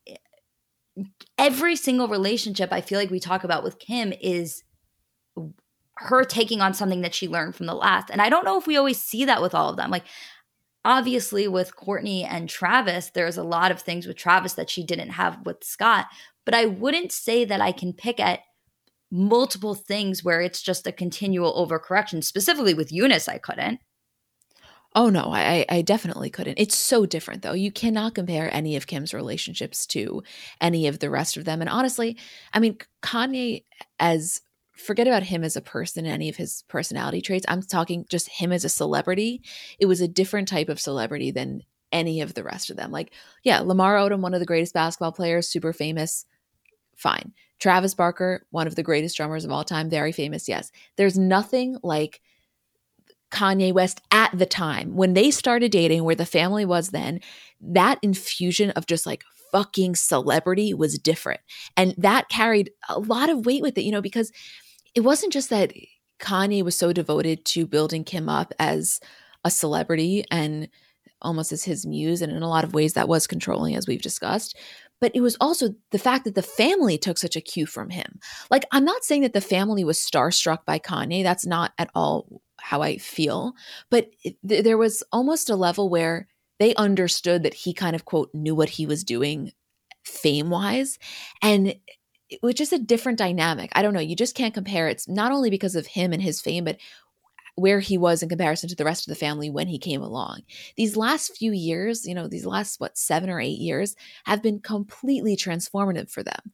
eh, 0.06 0.14
every 1.36 1.74
single 1.74 2.06
relationship 2.06 2.72
I 2.72 2.80
feel 2.80 2.98
like 2.98 3.10
we 3.10 3.18
talk 3.18 3.42
about 3.42 3.64
with 3.64 3.80
Kim 3.80 4.12
is 4.20 4.62
her 5.96 6.24
taking 6.24 6.60
on 6.60 6.74
something 6.74 7.02
that 7.02 7.14
she 7.14 7.28
learned 7.28 7.54
from 7.54 7.66
the 7.66 7.74
last. 7.74 8.10
And 8.10 8.20
I 8.20 8.28
don't 8.28 8.44
know 8.44 8.58
if 8.58 8.66
we 8.66 8.76
always 8.76 9.00
see 9.00 9.24
that 9.24 9.42
with 9.42 9.54
all 9.54 9.70
of 9.70 9.76
them. 9.76 9.90
Like, 9.90 10.04
obviously, 10.84 11.48
with 11.48 11.76
Kourtney 11.76 12.26
and 12.28 12.48
Travis, 12.48 13.10
there's 13.10 13.36
a 13.36 13.42
lot 13.42 13.70
of 13.70 13.80
things 13.80 14.06
with 14.06 14.16
Travis 14.16 14.54
that 14.54 14.70
she 14.70 14.84
didn't 14.84 15.10
have 15.10 15.44
with 15.44 15.64
Scott. 15.64 16.06
But 16.44 16.54
I 16.54 16.66
wouldn't 16.66 17.12
say 17.12 17.44
that 17.44 17.60
I 17.60 17.72
can 17.72 17.92
pick 17.92 18.20
at 18.20 18.40
multiple 19.10 19.74
things 19.74 20.24
where 20.24 20.40
it's 20.40 20.60
just 20.60 20.86
a 20.86 20.92
continual 20.92 21.54
overcorrection. 21.54 22.22
Specifically 22.22 22.74
with 22.74 22.90
Younes, 22.90 23.28
I 23.28 23.38
couldn't. 23.38 23.80
Oh 24.96 25.08
no, 25.08 25.32
I 25.32 25.66
I 25.68 25.82
definitely 25.82 26.30
couldn't. 26.30 26.58
It's 26.58 26.76
so 26.76 27.04
different 27.04 27.42
though. 27.42 27.52
You 27.52 27.72
cannot 27.72 28.14
compare 28.14 28.52
any 28.54 28.76
of 28.76 28.86
Kim's 28.86 29.12
relationships 29.12 29.86
to 29.88 30.22
any 30.60 30.86
of 30.86 31.00
the 31.00 31.10
rest 31.10 31.36
of 31.36 31.44
them. 31.44 31.60
And 31.60 31.68
honestly, 31.68 32.16
I 32.52 32.60
mean, 32.60 32.78
Kanye 33.02 33.64
as 33.98 34.40
forget 34.76 35.06
about 35.06 35.22
him 35.22 35.44
as 35.44 35.56
a 35.56 35.60
person 35.60 36.04
and 36.04 36.14
any 36.14 36.28
of 36.28 36.36
his 36.36 36.64
personality 36.68 37.20
traits. 37.20 37.46
I'm 37.48 37.62
talking 37.62 38.06
just 38.08 38.28
him 38.28 38.52
as 38.52 38.64
a 38.64 38.68
celebrity. 38.68 39.42
It 39.78 39.86
was 39.86 40.00
a 40.00 40.08
different 40.08 40.48
type 40.48 40.68
of 40.68 40.80
celebrity 40.80 41.30
than 41.30 41.62
any 41.92 42.20
of 42.20 42.34
the 42.34 42.42
rest 42.42 42.70
of 42.70 42.76
them. 42.76 42.90
Like, 42.90 43.12
yeah, 43.44 43.60
Lamar 43.60 43.96
Odom, 43.96 44.20
one 44.20 44.34
of 44.34 44.40
the 44.40 44.46
greatest 44.46 44.74
basketball 44.74 45.12
players, 45.12 45.48
super 45.48 45.72
famous, 45.72 46.26
fine. 46.96 47.32
Travis 47.60 47.94
Barker, 47.94 48.46
one 48.50 48.66
of 48.66 48.74
the 48.74 48.82
greatest 48.82 49.16
drummers 49.16 49.44
of 49.44 49.52
all 49.52 49.64
time, 49.64 49.88
very 49.88 50.12
famous, 50.12 50.48
yes. 50.48 50.72
There's 50.96 51.16
nothing 51.16 51.78
like 51.82 52.20
Kanye 53.30 53.72
West 53.72 54.00
at 54.10 54.36
the 54.36 54.46
time 54.46 54.94
when 54.94 55.14
they 55.14 55.30
started 55.30 55.70
dating, 55.72 56.04
where 56.04 56.14
the 56.14 56.26
family 56.26 56.64
was 56.64 56.90
then, 56.90 57.20
that 57.60 57.98
infusion 58.02 58.70
of 58.70 58.86
just 58.86 59.06
like 59.06 59.24
fucking 59.52 59.94
celebrity 59.94 60.74
was 60.74 60.98
different. 60.98 61.40
And 61.76 61.94
that 61.96 62.28
carried 62.28 62.70
a 62.88 62.98
lot 62.98 63.30
of 63.30 63.46
weight 63.46 63.62
with 63.62 63.78
it, 63.78 63.82
you 63.82 63.92
know, 63.92 64.02
because 64.02 64.32
it 64.94 65.00
wasn't 65.00 65.32
just 65.32 65.50
that 65.50 65.72
Kanye 66.20 66.62
was 66.62 66.76
so 66.76 66.92
devoted 66.92 67.44
to 67.46 67.66
building 67.66 68.04
Kim 68.04 68.28
up 68.28 68.52
as 68.58 69.00
a 69.44 69.50
celebrity 69.50 70.24
and 70.30 70.68
almost 71.20 71.52
as 71.52 71.64
his 71.64 71.86
muse. 71.86 72.22
And 72.22 72.32
in 72.32 72.42
a 72.42 72.48
lot 72.48 72.64
of 72.64 72.74
ways, 72.74 72.94
that 72.94 73.08
was 73.08 73.26
controlling, 73.26 73.76
as 73.76 73.86
we've 73.86 74.02
discussed 74.02 74.56
but 75.04 75.12
it 75.14 75.20
was 75.20 75.36
also 75.38 75.74
the 75.90 75.98
fact 75.98 76.24
that 76.24 76.34
the 76.34 76.42
family 76.42 76.96
took 76.96 77.18
such 77.18 77.36
a 77.36 77.40
cue 77.42 77.66
from 77.66 77.90
him. 77.90 78.18
Like, 78.50 78.64
I'm 78.72 78.86
not 78.86 79.04
saying 79.04 79.20
that 79.20 79.34
the 79.34 79.40
family 79.42 79.84
was 79.84 79.98
starstruck 79.98 80.64
by 80.64 80.78
Kanye. 80.78 81.22
That's 81.22 81.44
not 81.44 81.72
at 81.76 81.90
all 81.94 82.40
how 82.58 82.80
I 82.80 82.96
feel. 82.96 83.52
But 83.90 84.08
th- 84.22 84.64
there 84.64 84.78
was 84.78 85.02
almost 85.12 85.50
a 85.50 85.56
level 85.56 85.90
where 85.90 86.26
they 86.58 86.74
understood 86.76 87.42
that 87.42 87.52
he 87.52 87.74
kind 87.74 87.94
of, 87.94 88.06
quote, 88.06 88.30
knew 88.32 88.54
what 88.54 88.70
he 88.70 88.86
was 88.86 89.04
doing 89.04 89.52
fame 90.04 90.48
wise. 90.48 90.98
And 91.42 91.74
it 92.30 92.60
is 92.60 92.72
a 92.72 92.78
different 92.78 93.18
dynamic. 93.18 93.70
I 93.74 93.82
don't 93.82 93.94
know. 93.94 94.00
You 94.00 94.16
just 94.16 94.34
can't 94.34 94.54
compare. 94.54 94.88
It's 94.88 95.08
not 95.08 95.32
only 95.32 95.50
because 95.50 95.76
of 95.76 95.86
him 95.86 96.12
and 96.12 96.22
his 96.22 96.40
fame, 96.40 96.64
but 96.64 96.78
where 97.56 97.80
he 97.80 97.96
was 97.96 98.22
in 98.22 98.28
comparison 98.28 98.68
to 98.68 98.74
the 98.74 98.84
rest 98.84 99.06
of 99.06 99.12
the 99.12 99.18
family 99.18 99.48
when 99.48 99.68
he 99.68 99.78
came 99.78 100.02
along. 100.02 100.40
These 100.76 100.96
last 100.96 101.36
few 101.36 101.52
years, 101.52 102.04
you 102.04 102.14
know, 102.14 102.26
these 102.26 102.46
last, 102.46 102.80
what, 102.80 102.98
seven 102.98 103.30
or 103.30 103.40
eight 103.40 103.58
years 103.58 103.94
have 104.24 104.42
been 104.42 104.58
completely 104.58 105.36
transformative 105.36 106.10
for 106.10 106.22
them. 106.22 106.52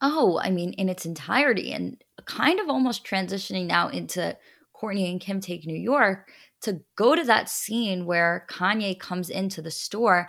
Oh, 0.00 0.38
I 0.42 0.50
mean, 0.50 0.72
in 0.74 0.88
its 0.88 1.06
entirety, 1.06 1.72
and 1.72 1.96
kind 2.26 2.60
of 2.60 2.68
almost 2.68 3.04
transitioning 3.04 3.66
now 3.66 3.88
into 3.88 4.36
Kourtney 4.80 5.10
and 5.10 5.20
Kim 5.20 5.40
Take 5.40 5.66
New 5.66 5.74
York 5.74 6.28
to 6.62 6.80
go 6.96 7.16
to 7.16 7.24
that 7.24 7.48
scene 7.48 8.06
where 8.06 8.46
Kanye 8.48 9.00
comes 9.00 9.30
into 9.30 9.62
the 9.62 9.70
store. 9.70 10.28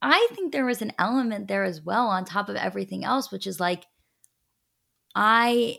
I 0.00 0.28
think 0.34 0.52
there 0.52 0.66
was 0.66 0.80
an 0.80 0.92
element 0.98 1.48
there 1.48 1.64
as 1.64 1.82
well, 1.82 2.06
on 2.06 2.24
top 2.24 2.48
of 2.48 2.56
everything 2.56 3.04
else, 3.04 3.32
which 3.32 3.46
is 3.46 3.60
like, 3.60 3.84
I 5.20 5.78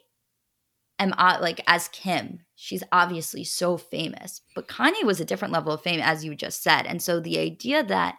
am 1.00 1.14
uh, 1.18 1.38
like, 1.40 1.62
as 1.66 1.88
Kim, 1.88 2.42
she's 2.56 2.84
obviously 2.92 3.46
so 3.46 3.78
famous. 3.78 4.42
But 4.54 4.68
Kanye 4.68 5.06
was 5.06 5.22
a 5.22 5.26
different 5.26 5.54
level 5.54 5.72
of 5.72 5.82
fame, 5.82 6.02
as 6.02 6.26
you 6.26 6.36
just 6.36 6.62
said. 6.62 6.86
And 6.86 7.02
so 7.02 7.22
the 7.22 7.40
idea 7.40 7.82
that 7.86 8.16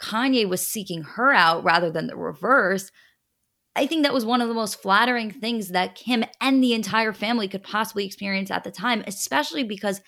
Kanye 0.00 0.48
was 0.48 0.66
seeking 0.66 1.02
her 1.02 1.34
out 1.34 1.64
rather 1.64 1.90
than 1.90 2.06
the 2.06 2.16
reverse, 2.16 2.90
I 3.76 3.86
think 3.86 4.04
that 4.04 4.14
was 4.14 4.24
one 4.24 4.40
of 4.40 4.48
the 4.48 4.54
most 4.54 4.80
flattering 4.80 5.30
things 5.30 5.68
that 5.68 5.96
Kim 5.96 6.24
and 6.40 6.64
the 6.64 6.72
entire 6.72 7.12
family 7.12 7.46
could 7.46 7.62
possibly 7.62 8.06
experience 8.06 8.50
at 8.50 8.64
the 8.64 8.70
time, 8.70 9.04
especially 9.06 9.64
because 9.64 10.00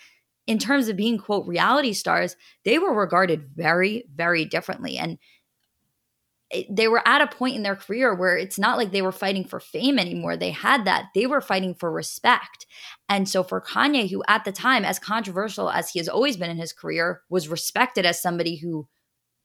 in 0.47 0.57
terms 0.57 0.87
of 0.87 0.97
being 0.97 1.19
quote 1.19 1.45
reality 1.45 1.93
stars, 1.93 2.35
they 2.65 2.79
were 2.79 2.99
regarded 2.99 3.49
very, 3.55 4.05
very 4.15 4.43
differently. 4.43 4.97
And 4.97 5.19
they 6.69 6.87
were 6.87 7.05
at 7.05 7.21
a 7.21 7.27
point 7.27 7.55
in 7.55 7.63
their 7.63 7.75
career 7.75 8.15
where 8.15 8.37
it's 8.37 8.57
not 8.57 8.77
like 8.77 8.91
they 8.91 9.01
were 9.01 9.11
fighting 9.11 9.43
for 9.43 9.59
fame 9.59 9.99
anymore. 9.99 10.37
They 10.37 10.51
had 10.51 10.85
that. 10.85 11.07
They 11.13 11.25
were 11.25 11.41
fighting 11.41 11.75
for 11.75 11.91
respect. 11.91 12.65
And 13.09 13.27
so 13.27 13.43
for 13.43 13.59
Kanye, 13.59 14.09
who 14.09 14.23
at 14.27 14.45
the 14.45 14.53
time, 14.53 14.85
as 14.85 14.99
controversial 14.99 15.69
as 15.69 15.89
he 15.89 15.99
has 15.99 16.07
always 16.07 16.37
been 16.37 16.49
in 16.49 16.57
his 16.57 16.71
career, 16.71 17.21
was 17.29 17.49
respected 17.49 18.05
as 18.05 18.21
somebody 18.21 18.55
who 18.55 18.87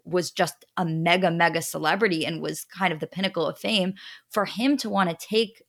was 0.04 0.30
just 0.30 0.64
a 0.76 0.84
mega, 0.84 1.30
mega 1.30 1.62
celebrity 1.62 2.24
and 2.24 2.42
was 2.42 2.64
kind 2.64 2.92
of 2.92 3.00
the 3.00 3.06
pinnacle 3.06 3.46
of 3.46 3.58
fame, 3.58 3.94
for 4.30 4.44
him 4.44 4.76
to 4.76 4.90
want 4.90 5.10
to 5.10 5.26
take 5.26 5.62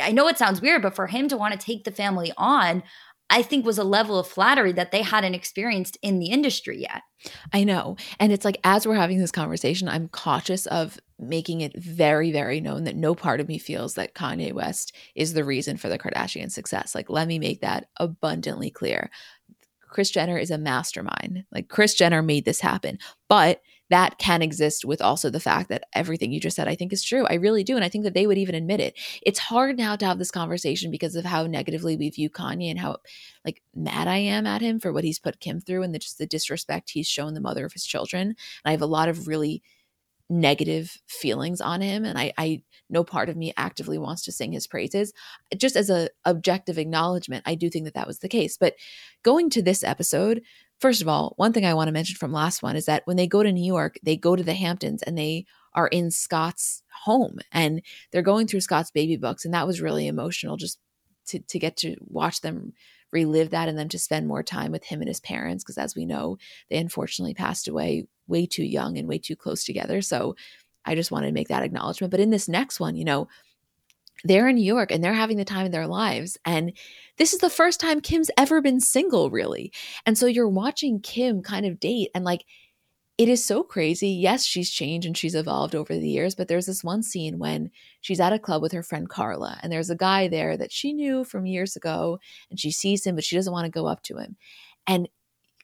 I 0.00 0.10
know 0.12 0.28
it 0.28 0.38
sounds 0.38 0.60
weird, 0.60 0.82
but 0.82 0.96
for 0.96 1.06
him 1.06 1.28
to 1.28 1.36
want 1.36 1.52
to 1.52 1.64
take 1.64 1.84
the 1.84 1.92
family 1.92 2.32
on, 2.36 2.82
I 3.30 3.42
think 3.42 3.66
was 3.66 3.78
a 3.78 3.84
level 3.84 4.18
of 4.18 4.26
flattery 4.26 4.72
that 4.72 4.90
they 4.90 5.02
hadn't 5.02 5.34
experienced 5.34 5.98
in 6.02 6.18
the 6.18 6.30
industry 6.30 6.80
yet. 6.80 7.02
I 7.52 7.64
know. 7.64 7.96
And 8.18 8.32
it's 8.32 8.44
like, 8.44 8.58
as 8.64 8.86
we're 8.86 8.94
having 8.94 9.18
this 9.18 9.30
conversation, 9.30 9.88
I'm 9.88 10.08
cautious 10.08 10.66
of 10.66 10.98
making 11.18 11.60
it 11.60 11.76
very, 11.76 12.32
very 12.32 12.60
known 12.60 12.84
that 12.84 12.96
no 12.96 13.14
part 13.14 13.40
of 13.40 13.48
me 13.48 13.58
feels 13.58 13.94
that 13.94 14.14
Kanye 14.14 14.52
West 14.52 14.94
is 15.14 15.34
the 15.34 15.44
reason 15.44 15.76
for 15.76 15.88
the 15.88 15.98
Kardashian 15.98 16.50
success. 16.50 16.94
Like, 16.94 17.10
let 17.10 17.28
me 17.28 17.38
make 17.38 17.60
that 17.60 17.88
abundantly 17.98 18.70
clear. 18.70 19.10
Kris 19.88 20.10
Jenner 20.10 20.38
is 20.38 20.50
a 20.50 20.58
mastermind. 20.58 21.44
Like, 21.50 21.68
Kris 21.68 21.94
Jenner 21.94 22.22
made 22.22 22.44
this 22.44 22.60
happen. 22.60 22.98
But 23.28 23.60
that 23.90 24.18
can 24.18 24.42
exist 24.42 24.84
with 24.84 25.00
also 25.00 25.30
the 25.30 25.40
fact 25.40 25.68
that 25.68 25.84
everything 25.94 26.32
you 26.32 26.40
just 26.40 26.56
said 26.56 26.68
I 26.68 26.74
think 26.74 26.92
is 26.92 27.02
true. 27.02 27.26
I 27.26 27.34
really 27.34 27.64
do. 27.64 27.76
And 27.76 27.84
I 27.84 27.88
think 27.88 28.04
that 28.04 28.14
they 28.14 28.26
would 28.26 28.38
even 28.38 28.54
admit 28.54 28.80
it. 28.80 28.98
It's 29.22 29.38
hard 29.38 29.76
now 29.78 29.96
to 29.96 30.06
have 30.06 30.18
this 30.18 30.30
conversation 30.30 30.90
because 30.90 31.16
of 31.16 31.24
how 31.24 31.46
negatively 31.46 31.96
we 31.96 32.10
view 32.10 32.30
Kanye 32.30 32.70
and 32.70 32.78
how 32.78 32.98
like 33.44 33.62
mad 33.74 34.08
I 34.08 34.18
am 34.18 34.46
at 34.46 34.60
him 34.60 34.78
for 34.78 34.92
what 34.92 35.04
he's 35.04 35.18
put 35.18 35.40
Kim 35.40 35.60
through 35.60 35.82
and 35.82 35.94
the, 35.94 35.98
just 35.98 36.18
the 36.18 36.26
disrespect 36.26 36.90
he's 36.90 37.08
shown 37.08 37.34
the 37.34 37.40
mother 37.40 37.64
of 37.64 37.72
his 37.72 37.84
children. 37.84 38.28
And 38.28 38.36
I 38.64 38.70
have 38.72 38.82
a 38.82 38.86
lot 38.86 39.08
of 39.08 39.26
really 39.26 39.62
negative 40.30 40.98
feelings 41.06 41.60
on 41.60 41.80
him 41.80 42.04
and 42.04 42.18
I, 42.18 42.32
I 42.36 42.62
no 42.90 43.02
part 43.02 43.30
of 43.30 43.36
me 43.36 43.54
actively 43.56 43.96
wants 43.96 44.22
to 44.24 44.32
sing 44.32 44.52
his 44.52 44.66
praises 44.66 45.14
just 45.56 45.74
as 45.74 45.88
a 45.88 46.10
objective 46.26 46.76
acknowledgement 46.76 47.44
i 47.46 47.54
do 47.54 47.70
think 47.70 47.86
that 47.86 47.94
that 47.94 48.06
was 48.06 48.18
the 48.18 48.28
case 48.28 48.58
but 48.58 48.74
going 49.22 49.48
to 49.48 49.62
this 49.62 49.82
episode 49.82 50.42
First 50.80 51.02
of 51.02 51.08
all, 51.08 51.34
one 51.36 51.52
thing 51.52 51.66
I 51.66 51.74
want 51.74 51.88
to 51.88 51.92
mention 51.92 52.16
from 52.16 52.32
last 52.32 52.62
one 52.62 52.76
is 52.76 52.86
that 52.86 53.02
when 53.04 53.16
they 53.16 53.26
go 53.26 53.42
to 53.42 53.52
New 53.52 53.64
York, 53.64 53.98
they 54.02 54.16
go 54.16 54.36
to 54.36 54.44
the 54.44 54.54
Hamptons 54.54 55.02
and 55.02 55.18
they 55.18 55.44
are 55.74 55.88
in 55.88 56.10
Scott's 56.10 56.82
home 57.04 57.38
and 57.52 57.82
they're 58.10 58.22
going 58.22 58.46
through 58.46 58.60
Scott's 58.60 58.90
baby 58.90 59.16
books. 59.16 59.44
And 59.44 59.54
that 59.54 59.66
was 59.66 59.80
really 59.80 60.06
emotional 60.06 60.56
just 60.56 60.78
to, 61.26 61.40
to 61.40 61.58
get 61.58 61.76
to 61.78 61.96
watch 62.00 62.40
them 62.40 62.72
relive 63.10 63.50
that 63.50 63.68
and 63.68 63.78
then 63.78 63.88
to 63.88 63.98
spend 63.98 64.28
more 64.28 64.42
time 64.42 64.70
with 64.70 64.84
him 64.84 65.00
and 65.00 65.08
his 65.08 65.20
parents. 65.20 65.64
Because 65.64 65.78
as 65.78 65.96
we 65.96 66.04
know, 66.04 66.38
they 66.70 66.76
unfortunately 66.76 67.34
passed 67.34 67.66
away 67.66 68.06
way 68.26 68.46
too 68.46 68.64
young 68.64 68.98
and 68.98 69.08
way 69.08 69.18
too 69.18 69.36
close 69.36 69.64
together. 69.64 70.00
So 70.00 70.36
I 70.84 70.94
just 70.94 71.10
wanted 71.10 71.26
to 71.26 71.32
make 71.32 71.48
that 71.48 71.62
acknowledgement. 71.62 72.10
But 72.10 72.20
in 72.20 72.30
this 72.30 72.48
next 72.48 72.78
one, 72.78 72.96
you 72.96 73.04
know, 73.04 73.28
they're 74.24 74.48
in 74.48 74.56
New 74.56 74.64
York 74.64 74.90
and 74.90 75.02
they're 75.02 75.14
having 75.14 75.36
the 75.36 75.44
time 75.44 75.66
of 75.66 75.72
their 75.72 75.86
lives. 75.86 76.36
And 76.44 76.72
this 77.18 77.32
is 77.32 77.40
the 77.40 77.50
first 77.50 77.80
time 77.80 78.00
Kim's 78.00 78.30
ever 78.36 78.60
been 78.60 78.80
single, 78.80 79.30
really. 79.30 79.72
And 80.06 80.18
so 80.18 80.26
you're 80.26 80.48
watching 80.48 81.00
Kim 81.00 81.42
kind 81.42 81.66
of 81.66 81.78
date 81.80 82.10
and 82.14 82.24
like, 82.24 82.44
it 83.18 83.28
is 83.28 83.44
so 83.44 83.64
crazy. 83.64 84.10
Yes, 84.10 84.44
she's 84.44 84.70
changed 84.70 85.04
and 85.04 85.16
she's 85.16 85.34
evolved 85.34 85.74
over 85.74 85.92
the 85.92 86.08
years, 86.08 86.36
but 86.36 86.46
there's 86.46 86.66
this 86.66 86.84
one 86.84 87.02
scene 87.02 87.40
when 87.40 87.70
she's 88.00 88.20
at 88.20 88.32
a 88.32 88.38
club 88.38 88.62
with 88.62 88.70
her 88.70 88.84
friend 88.84 89.08
Carla, 89.08 89.58
and 89.60 89.72
there's 89.72 89.90
a 89.90 89.96
guy 89.96 90.28
there 90.28 90.56
that 90.56 90.70
she 90.70 90.92
knew 90.92 91.24
from 91.24 91.44
years 91.44 91.74
ago, 91.74 92.20
and 92.48 92.60
she 92.60 92.70
sees 92.70 93.04
him, 93.04 93.16
but 93.16 93.24
she 93.24 93.34
doesn't 93.34 93.52
want 93.52 93.64
to 93.64 93.72
go 93.72 93.86
up 93.86 94.04
to 94.04 94.18
him. 94.18 94.36
And 94.86 95.08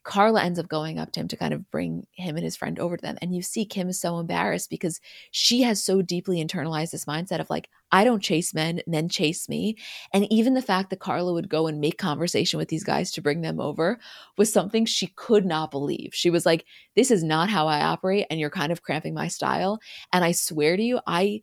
Carla 0.04 0.42
ends 0.42 0.58
up 0.58 0.68
going 0.68 0.98
up 0.98 1.12
to 1.12 1.20
him 1.20 1.28
to 1.28 1.36
kind 1.36 1.54
of 1.54 1.70
bring 1.70 2.06
him 2.12 2.36
and 2.36 2.44
his 2.44 2.56
friend 2.56 2.78
over 2.78 2.96
to 2.96 3.02
them. 3.02 3.16
And 3.22 3.34
you 3.34 3.40
see 3.42 3.64
Kim 3.64 3.88
is 3.88 3.98
so 3.98 4.18
embarrassed 4.18 4.68
because 4.68 5.00
she 5.30 5.62
has 5.62 5.82
so 5.82 6.02
deeply 6.02 6.44
internalized 6.44 6.90
this 6.90 7.06
mindset 7.06 7.40
of 7.40 7.48
like, 7.48 7.70
I 7.90 8.04
don't 8.04 8.22
chase 8.22 8.52
men, 8.52 8.82
men 8.86 9.08
chase 9.08 9.48
me. 9.48 9.76
And 10.12 10.30
even 10.30 10.54
the 10.54 10.62
fact 10.62 10.90
that 10.90 11.00
Carla 11.00 11.32
would 11.32 11.48
go 11.48 11.66
and 11.66 11.80
make 11.80 11.96
conversation 11.96 12.58
with 12.58 12.68
these 12.68 12.84
guys 12.84 13.10
to 13.12 13.22
bring 13.22 13.40
them 13.40 13.60
over 13.60 13.98
was 14.36 14.52
something 14.52 14.84
she 14.84 15.06
could 15.16 15.46
not 15.46 15.70
believe. 15.70 16.10
She 16.12 16.28
was 16.28 16.44
like, 16.44 16.66
This 16.94 17.10
is 17.10 17.24
not 17.24 17.48
how 17.48 17.66
I 17.66 17.80
operate, 17.80 18.26
and 18.30 18.38
you're 18.38 18.50
kind 18.50 18.72
of 18.72 18.82
cramping 18.82 19.14
my 19.14 19.28
style. 19.28 19.80
And 20.12 20.22
I 20.22 20.32
swear 20.32 20.76
to 20.76 20.82
you, 20.82 21.00
I 21.06 21.40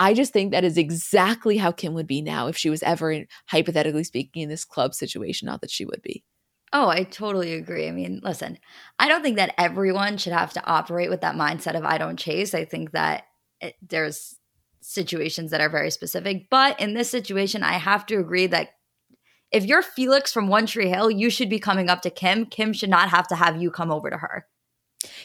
I 0.00 0.14
just 0.14 0.32
think 0.32 0.52
that 0.52 0.64
is 0.64 0.78
exactly 0.78 1.58
how 1.58 1.72
Kim 1.72 1.92
would 1.94 2.06
be 2.06 2.22
now 2.22 2.46
if 2.48 2.56
she 2.56 2.70
was 2.70 2.82
ever, 2.82 3.26
hypothetically 3.46 4.04
speaking, 4.04 4.42
in 4.42 4.48
this 4.48 4.64
club 4.64 4.94
situation. 4.94 5.46
Not 5.46 5.60
that 5.60 5.70
she 5.70 5.84
would 5.84 6.00
be. 6.02 6.24
Oh, 6.72 6.88
I 6.88 7.02
totally 7.02 7.54
agree. 7.54 7.88
I 7.88 7.90
mean, 7.90 8.20
listen, 8.22 8.58
I 8.98 9.08
don't 9.08 9.22
think 9.22 9.36
that 9.36 9.54
everyone 9.58 10.18
should 10.18 10.32
have 10.32 10.52
to 10.52 10.64
operate 10.66 11.10
with 11.10 11.20
that 11.22 11.34
mindset 11.34 11.76
of 11.76 11.84
I 11.84 11.98
don't 11.98 12.18
chase. 12.18 12.54
I 12.54 12.64
think 12.64 12.92
that 12.92 13.24
it, 13.60 13.74
there's 13.86 14.36
situations 14.80 15.50
that 15.50 15.60
are 15.60 15.68
very 15.68 15.90
specific. 15.90 16.48
But 16.48 16.78
in 16.80 16.94
this 16.94 17.10
situation, 17.10 17.62
I 17.62 17.74
have 17.74 18.06
to 18.06 18.16
agree 18.16 18.46
that 18.48 18.70
if 19.50 19.64
you're 19.64 19.82
Felix 19.82 20.32
from 20.32 20.46
One 20.46 20.66
Tree 20.66 20.88
Hill, 20.88 21.10
you 21.10 21.28
should 21.28 21.50
be 21.50 21.58
coming 21.58 21.88
up 21.88 22.02
to 22.02 22.10
Kim. 22.10 22.46
Kim 22.46 22.72
should 22.72 22.90
not 22.90 23.10
have 23.10 23.26
to 23.28 23.34
have 23.34 23.60
you 23.60 23.70
come 23.70 23.90
over 23.90 24.08
to 24.08 24.16
her. 24.16 24.46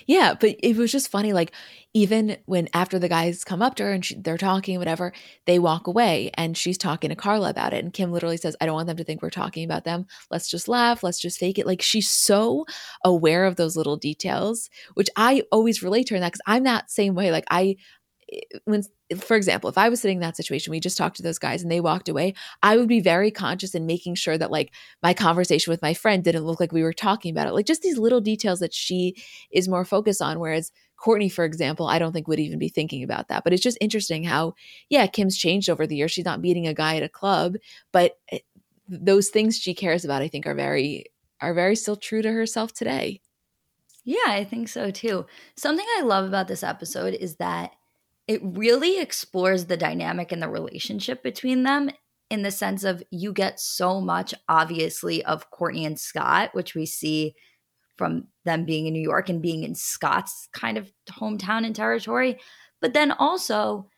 Yeah, 0.07 0.35
but 0.39 0.55
it 0.63 0.77
was 0.77 0.91
just 0.91 1.11
funny. 1.11 1.33
Like, 1.33 1.51
even 1.93 2.37
when 2.45 2.69
after 2.73 2.99
the 2.99 3.09
guys 3.09 3.43
come 3.43 3.61
up 3.61 3.75
to 3.75 3.83
her 3.83 3.91
and 3.91 4.03
she, 4.03 4.15
they're 4.15 4.37
talking, 4.37 4.77
whatever, 4.77 5.13
they 5.45 5.59
walk 5.59 5.87
away 5.87 6.31
and 6.35 6.57
she's 6.57 6.77
talking 6.77 7.09
to 7.09 7.15
Carla 7.15 7.49
about 7.49 7.73
it. 7.73 7.83
And 7.83 7.93
Kim 7.93 8.11
literally 8.11 8.37
says, 8.37 8.55
I 8.59 8.65
don't 8.65 8.75
want 8.75 8.87
them 8.87 8.97
to 8.97 9.03
think 9.03 9.21
we're 9.21 9.29
talking 9.29 9.65
about 9.65 9.83
them. 9.83 10.05
Let's 10.31 10.49
just 10.49 10.67
laugh. 10.67 11.03
Let's 11.03 11.19
just 11.19 11.39
fake 11.39 11.57
it. 11.57 11.67
Like, 11.67 11.81
she's 11.81 12.09
so 12.09 12.65
aware 13.03 13.45
of 13.45 13.55
those 13.57 13.75
little 13.75 13.97
details, 13.97 14.69
which 14.93 15.09
I 15.15 15.43
always 15.51 15.83
relate 15.83 16.07
to 16.07 16.13
her 16.13 16.15
in 16.17 16.21
that 16.21 16.33
because 16.33 16.41
I'm 16.45 16.63
that 16.63 16.89
same 16.89 17.15
way. 17.15 17.31
Like, 17.31 17.45
I, 17.49 17.75
when 18.65 18.81
for 19.19 19.35
example 19.35 19.69
if 19.69 19.77
i 19.77 19.87
was 19.87 20.01
sitting 20.01 20.17
in 20.17 20.21
that 20.21 20.35
situation 20.35 20.71
we 20.71 20.79
just 20.79 20.97
talked 20.97 21.15
to 21.15 21.23
those 21.23 21.37
guys 21.37 21.61
and 21.61 21.71
they 21.71 21.79
walked 21.79 22.09
away 22.09 22.33
i 22.63 22.75
would 22.75 22.87
be 22.87 22.99
very 22.99 23.29
conscious 23.29 23.75
in 23.75 23.85
making 23.85 24.15
sure 24.15 24.37
that 24.37 24.51
like 24.51 24.71
my 25.03 25.13
conversation 25.13 25.71
with 25.71 25.81
my 25.81 25.93
friend 25.93 26.23
didn't 26.23 26.43
look 26.45 26.59
like 26.59 26.71
we 26.71 26.83
were 26.83 26.93
talking 26.93 27.31
about 27.31 27.47
it. 27.47 27.53
Like 27.53 27.65
just 27.65 27.81
these 27.81 27.97
little 27.97 28.21
details 28.21 28.59
that 28.59 28.73
she 28.73 29.15
is 29.51 29.67
more 29.67 29.85
focused 29.85 30.21
on 30.21 30.39
whereas 30.39 30.71
kourtney 30.97 31.31
for 31.31 31.45
example 31.45 31.87
i 31.87 31.99
don't 31.99 32.13
think 32.13 32.27
would 32.27 32.39
even 32.39 32.59
be 32.59 32.69
thinking 32.69 33.03
about 33.03 33.27
that. 33.27 33.43
But 33.43 33.53
it's 33.53 33.63
just 33.63 33.77
interesting 33.81 34.23
how 34.23 34.55
yeah 34.89 35.07
kim's 35.07 35.37
changed 35.37 35.69
over 35.69 35.85
the 35.85 35.95
years. 35.95 36.11
She's 36.11 36.25
not 36.25 36.41
meeting 36.41 36.67
a 36.67 36.73
guy 36.73 36.97
at 36.97 37.03
a 37.03 37.09
club 37.09 37.55
but 37.91 38.17
eh, 38.31 38.39
those 38.87 39.29
things 39.29 39.57
she 39.57 39.73
cares 39.73 40.05
about 40.05 40.21
i 40.21 40.27
think 40.27 40.45
are 40.47 40.55
very 40.55 41.05
are 41.41 41.53
very 41.53 41.75
still 41.75 41.95
true 41.95 42.21
to 42.21 42.31
herself 42.31 42.73
today. 42.73 43.21
Yeah 44.03 44.17
i 44.27 44.43
think 44.43 44.69
so 44.69 44.89
too. 44.89 45.25
Something 45.55 45.85
i 45.97 46.01
love 46.01 46.25
about 46.25 46.47
this 46.47 46.63
episode 46.63 47.13
is 47.13 47.35
that 47.35 47.73
it 48.27 48.41
really 48.43 48.99
explores 48.99 49.65
the 49.65 49.77
dynamic 49.77 50.31
and 50.31 50.41
the 50.41 50.49
relationship 50.49 51.21
between 51.21 51.63
them 51.63 51.91
in 52.29 52.41
the 52.41 52.51
sense 52.51 52.83
of 52.83 53.03
you 53.11 53.31
get 53.31 53.59
so 53.59 54.01
much 54.01 54.33
obviously 54.49 55.23
of 55.25 55.51
Kourtney 55.51 55.85
and 55.85 55.99
Scott, 55.99 56.49
which 56.53 56.73
we 56.73 56.85
see 56.85 57.35
from 57.97 58.27
them 58.43 58.65
being 58.65 58.87
in 58.87 58.93
New 58.93 59.01
York 59.01 59.29
and 59.29 59.41
being 59.41 59.63
in 59.63 59.75
Scott's 59.75 60.49
kind 60.53 60.77
of 60.77 60.91
hometown 61.09 61.65
and 61.65 61.75
territory. 61.75 62.39
But 62.81 62.93
then 62.93 63.11
also 63.11 63.89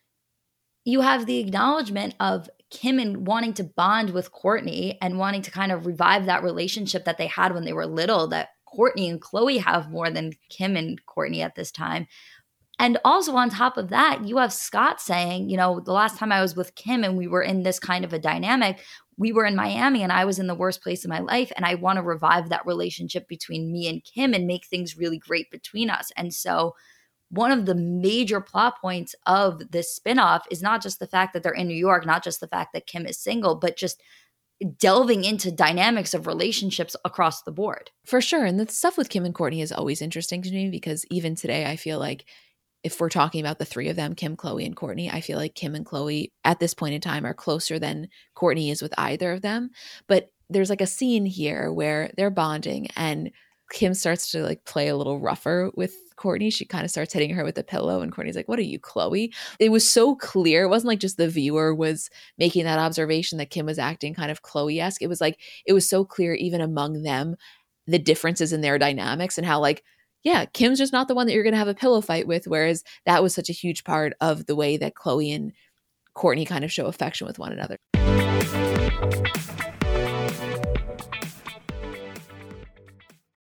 you 0.84 1.02
have 1.02 1.26
the 1.26 1.40
acknowledgement 1.40 2.16
of 2.20 2.50
Kim 2.70 3.00
and 3.00 3.26
wanting 3.26 3.54
to 3.56 3.64
bond 3.64 4.10
with 4.10 4.32
Kourtney 4.32 4.98
and 5.02 5.18
wanting 5.18 5.42
to 5.44 5.52
kind 5.52 5.72
of 5.72 5.86
revive 5.86 6.26
that 6.26 6.44
relationship 6.44 7.06
that 7.06 7.18
they 7.18 7.28
had 7.28 7.54
when 7.54 7.64
they 7.64 7.74
were 7.74 7.86
little 7.86 8.28
that 8.28 8.50
Kourtney 8.68 9.10
and 9.10 9.22
Khloe 9.22 9.62
have 9.62 9.90
more 9.90 10.10
than 10.10 10.34
Kim 10.50 10.76
and 10.76 11.00
Kourtney 11.06 11.44
at 11.44 11.56
this 11.56 11.72
time. 11.72 12.08
And 12.80 13.00
also 13.04 13.36
on 13.36 13.50
top 13.50 13.78
of 13.78 13.90
that, 13.90 14.26
you 14.26 14.38
have 14.38 14.54
Scott 14.54 15.02
saying, 15.02 15.50
you 15.50 15.58
know, 15.58 15.80
the 15.80 15.94
last 15.94 16.18
time 16.18 16.32
I 16.32 16.42
was 16.42 16.56
with 16.56 16.76
Kim 16.76 17.04
and 17.04 17.18
we 17.18 17.28
were 17.28 17.42
in 17.42 17.64
this 17.64 17.80
kind 17.80 18.06
of 18.06 18.14
a 18.14 18.20
dynamic, 18.20 18.80
we 19.18 19.32
were 19.32 19.46
in 19.46 19.56
Miami 19.56 20.04
and 20.04 20.12
I 20.12 20.26
was 20.26 20.38
in 20.38 20.46
the 20.46 20.56
worst 20.56 20.84
place 20.84 21.04
in 21.04 21.10
my 21.10 21.20
life. 21.20 21.52
And 21.56 21.66
I 21.66 21.76
want 21.76 21.98
to 21.98 22.04
revive 22.04 22.50
that 22.50 22.68
relationship 22.68 23.28
between 23.28 23.72
me 23.72 23.88
and 23.88 24.04
Kim 24.04 24.34
and 24.34 24.46
make 24.46 24.68
things 24.68 24.98
really 24.98 25.18
great 25.18 25.50
between 25.50 25.90
us. 25.90 26.12
And 26.16 26.34
so, 26.34 26.76
one 27.30 27.52
of 27.52 27.66
the 27.66 27.76
major 27.76 28.40
plot 28.40 28.76
points 28.80 29.14
of 29.26 29.72
this 29.72 30.00
spinoff 30.00 30.44
is 30.50 30.62
not 30.62 30.82
just 30.82 31.00
the 31.00 31.08
fact 31.08 31.34
that 31.34 31.44
they're 31.44 31.52
in 31.52 31.68
New 31.68 31.76
York, 31.76 32.06
not 32.06 32.24
just 32.24 32.40
the 32.40 32.48
fact 32.48 32.72
that 32.72 32.88
Kim 32.88 33.06
is 33.06 33.20
single, 33.20 33.56
but 33.56 33.76
just 33.76 34.02
delving 34.78 35.26
into 35.26 35.52
dynamics 35.52 36.14
of 36.14 36.26
relationships 36.26 36.96
across 37.04 37.44
the 37.44 37.52
board. 37.52 37.92
For 38.06 38.22
sure. 38.22 38.46
And 38.46 38.58
the 38.58 38.72
stuff 38.72 38.98
with 38.98 39.10
Kim 39.10 39.26
and 39.26 39.36
Kourtney 39.36 39.62
is 39.62 39.74
always 39.74 40.02
interesting 40.02 40.42
to 40.42 40.52
me 40.52 40.70
because 40.70 41.06
even 41.12 41.36
today, 41.36 41.66
I 41.66 41.76
feel 41.76 42.00
like 42.00 42.26
if 42.84 43.00
we're 43.00 43.10
talking 43.10 43.42
about 43.42 43.60
the 43.60 43.66
three 43.66 43.90
of 43.90 43.96
them, 43.96 44.16
Kim, 44.16 44.38
Khloe, 44.38 44.66
and 44.66 44.76
Kourtney, 44.76 45.12
I 45.12 45.22
feel 45.22 45.38
like 45.38 45.56
Kim 45.56 45.76
and 45.76 45.86
Khloe 45.86 46.32
at 46.44 46.60
this 46.60 46.74
point 46.74 46.94
in 46.94 47.02
time 47.02 47.26
are 47.26 47.34
closer 47.34 47.80
than 47.80 48.08
Kourtney 48.36 48.72
is 48.72 48.82
with 48.82 48.94
either 48.98 49.32
of 49.34 49.42
them. 49.42 49.72
But 50.08 50.32
there's 50.50 50.70
like 50.70 50.82
a 50.82 50.88
scene 50.88 51.26
here 51.26 51.72
where 51.74 52.12
they're 52.16 52.30
bonding 52.30 52.88
and 52.96 53.32
Kim 53.72 53.94
starts 53.94 54.32
to 54.32 54.44
like 54.44 54.64
play 54.66 54.88
a 54.88 54.96
little 54.96 55.20
rougher 55.20 55.72
with 55.76 55.96
Kourtney. 56.16 56.54
She 56.54 56.66
kind 56.66 56.86
of 56.86 56.92
starts 56.92 57.14
hitting 57.14 57.32
her 57.32 57.44
with 57.44 57.58
a 57.58 57.64
pillow, 57.64 58.02
and 58.02 58.12
Kourtney's 58.12 58.36
like, 58.36 58.48
What 58.48 58.60
are 58.60 58.64
you, 58.64 58.80
Khloe? 58.80 59.34
It 59.60 59.70
was 59.70 59.90
so 59.90 60.16
clear. 60.16 60.64
It 60.64 60.70
wasn't 60.70 60.88
like 60.88 61.00
just 61.00 61.18
the 61.18 61.28
viewer 61.28 61.76
was 61.76 62.10
making 62.38 62.64
that 62.64 62.80
observation 62.80 63.38
that 63.40 63.50
Kim 63.50 63.66
was 63.66 63.80
acting 63.80 64.14
kind 64.14 64.32
of 64.32 64.42
Khloé 64.42 64.82
esque. 64.82 65.02
It 65.02 65.08
was 65.08 65.22
like, 65.22 65.40
it 65.66 65.74
was 65.74 65.88
so 65.88 66.06
clear, 66.06 66.34
even 66.34 66.62
among 66.62 67.04
them, 67.04 67.36
the 67.88 68.00
differences 68.00 68.54
in 68.54 68.62
their 68.62 68.80
dynamics 68.80 69.38
and 69.38 69.46
how, 69.46 69.60
like, 69.60 69.84
yeah, 70.28 70.44
Kim's 70.44 70.78
just 70.78 70.92
not 70.92 71.08
the 71.08 71.16
one 71.16 71.26
that 71.26 71.34
you're 71.34 71.44
going 71.44 71.54
to 71.54 71.58
have 71.58 71.70
a 71.70 71.74
pillow 71.74 72.02
fight 72.02 72.28
with. 72.28 72.48
Whereas 72.48 72.84
that 73.06 73.24
was 73.24 73.34
such 73.34 73.50
a 73.50 73.54
huge 73.54 73.86
part 73.86 74.14
of 74.20 74.46
the 74.46 74.58
way 74.58 74.76
that 74.76 74.94
Khloe 74.94 75.34
and 75.34 75.54
Kourtney 76.18 76.46
kind 76.46 76.66
of 76.66 76.72
show 76.72 76.88
affection 76.88 77.26
with 77.26 77.40
one 77.40 77.54
another. 77.54 77.78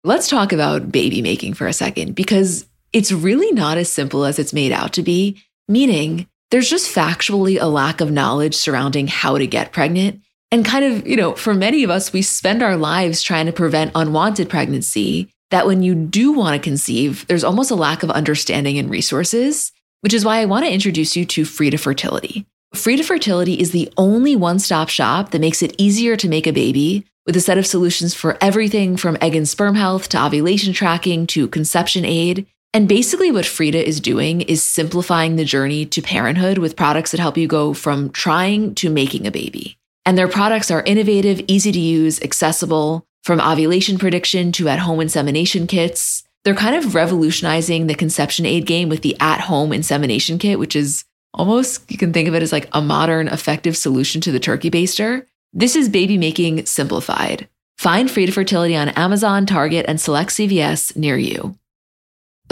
Let's 0.04 0.28
talk 0.28 0.52
about 0.52 0.92
baby 0.92 1.22
making 1.22 1.54
for 1.54 1.66
a 1.66 1.72
second 1.72 2.14
because 2.14 2.68
it's 2.92 3.10
really 3.10 3.52
not 3.52 3.78
as 3.78 3.90
simple 3.90 4.26
as 4.26 4.38
it's 4.38 4.52
made 4.52 4.70
out 4.70 4.92
to 4.92 5.02
be, 5.02 5.42
meaning 5.68 6.28
there's 6.50 6.68
just 6.68 6.94
factually 6.94 7.58
a 7.58 7.66
lack 7.66 8.02
of 8.02 8.12
knowledge 8.12 8.54
surrounding 8.54 9.06
how 9.06 9.38
to 9.38 9.46
get 9.46 9.72
pregnant. 9.72 10.20
And 10.52 10.64
kind 10.64 10.84
of, 10.84 11.06
you 11.06 11.16
know, 11.16 11.34
for 11.34 11.54
many 11.54 11.82
of 11.84 11.90
us, 11.90 12.12
we 12.12 12.20
spend 12.20 12.62
our 12.62 12.76
lives 12.76 13.22
trying 13.22 13.46
to 13.46 13.52
prevent 13.52 13.92
unwanted 13.94 14.50
pregnancy 14.50 15.32
that 15.50 15.66
when 15.66 15.82
you 15.82 15.94
do 15.94 16.32
want 16.32 16.54
to 16.54 16.64
conceive, 16.64 17.26
there's 17.26 17.44
almost 17.44 17.70
a 17.70 17.76
lack 17.76 18.02
of 18.02 18.10
understanding 18.10 18.78
and 18.78 18.90
resources, 18.90 19.72
which 20.00 20.14
is 20.14 20.24
why 20.24 20.38
I 20.38 20.46
want 20.46 20.64
to 20.64 20.72
introduce 20.72 21.16
you 21.16 21.24
to 21.26 21.44
Frida 21.44 21.78
Fertility. 21.78 22.46
Frida 22.74 23.04
Fertility 23.04 23.54
is 23.54 23.70
the 23.70 23.92
only 23.96 24.36
one 24.36 24.58
stop 24.58 24.88
shop 24.88 25.30
that 25.30 25.40
makes 25.40 25.62
it 25.62 25.74
easier 25.78 26.16
to 26.16 26.28
make 26.28 26.46
a 26.46 26.52
baby 26.52 27.06
with 27.24 27.36
a 27.36 27.40
set 27.40 27.58
of 27.58 27.66
solutions 27.66 28.14
for 28.14 28.36
everything 28.40 28.96
from 28.96 29.16
egg 29.20 29.34
and 29.34 29.48
sperm 29.48 29.74
health 29.74 30.08
to 30.10 30.22
ovulation 30.22 30.72
tracking 30.72 31.26
to 31.28 31.48
conception 31.48 32.04
aid. 32.04 32.46
And 32.74 32.88
basically, 32.88 33.32
what 33.32 33.46
Frida 33.46 33.86
is 33.86 34.00
doing 34.00 34.42
is 34.42 34.62
simplifying 34.62 35.36
the 35.36 35.44
journey 35.44 35.86
to 35.86 36.02
parenthood 36.02 36.58
with 36.58 36.76
products 36.76 37.12
that 37.12 37.20
help 37.20 37.38
you 37.38 37.48
go 37.48 37.72
from 37.72 38.10
trying 38.10 38.74
to 38.76 38.90
making 38.90 39.26
a 39.26 39.30
baby. 39.30 39.78
And 40.04 40.18
their 40.18 40.28
products 40.28 40.70
are 40.70 40.82
innovative, 40.82 41.40
easy 41.48 41.72
to 41.72 41.80
use, 41.80 42.20
accessible, 42.22 43.05
from 43.26 43.40
ovulation 43.40 43.98
prediction 43.98 44.52
to 44.52 44.68
at 44.68 44.78
home 44.78 45.00
insemination 45.00 45.66
kits. 45.66 46.22
They're 46.44 46.54
kind 46.54 46.76
of 46.76 46.94
revolutionizing 46.94 47.88
the 47.88 47.96
conception 47.96 48.46
aid 48.46 48.66
game 48.66 48.88
with 48.88 49.02
the 49.02 49.16
at 49.18 49.40
home 49.40 49.72
insemination 49.72 50.38
kit, 50.38 50.60
which 50.60 50.76
is 50.76 51.04
almost, 51.34 51.90
you 51.90 51.98
can 51.98 52.12
think 52.12 52.28
of 52.28 52.36
it 52.36 52.42
as 52.44 52.52
like 52.52 52.68
a 52.70 52.80
modern, 52.80 53.26
effective 53.26 53.76
solution 53.76 54.20
to 54.20 54.30
the 54.30 54.38
turkey 54.38 54.70
baster. 54.70 55.26
This 55.52 55.74
is 55.74 55.88
baby 55.88 56.16
making 56.16 56.66
simplified. 56.66 57.48
Find 57.78 58.08
Frida 58.08 58.30
Fertility 58.30 58.76
on 58.76 58.90
Amazon, 58.90 59.44
Target, 59.44 59.86
and 59.88 60.00
select 60.00 60.30
CVS 60.30 60.96
near 60.96 61.16
you. 61.16 61.58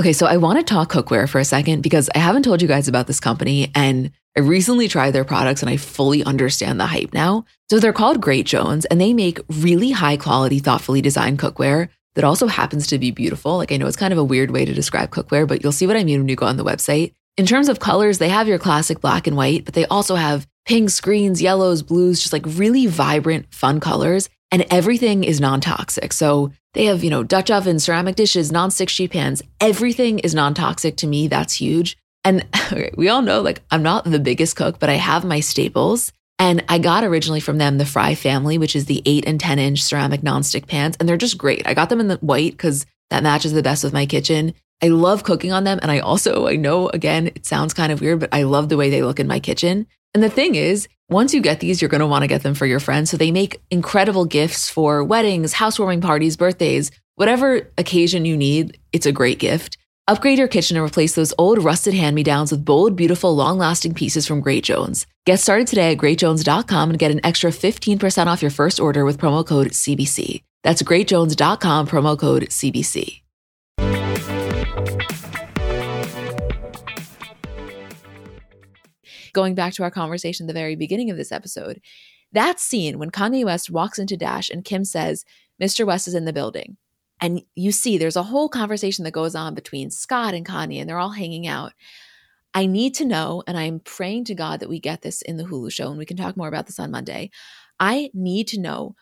Okay, 0.00 0.12
so 0.12 0.26
I 0.26 0.38
want 0.38 0.58
to 0.58 0.64
talk 0.64 0.90
cookware 0.90 1.28
for 1.28 1.38
a 1.38 1.44
second 1.44 1.82
because 1.82 2.10
I 2.16 2.18
haven't 2.18 2.42
told 2.42 2.60
you 2.60 2.66
guys 2.66 2.88
about 2.88 3.06
this 3.06 3.20
company 3.20 3.70
and 3.76 4.10
I 4.36 4.40
recently 4.40 4.88
tried 4.88 5.12
their 5.12 5.24
products 5.24 5.62
and 5.62 5.70
I 5.70 5.76
fully 5.76 6.24
understand 6.24 6.80
the 6.80 6.86
hype 6.86 7.14
now. 7.14 7.44
So 7.70 7.78
they're 7.78 7.92
called 7.92 8.20
Great 8.20 8.46
Jones 8.46 8.84
and 8.86 9.00
they 9.00 9.12
make 9.12 9.38
really 9.48 9.92
high 9.92 10.16
quality, 10.16 10.58
thoughtfully 10.58 11.00
designed 11.00 11.38
cookware 11.38 11.88
that 12.16 12.24
also 12.24 12.48
happens 12.48 12.88
to 12.88 12.98
be 12.98 13.12
beautiful. 13.12 13.56
Like 13.56 13.70
I 13.70 13.76
know 13.76 13.86
it's 13.86 13.96
kind 13.96 14.12
of 14.12 14.18
a 14.18 14.24
weird 14.24 14.50
way 14.50 14.64
to 14.64 14.74
describe 14.74 15.10
cookware, 15.10 15.46
but 15.46 15.62
you'll 15.62 15.72
see 15.72 15.86
what 15.86 15.96
I 15.96 16.02
mean 16.02 16.20
when 16.20 16.28
you 16.28 16.34
go 16.36 16.46
on 16.46 16.56
the 16.56 16.64
website. 16.64 17.12
In 17.36 17.46
terms 17.46 17.68
of 17.68 17.80
colors, 17.80 18.18
they 18.18 18.28
have 18.28 18.48
your 18.48 18.58
classic 18.58 19.00
black 19.00 19.26
and 19.26 19.36
white, 19.36 19.64
but 19.64 19.74
they 19.74 19.86
also 19.86 20.16
have 20.16 20.46
pinks, 20.66 21.00
greens, 21.00 21.40
yellows, 21.40 21.82
blues, 21.82 22.20
just 22.20 22.32
like 22.32 22.44
really 22.46 22.86
vibrant, 22.86 23.52
fun 23.52 23.80
colors. 23.80 24.28
And 24.50 24.66
everything 24.70 25.24
is 25.24 25.40
non 25.40 25.60
toxic. 25.60 26.12
So 26.12 26.52
they 26.74 26.84
have, 26.86 27.02
you 27.02 27.10
know, 27.10 27.22
Dutch 27.22 27.50
ovens, 27.50 27.84
ceramic 27.84 28.14
dishes, 28.16 28.52
non-stick 28.52 28.88
sheet 28.88 29.12
pans. 29.12 29.42
Everything 29.60 30.18
is 30.20 30.34
non-toxic 30.34 30.96
to 30.98 31.06
me. 31.06 31.28
That's 31.28 31.54
huge. 31.54 31.96
And 32.24 32.46
we 32.96 33.08
all 33.08 33.22
know, 33.22 33.40
like, 33.40 33.62
I'm 33.70 33.82
not 33.82 34.04
the 34.04 34.18
biggest 34.18 34.56
cook, 34.56 34.78
but 34.78 34.88
I 34.88 34.94
have 34.94 35.24
my 35.24 35.40
staples. 35.40 36.12
And 36.38 36.64
I 36.68 36.78
got 36.78 37.04
originally 37.04 37.40
from 37.40 37.58
them 37.58 37.78
the 37.78 37.86
Fry 37.86 38.14
family, 38.14 38.58
which 38.58 38.74
is 38.74 38.86
the 38.86 39.02
eight 39.06 39.24
and 39.26 39.38
10 39.38 39.58
inch 39.58 39.82
ceramic 39.82 40.22
nonstick 40.22 40.66
pans. 40.66 40.96
And 40.98 41.08
they're 41.08 41.16
just 41.16 41.38
great. 41.38 41.66
I 41.66 41.74
got 41.74 41.90
them 41.90 42.00
in 42.00 42.08
the 42.08 42.16
white 42.16 42.52
because 42.52 42.86
that 43.10 43.22
matches 43.22 43.52
the 43.52 43.62
best 43.62 43.84
with 43.84 43.92
my 43.92 44.06
kitchen. 44.06 44.54
I 44.82 44.88
love 44.88 45.22
cooking 45.22 45.52
on 45.52 45.64
them. 45.64 45.78
And 45.80 45.90
I 45.90 46.00
also, 46.00 46.48
I 46.48 46.56
know 46.56 46.88
again, 46.88 47.28
it 47.28 47.46
sounds 47.46 47.72
kind 47.72 47.92
of 47.92 48.00
weird, 48.00 48.20
but 48.20 48.30
I 48.32 48.42
love 48.42 48.68
the 48.68 48.76
way 48.76 48.90
they 48.90 49.02
look 49.02 49.20
in 49.20 49.28
my 49.28 49.38
kitchen. 49.38 49.86
And 50.12 50.22
the 50.22 50.30
thing 50.30 50.54
is, 50.56 50.88
once 51.08 51.34
you 51.34 51.40
get 51.40 51.60
these, 51.60 51.80
you're 51.80 51.88
going 51.88 52.00
to 52.00 52.06
want 52.06 52.22
to 52.22 52.28
get 52.28 52.42
them 52.42 52.54
for 52.54 52.66
your 52.66 52.80
friends. 52.80 53.10
So 53.10 53.16
they 53.16 53.30
make 53.30 53.60
incredible 53.70 54.24
gifts 54.24 54.68
for 54.68 55.04
weddings, 55.04 55.52
housewarming 55.52 56.00
parties, 56.00 56.36
birthdays, 56.36 56.90
whatever 57.14 57.70
occasion 57.78 58.24
you 58.24 58.36
need. 58.36 58.78
It's 58.92 59.06
a 59.06 59.12
great 59.12 59.38
gift. 59.38 59.76
Upgrade 60.06 60.36
your 60.36 60.48
kitchen 60.48 60.76
and 60.76 60.84
replace 60.84 61.14
those 61.14 61.32
old 61.38 61.64
rusted 61.64 61.94
hand 61.94 62.14
me 62.14 62.22
downs 62.22 62.52
with 62.52 62.62
bold, 62.62 62.94
beautiful, 62.94 63.34
long 63.34 63.56
lasting 63.56 63.94
pieces 63.94 64.26
from 64.26 64.42
Great 64.42 64.62
Jones. 64.62 65.06
Get 65.24 65.40
started 65.40 65.66
today 65.66 65.92
at 65.92 65.98
greatjones.com 65.98 66.90
and 66.90 66.98
get 66.98 67.10
an 67.10 67.24
extra 67.24 67.50
15% 67.50 68.26
off 68.26 68.42
your 68.42 68.50
first 68.50 68.78
order 68.78 69.06
with 69.06 69.16
promo 69.16 69.46
code 69.46 69.68
CBC. 69.68 70.42
That's 70.62 70.82
greatjones.com, 70.82 71.86
promo 71.86 72.18
code 72.18 72.42
CBC. 72.50 73.22
Going 79.32 79.54
back 79.54 79.72
to 79.74 79.82
our 79.84 79.90
conversation 79.90 80.44
at 80.44 80.48
the 80.48 80.58
very 80.58 80.76
beginning 80.76 81.10
of 81.10 81.16
this 81.16 81.32
episode, 81.32 81.80
that 82.32 82.60
scene 82.60 82.98
when 82.98 83.10
Kanye 83.10 83.46
West 83.46 83.70
walks 83.70 83.98
into 83.98 84.18
Dash 84.18 84.50
and 84.50 84.66
Kim 84.66 84.84
says, 84.84 85.24
Mr. 85.60 85.86
West 85.86 86.06
is 86.06 86.14
in 86.14 86.26
the 86.26 86.32
building. 86.32 86.76
And 87.20 87.42
you 87.54 87.72
see, 87.72 87.96
there's 87.96 88.16
a 88.16 88.22
whole 88.22 88.48
conversation 88.48 89.04
that 89.04 89.12
goes 89.12 89.34
on 89.34 89.54
between 89.54 89.90
Scott 89.90 90.34
and 90.34 90.46
Kanye, 90.46 90.80
and 90.80 90.88
they're 90.88 90.98
all 90.98 91.10
hanging 91.10 91.46
out. 91.46 91.72
I 92.52 92.66
need 92.66 92.94
to 92.94 93.04
know, 93.04 93.42
and 93.46 93.56
I'm 93.56 93.80
praying 93.80 94.24
to 94.26 94.34
God 94.34 94.60
that 94.60 94.68
we 94.68 94.78
get 94.78 95.02
this 95.02 95.22
in 95.22 95.36
the 95.36 95.44
Hulu 95.44 95.72
show, 95.72 95.88
and 95.88 95.98
we 95.98 96.06
can 96.06 96.16
talk 96.16 96.36
more 96.36 96.48
about 96.48 96.66
this 96.66 96.78
on 96.78 96.90
Monday. 96.90 97.30
I 97.80 98.10
need 98.14 98.48
to 98.48 98.60
know 98.60 98.94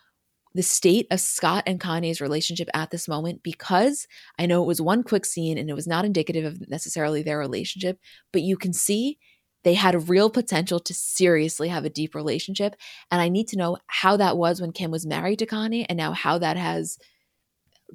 the 0.54 0.62
state 0.62 1.06
of 1.10 1.20
Scott 1.20 1.64
and 1.66 1.80
Kanye's 1.80 2.20
relationship 2.20 2.68
at 2.74 2.90
this 2.90 3.08
moment 3.08 3.42
because 3.42 4.06
I 4.38 4.46
know 4.46 4.62
it 4.62 4.66
was 4.66 4.82
one 4.82 5.02
quick 5.02 5.24
scene 5.24 5.56
and 5.56 5.70
it 5.70 5.74
was 5.74 5.86
not 5.86 6.04
indicative 6.04 6.44
of 6.44 6.68
necessarily 6.68 7.22
their 7.22 7.38
relationship, 7.38 7.98
but 8.32 8.42
you 8.42 8.56
can 8.56 8.72
see 8.72 9.18
they 9.64 9.74
had 9.74 9.94
a 9.94 10.00
real 10.00 10.28
potential 10.28 10.80
to 10.80 10.92
seriously 10.92 11.68
have 11.68 11.84
a 11.84 11.90
deep 11.90 12.14
relationship. 12.14 12.74
And 13.10 13.20
I 13.20 13.28
need 13.28 13.48
to 13.48 13.56
know 13.56 13.78
how 13.86 14.16
that 14.16 14.36
was 14.36 14.60
when 14.60 14.72
Kim 14.72 14.90
was 14.90 15.06
married 15.06 15.38
to 15.38 15.46
Kanye 15.46 15.86
and 15.88 15.96
now 15.96 16.12
how 16.12 16.38
that 16.38 16.56
has 16.56 16.98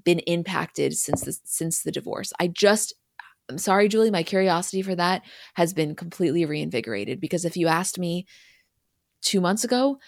been 0.04 0.20
impacted 0.20 0.96
since 0.96 1.22
the 1.22 1.38
since 1.44 1.84
the 1.84 1.92
divorce. 1.92 2.34
I 2.40 2.48
just 2.48 2.94
I'm 3.50 3.58
sorry, 3.58 3.88
Julie, 3.88 4.12
my 4.12 4.24
curiosity 4.24 4.82
for 4.82 4.96
that 4.96 5.22
has 5.54 5.74
been 5.74 5.96
completely 5.96 6.46
reinvigorated 6.46 7.22
because 7.22 7.46
if 7.46 7.56
you 7.56 7.68
asked 7.68 7.98
me 7.98 8.26
two 9.22 9.40
months 9.40 9.64
ago, 9.64 10.00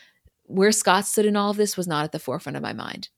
where 0.43 0.71
Scott 0.71 1.05
stood 1.05 1.25
in 1.25 1.35
all 1.35 1.51
of 1.51 1.57
this 1.57 1.77
was 1.77 1.87
not 1.87 2.03
at 2.03 2.11
the 2.11 2.19
forefront 2.19 2.57
of 2.57 2.63
my 2.63 2.73
mind. 2.73 3.09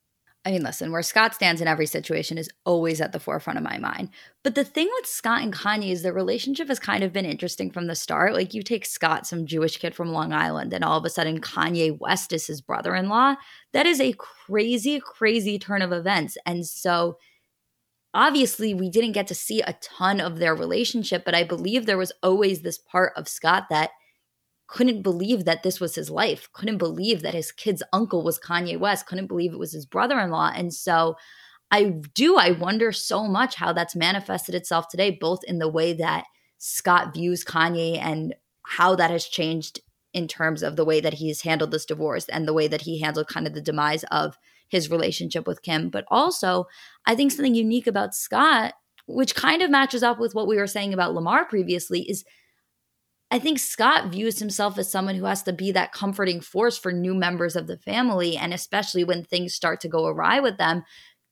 I 0.43 0.51
mean, 0.51 0.63
listen, 0.63 0.91
where 0.91 1.03
Scott 1.03 1.35
stands 1.35 1.61
in 1.61 1.67
every 1.67 1.85
situation 1.85 2.39
is 2.39 2.49
always 2.65 2.99
at 2.99 3.11
the 3.11 3.19
forefront 3.19 3.57
of 3.57 3.63
my 3.63 3.77
mind. 3.77 4.09
But 4.43 4.55
the 4.55 4.63
thing 4.63 4.89
with 4.95 5.05
Scott 5.05 5.43
and 5.43 5.53
Kanye 5.53 5.91
is 5.91 6.01
the 6.01 6.11
relationship 6.11 6.67
has 6.67 6.79
kind 6.79 7.03
of 7.03 7.13
been 7.13 7.25
interesting 7.25 7.69
from 7.69 7.85
the 7.85 7.93
start. 7.93 8.33
Like, 8.33 8.55
you 8.55 8.63
take 8.63 8.85
Scott, 8.85 9.27
some 9.27 9.45
Jewish 9.45 9.77
kid 9.77 9.93
from 9.93 10.11
Long 10.11 10.33
Island, 10.33 10.73
and 10.73 10.83
all 10.83 10.97
of 10.97 11.05
a 11.05 11.11
sudden 11.11 11.41
Kanye 11.41 11.95
West 11.99 12.33
is 12.33 12.47
his 12.47 12.59
brother 12.59 12.95
in 12.95 13.07
law. 13.07 13.35
That 13.73 13.85
is 13.85 14.01
a 14.01 14.15
crazy, 14.17 14.99
crazy 14.99 15.59
turn 15.59 15.83
of 15.83 15.91
events. 15.91 16.37
And 16.43 16.65
so, 16.65 17.17
obviously, 18.15 18.73
we 18.73 18.89
didn't 18.89 19.11
get 19.11 19.27
to 19.27 19.35
see 19.35 19.61
a 19.61 19.77
ton 19.79 20.19
of 20.19 20.39
their 20.39 20.55
relationship, 20.55 21.23
but 21.23 21.35
I 21.35 21.43
believe 21.43 21.85
there 21.85 21.99
was 21.99 22.13
always 22.23 22.61
this 22.61 22.79
part 22.79 23.13
of 23.15 23.27
Scott 23.27 23.67
that 23.69 23.91
couldn't 24.71 25.01
believe 25.01 25.43
that 25.43 25.63
this 25.63 25.81
was 25.81 25.95
his 25.95 26.09
life, 26.09 26.47
couldn't 26.53 26.77
believe 26.77 27.21
that 27.21 27.33
his 27.33 27.51
kid's 27.51 27.83
uncle 27.91 28.23
was 28.23 28.39
Kanye 28.39 28.79
West, 28.79 29.05
couldn't 29.05 29.27
believe 29.27 29.51
it 29.51 29.59
was 29.59 29.73
his 29.73 29.85
brother 29.85 30.17
in 30.17 30.31
law. 30.31 30.49
And 30.55 30.73
so 30.73 31.17
I 31.71 31.95
do, 32.13 32.37
I 32.37 32.51
wonder 32.51 32.93
so 32.93 33.27
much 33.27 33.55
how 33.55 33.73
that's 33.73 33.97
manifested 33.97 34.55
itself 34.55 34.87
today, 34.87 35.11
both 35.11 35.43
in 35.43 35.59
the 35.59 35.67
way 35.67 35.91
that 35.93 36.23
Scott 36.57 37.13
views 37.13 37.43
Kanye 37.43 37.97
and 38.01 38.33
how 38.65 38.95
that 38.95 39.11
has 39.11 39.25
changed 39.25 39.81
in 40.13 40.29
terms 40.29 40.63
of 40.63 40.77
the 40.77 40.85
way 40.85 41.01
that 41.01 41.15
he's 41.15 41.41
handled 41.41 41.71
this 41.71 41.85
divorce 41.85 42.29
and 42.29 42.47
the 42.47 42.53
way 42.53 42.69
that 42.69 42.81
he 42.81 43.01
handled 43.01 43.27
kind 43.27 43.47
of 43.47 43.53
the 43.53 43.61
demise 43.61 44.05
of 44.05 44.37
his 44.69 44.89
relationship 44.89 45.45
with 45.45 45.63
Kim. 45.63 45.89
But 45.89 46.05
also, 46.07 46.65
I 47.05 47.15
think 47.15 47.33
something 47.33 47.55
unique 47.55 47.87
about 47.87 48.15
Scott, 48.15 48.73
which 49.05 49.35
kind 49.35 49.61
of 49.61 49.69
matches 49.69 50.01
up 50.01 50.17
with 50.17 50.33
what 50.33 50.47
we 50.47 50.55
were 50.55 50.67
saying 50.67 50.93
about 50.93 51.13
Lamar 51.13 51.43
previously, 51.43 52.09
is 52.09 52.23
I 53.31 53.39
think 53.39 53.59
Scott 53.59 54.11
views 54.11 54.39
himself 54.39 54.77
as 54.77 54.91
someone 54.91 55.15
who 55.15 55.23
has 55.23 55.41
to 55.43 55.53
be 55.53 55.71
that 55.71 55.93
comforting 55.93 56.41
force 56.41 56.77
for 56.77 56.91
new 56.91 57.13
members 57.15 57.55
of 57.55 57.65
the 57.65 57.77
family. 57.77 58.35
And 58.35 58.53
especially 58.53 59.05
when 59.05 59.23
things 59.23 59.53
start 59.53 59.79
to 59.81 59.87
go 59.87 60.05
awry 60.05 60.41
with 60.41 60.57
them, 60.57 60.83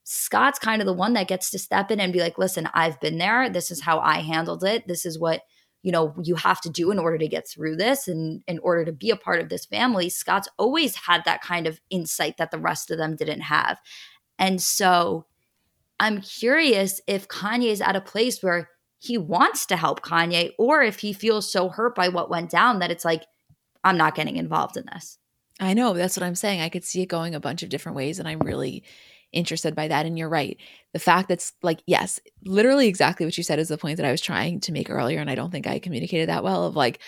Scott's 0.05 0.57
kind 0.57 0.81
of 0.81 0.85
the 0.85 0.93
one 0.93 1.13
that 1.13 1.27
gets 1.27 1.51
to 1.51 1.59
step 1.59 1.91
in 1.91 1.99
and 1.99 2.13
be 2.13 2.21
like, 2.21 2.37
listen, 2.37 2.69
I've 2.73 2.99
been 3.01 3.17
there. 3.17 3.49
This 3.49 3.69
is 3.69 3.81
how 3.81 3.99
I 3.99 4.21
handled 4.21 4.63
it. 4.63 4.87
This 4.87 5.05
is 5.05 5.19
what 5.19 5.41
you 5.81 5.91
know 5.91 6.13
you 6.21 6.35
have 6.35 6.59
to 6.61 6.69
do 6.69 6.91
in 6.91 6.99
order 6.99 7.17
to 7.17 7.27
get 7.27 7.47
through 7.47 7.75
this 7.77 8.07
and 8.07 8.43
in 8.47 8.59
order 8.59 8.83
to 8.85 8.91
be 8.91 9.11
a 9.11 9.15
part 9.15 9.39
of 9.39 9.47
this 9.47 9.65
family 9.65 10.09
scott's 10.09 10.49
always 10.57 10.95
had 10.95 11.23
that 11.23 11.41
kind 11.41 11.67
of 11.67 11.79
insight 11.89 12.35
that 12.37 12.51
the 12.51 12.59
rest 12.59 12.91
of 12.91 12.97
them 12.97 13.15
didn't 13.15 13.39
have 13.39 13.79
and 14.37 14.61
so 14.61 15.25
i'm 15.99 16.19
curious 16.19 16.99
if 17.07 17.29
kanye 17.29 17.71
is 17.71 17.79
at 17.79 17.95
a 17.95 18.01
place 18.01 18.43
where 18.43 18.69
he 18.99 19.17
wants 19.17 19.65
to 19.67 19.77
help 19.77 20.01
Kanye 20.01 20.51
or 20.59 20.83
if 20.83 20.99
he 20.99 21.13
feels 21.13 21.51
so 21.51 21.69
hurt 21.69 21.95
by 21.95 22.09
what 22.09 22.29
went 22.29 22.51
down 22.51 22.79
that 22.79 22.91
it's 22.91 23.05
like, 23.05 23.23
I'm 23.83 23.97
not 23.97 24.13
getting 24.13 24.35
involved 24.35 24.77
in 24.77 24.85
this. 24.93 25.17
I 25.59 25.73
know. 25.73 25.93
That's 25.93 26.17
what 26.17 26.25
I'm 26.25 26.35
saying. 26.35 26.61
I 26.61 26.69
could 26.69 26.83
see 26.83 27.01
it 27.01 27.07
going 27.07 27.33
a 27.33 27.39
bunch 27.39 27.63
of 27.63 27.69
different 27.69 27.95
ways. 27.95 28.19
And 28.19 28.27
I'm 28.27 28.39
really 28.39 28.83
interested 29.31 29.73
by 29.73 29.87
that. 29.87 30.05
And 30.05 30.17
you're 30.17 30.29
right. 30.29 30.57
The 30.93 30.99
fact 30.99 31.29
that's 31.29 31.53
like, 31.63 31.81
yes, 31.85 32.19
literally 32.45 32.87
exactly 32.87 33.25
what 33.25 33.37
you 33.37 33.43
said 33.43 33.59
is 33.59 33.69
the 33.69 33.77
point 33.77 33.97
that 33.97 34.05
I 34.05 34.11
was 34.11 34.21
trying 34.21 34.59
to 34.61 34.71
make 34.71 34.89
earlier. 34.89 35.19
And 35.19 35.29
I 35.29 35.35
don't 35.35 35.51
think 35.51 35.67
I 35.67 35.79
communicated 35.79 36.29
that 36.29 36.43
well 36.43 36.65
of 36.65 36.75
like, 36.75 36.99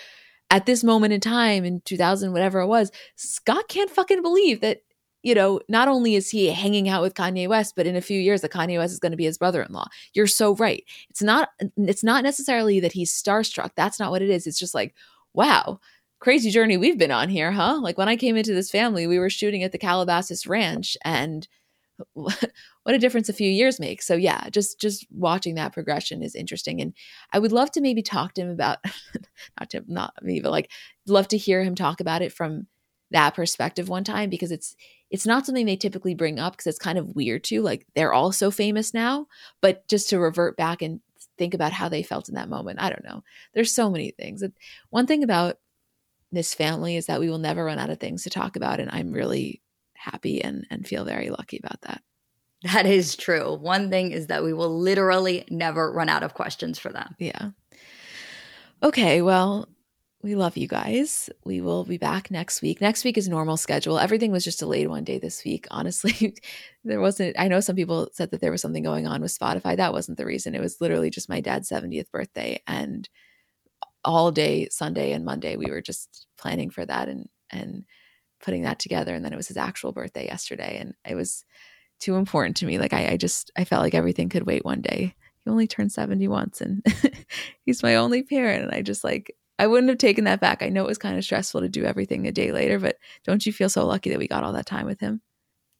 at 0.49 0.65
this 0.65 0.83
moment 0.83 1.13
in 1.13 1.21
time 1.21 1.63
in 1.63 1.81
2000, 1.81 2.33
whatever 2.33 2.59
it 2.59 2.67
was, 2.67 2.91
Scott 3.15 3.69
can't 3.69 3.89
fucking 3.89 4.21
believe 4.21 4.61
that 4.61 4.81
you 5.23 5.35
know, 5.35 5.59
not 5.69 5.87
only 5.87 6.15
is 6.15 6.29
he 6.29 6.47
hanging 6.47 6.89
out 6.89 7.01
with 7.01 7.13
Kanye 7.13 7.47
West, 7.47 7.73
but 7.75 7.85
in 7.85 7.95
a 7.95 8.01
few 8.01 8.19
years, 8.19 8.41
that 8.41 8.51
Kanye 8.51 8.77
West 8.77 8.93
is 8.93 8.99
going 8.99 9.11
to 9.11 9.17
be 9.17 9.25
his 9.25 9.37
brother-in-law. 9.37 9.87
You're 10.13 10.27
so 10.27 10.55
right. 10.55 10.83
It's 11.09 11.21
not. 11.21 11.49
It's 11.77 12.03
not 12.03 12.23
necessarily 12.23 12.79
that 12.79 12.93
he's 12.93 13.13
starstruck. 13.13 13.71
That's 13.75 13.99
not 13.99 14.11
what 14.11 14.21
it 14.21 14.29
is. 14.29 14.47
It's 14.47 14.59
just 14.59 14.73
like, 14.73 14.95
wow, 15.33 15.79
crazy 16.19 16.49
journey 16.49 16.77
we've 16.77 16.97
been 16.97 17.11
on 17.11 17.29
here, 17.29 17.51
huh? 17.51 17.79
Like 17.81 17.97
when 17.97 18.09
I 18.09 18.15
came 18.15 18.35
into 18.35 18.53
this 18.53 18.71
family, 18.71 19.07
we 19.07 19.19
were 19.19 19.29
shooting 19.29 19.63
at 19.63 19.71
the 19.71 19.77
Calabasas 19.77 20.47
Ranch, 20.47 20.97
and 21.03 21.47
what 22.13 22.95
a 22.95 22.97
difference 22.97 23.29
a 23.29 23.33
few 23.33 23.49
years 23.49 23.79
make. 23.79 24.01
So 24.01 24.15
yeah, 24.15 24.49
just 24.49 24.79
just 24.79 25.05
watching 25.11 25.55
that 25.55 25.73
progression 25.73 26.23
is 26.23 26.35
interesting, 26.35 26.81
and 26.81 26.93
I 27.31 27.39
would 27.39 27.51
love 27.51 27.71
to 27.71 27.81
maybe 27.81 28.01
talk 28.01 28.33
to 28.33 28.41
him 28.41 28.49
about, 28.49 28.79
not 29.59 29.69
to 29.71 29.83
not 29.87 30.13
me, 30.23 30.39
but 30.39 30.51
like 30.51 30.71
love 31.07 31.27
to 31.29 31.37
hear 31.37 31.63
him 31.63 31.75
talk 31.75 31.99
about 31.99 32.21
it 32.21 32.33
from 32.33 32.67
that 33.11 33.35
perspective 33.35 33.89
one 33.89 34.03
time 34.03 34.29
because 34.29 34.51
it's 34.51 34.75
it's 35.09 35.25
not 35.25 35.45
something 35.45 35.65
they 35.65 35.75
typically 35.75 36.15
bring 36.15 36.39
up 36.39 36.53
because 36.53 36.67
it's 36.67 36.79
kind 36.79 36.97
of 36.97 37.15
weird 37.15 37.43
too 37.43 37.61
like 37.61 37.85
they're 37.95 38.13
all 38.13 38.31
so 38.31 38.49
famous 38.51 38.93
now 38.93 39.27
but 39.61 39.87
just 39.87 40.09
to 40.09 40.19
revert 40.19 40.57
back 40.57 40.81
and 40.81 41.01
think 41.37 41.53
about 41.53 41.71
how 41.71 41.89
they 41.89 42.03
felt 42.03 42.29
in 42.29 42.35
that 42.35 42.49
moment 42.49 42.81
i 42.81 42.89
don't 42.89 43.03
know. 43.03 43.23
There's 43.53 43.73
so 43.73 43.89
many 43.89 44.11
things 44.11 44.43
one 44.89 45.07
thing 45.07 45.23
about 45.23 45.57
this 46.31 46.53
family 46.53 46.95
is 46.95 47.07
that 47.07 47.19
we 47.19 47.29
will 47.29 47.37
never 47.37 47.65
run 47.65 47.79
out 47.79 47.89
of 47.89 47.99
things 47.99 48.23
to 48.23 48.29
talk 48.29 48.55
about 48.55 48.79
and 48.79 48.89
i'm 48.91 49.11
really 49.11 49.61
happy 50.01 50.43
and 50.43 50.65
and 50.69 50.87
feel 50.87 51.05
very 51.05 51.29
lucky 51.29 51.59
about 51.63 51.81
that. 51.81 52.01
That 52.63 52.85
is 52.85 53.15
true. 53.15 53.55
One 53.55 53.89
thing 53.89 54.11
is 54.11 54.27
that 54.27 54.43
we 54.43 54.53
will 54.53 54.79
literally 54.79 55.45
never 55.49 55.91
run 55.91 56.09
out 56.09 56.23
of 56.23 56.33
questions 56.33 56.77
for 56.77 56.89
them. 56.89 57.15
Yeah. 57.17 57.51
Okay 58.83 59.21
well 59.21 59.67
we 60.23 60.35
love 60.35 60.57
you 60.57 60.67
guys. 60.67 61.29
We 61.43 61.61
will 61.61 61.83
be 61.83 61.97
back 61.97 62.29
next 62.29 62.61
week. 62.61 62.81
Next 62.81 63.03
week 63.03 63.17
is 63.17 63.27
normal 63.27 63.57
schedule. 63.57 63.97
Everything 63.97 64.31
was 64.31 64.43
just 64.43 64.59
delayed 64.59 64.87
one 64.87 65.03
day 65.03 65.17
this 65.17 65.43
week. 65.43 65.67
Honestly, 65.71 66.35
there 66.83 66.99
wasn't, 66.99 67.35
I 67.39 67.47
know 67.47 67.59
some 67.59 67.75
people 67.75 68.09
said 68.13 68.31
that 68.31 68.41
there 68.41 68.51
was 68.51 68.61
something 68.61 68.83
going 68.83 69.07
on 69.07 69.21
with 69.21 69.37
Spotify. 69.37 69.75
That 69.75 69.93
wasn't 69.93 70.17
the 70.17 70.25
reason. 70.25 70.53
It 70.53 70.61
was 70.61 70.79
literally 70.79 71.09
just 71.09 71.29
my 71.29 71.41
dad's 71.41 71.69
70th 71.69 72.11
birthday. 72.11 72.61
And 72.67 73.09
all 74.05 74.31
day 74.31 74.67
Sunday 74.69 75.11
and 75.13 75.25
Monday, 75.25 75.55
we 75.57 75.71
were 75.71 75.81
just 75.81 76.27
planning 76.37 76.69
for 76.69 76.85
that 76.85 77.07
and, 77.07 77.27
and 77.49 77.85
putting 78.43 78.63
that 78.63 78.79
together. 78.79 79.15
And 79.15 79.25
then 79.25 79.33
it 79.33 79.37
was 79.37 79.47
his 79.47 79.57
actual 79.57 79.91
birthday 79.91 80.25
yesterday. 80.25 80.77
And 80.79 80.93
it 81.07 81.15
was 81.15 81.45
too 81.99 82.15
important 82.15 82.57
to 82.57 82.65
me. 82.65 82.77
Like 82.77 82.93
I, 82.93 83.11
I 83.13 83.17
just 83.17 83.51
I 83.55 83.63
felt 83.63 83.83
like 83.83 83.95
everything 83.95 84.29
could 84.29 84.45
wait 84.45 84.65
one 84.65 84.81
day. 84.81 85.15
He 85.43 85.49
only 85.49 85.67
turned 85.67 85.91
70 85.91 86.27
once 86.27 86.61
and 86.61 86.85
he's 87.65 87.81
my 87.81 87.95
only 87.95 88.21
parent. 88.23 88.65
And 88.65 88.73
I 88.73 88.81
just 88.81 89.03
like 89.03 89.35
I 89.61 89.67
wouldn't 89.67 89.89
have 89.89 89.99
taken 89.99 90.23
that 90.23 90.39
back. 90.39 90.63
I 90.63 90.69
know 90.69 90.83
it 90.83 90.87
was 90.87 90.97
kind 90.97 91.19
of 91.19 91.23
stressful 91.23 91.61
to 91.61 91.69
do 91.69 91.83
everything 91.83 92.25
a 92.25 92.31
day 92.31 92.51
later, 92.51 92.79
but 92.79 92.97
don't 93.23 93.45
you 93.45 93.53
feel 93.53 93.69
so 93.69 93.85
lucky 93.85 94.09
that 94.09 94.17
we 94.17 94.27
got 94.27 94.43
all 94.43 94.53
that 94.53 94.65
time 94.65 94.87
with 94.87 94.99
him? 94.99 95.21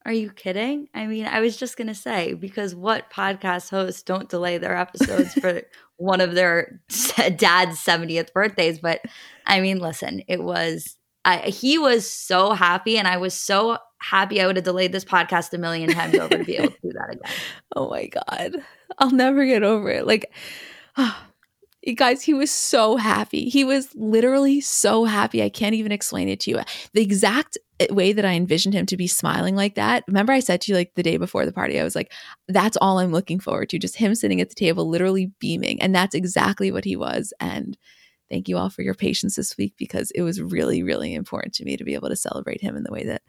Are 0.06 0.14
you 0.14 0.30
kidding? 0.30 0.88
I 0.94 1.08
mean, 1.08 1.26
I 1.26 1.40
was 1.40 1.58
just 1.58 1.78
going 1.78 1.88
to 1.88 1.96
say, 1.96 2.36
because 2.36 2.76
what 2.76 3.10
podcast 3.10 3.72
hosts 3.72 4.04
don't 4.04 4.30
delay 4.30 4.60
their 4.60 4.78
episodes 4.78 5.34
for 5.34 5.64
one 5.98 6.22
of 6.22 6.36
their 6.36 6.80
dad's 6.90 7.84
70th 7.84 8.32
birthdays? 8.34 8.78
But 8.78 9.02
I 9.48 9.62
mean, 9.62 9.80
listen, 9.80 10.22
it 10.28 10.44
was, 10.44 10.98
I, 11.26 11.38
he 11.50 11.80
was 11.80 12.08
so 12.08 12.52
happy, 12.52 13.00
and 13.00 13.08
I 13.08 13.18
was 13.18 13.34
so 13.34 13.80
happy 13.98 14.42
I 14.42 14.46
would 14.46 14.58
have 14.58 14.66
delayed 14.66 14.92
this 14.92 15.06
podcast 15.06 15.54
a 15.54 15.58
million 15.58 15.90
times 15.90 16.14
over 16.20 16.38
to 16.38 16.44
be 16.44 16.58
able 16.58 16.70
to 16.70 16.82
do 16.84 16.92
that 16.94 17.16
again. 17.16 17.32
Oh 17.76 17.90
my 17.90 18.06
God. 18.06 18.58
I'll 19.00 19.10
never 19.10 19.44
get 19.44 19.64
over 19.64 19.90
it. 19.90 20.06
Like, 20.06 20.32
oh, 20.98 21.18
guys, 21.96 22.22
he 22.22 22.34
was 22.34 22.52
so 22.52 22.96
happy. 22.96 23.50
He 23.50 23.64
was 23.64 23.90
literally 23.96 24.62
so 24.62 25.06
happy. 25.06 25.42
I 25.42 25.50
can't 25.50 25.76
even 25.76 25.92
explain 25.92 26.30
it 26.30 26.40
to 26.42 26.52
you. 26.52 26.60
The 26.94 27.02
exact 27.02 27.58
eh, 27.80 27.88
way 27.92 28.14
that 28.14 28.26
I 28.26 28.34
envisioned 28.34 28.76
him 28.76 28.86
to 28.88 28.98
be 28.98 29.08
smiling 29.08 29.56
like 29.56 29.76
that. 29.76 30.04
Remember, 30.08 30.34
I 30.34 30.42
said 30.42 30.62
to 30.62 30.72
you 30.72 30.78
like 30.78 30.94
the 30.96 31.04
day 31.04 31.18
before 31.18 31.46
the 31.46 31.52
party, 31.52 31.80
I 31.80 31.84
was 31.84 31.96
like, 31.96 32.12
that's 32.48 32.78
all 32.82 33.00
I'm 33.00 33.12
looking 33.12 33.40
forward 33.40 33.70
to, 33.70 33.80
just 33.80 33.98
him 33.98 34.14
sitting 34.14 34.42
at 34.42 34.50
the 34.50 34.56
table, 34.56 34.88
literally 34.88 35.32
beaming. 35.40 35.82
And 35.82 35.94
that's 35.94 36.16
exactly 36.16 36.72
what 36.72 36.86
he 36.86 36.96
was. 36.96 37.34
And 37.40 37.78
thank 38.30 38.48
you 38.48 38.58
all 38.58 38.70
for 38.70 38.84
your 38.84 38.96
patience 38.96 39.36
this 39.36 39.58
week 39.58 39.74
because 39.78 40.12
it 40.12 40.22
was 40.22 40.42
really, 40.42 40.84
really 40.84 41.14
important 41.14 41.54
to 41.56 41.66
me 41.66 41.78
to 41.78 41.84
be 41.84 41.96
able 41.96 42.10
to 42.10 42.16
celebrate 42.16 42.62
him 42.62 42.76
in 42.76 42.84
the 42.84 42.92
way 42.92 43.06
that 43.06 43.24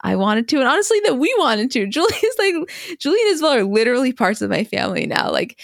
I 0.00 0.16
wanted 0.16 0.48
to, 0.48 0.58
and 0.58 0.68
honestly, 0.68 1.00
that 1.04 1.18
we 1.18 1.34
wanted 1.38 1.70
to. 1.72 1.86
Julian's 1.88 2.38
like 2.38 2.98
Julian 2.98 3.28
as 3.28 3.42
well 3.42 3.54
are 3.54 3.64
literally 3.64 4.12
parts 4.12 4.40
of 4.42 4.50
my 4.50 4.64
family 4.64 5.06
now. 5.06 5.30
Like 5.30 5.60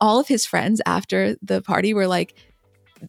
all 0.00 0.20
of 0.20 0.28
his 0.28 0.46
friends 0.46 0.80
after 0.86 1.36
the 1.42 1.60
party 1.62 1.94
were 1.94 2.06
like, 2.06 2.34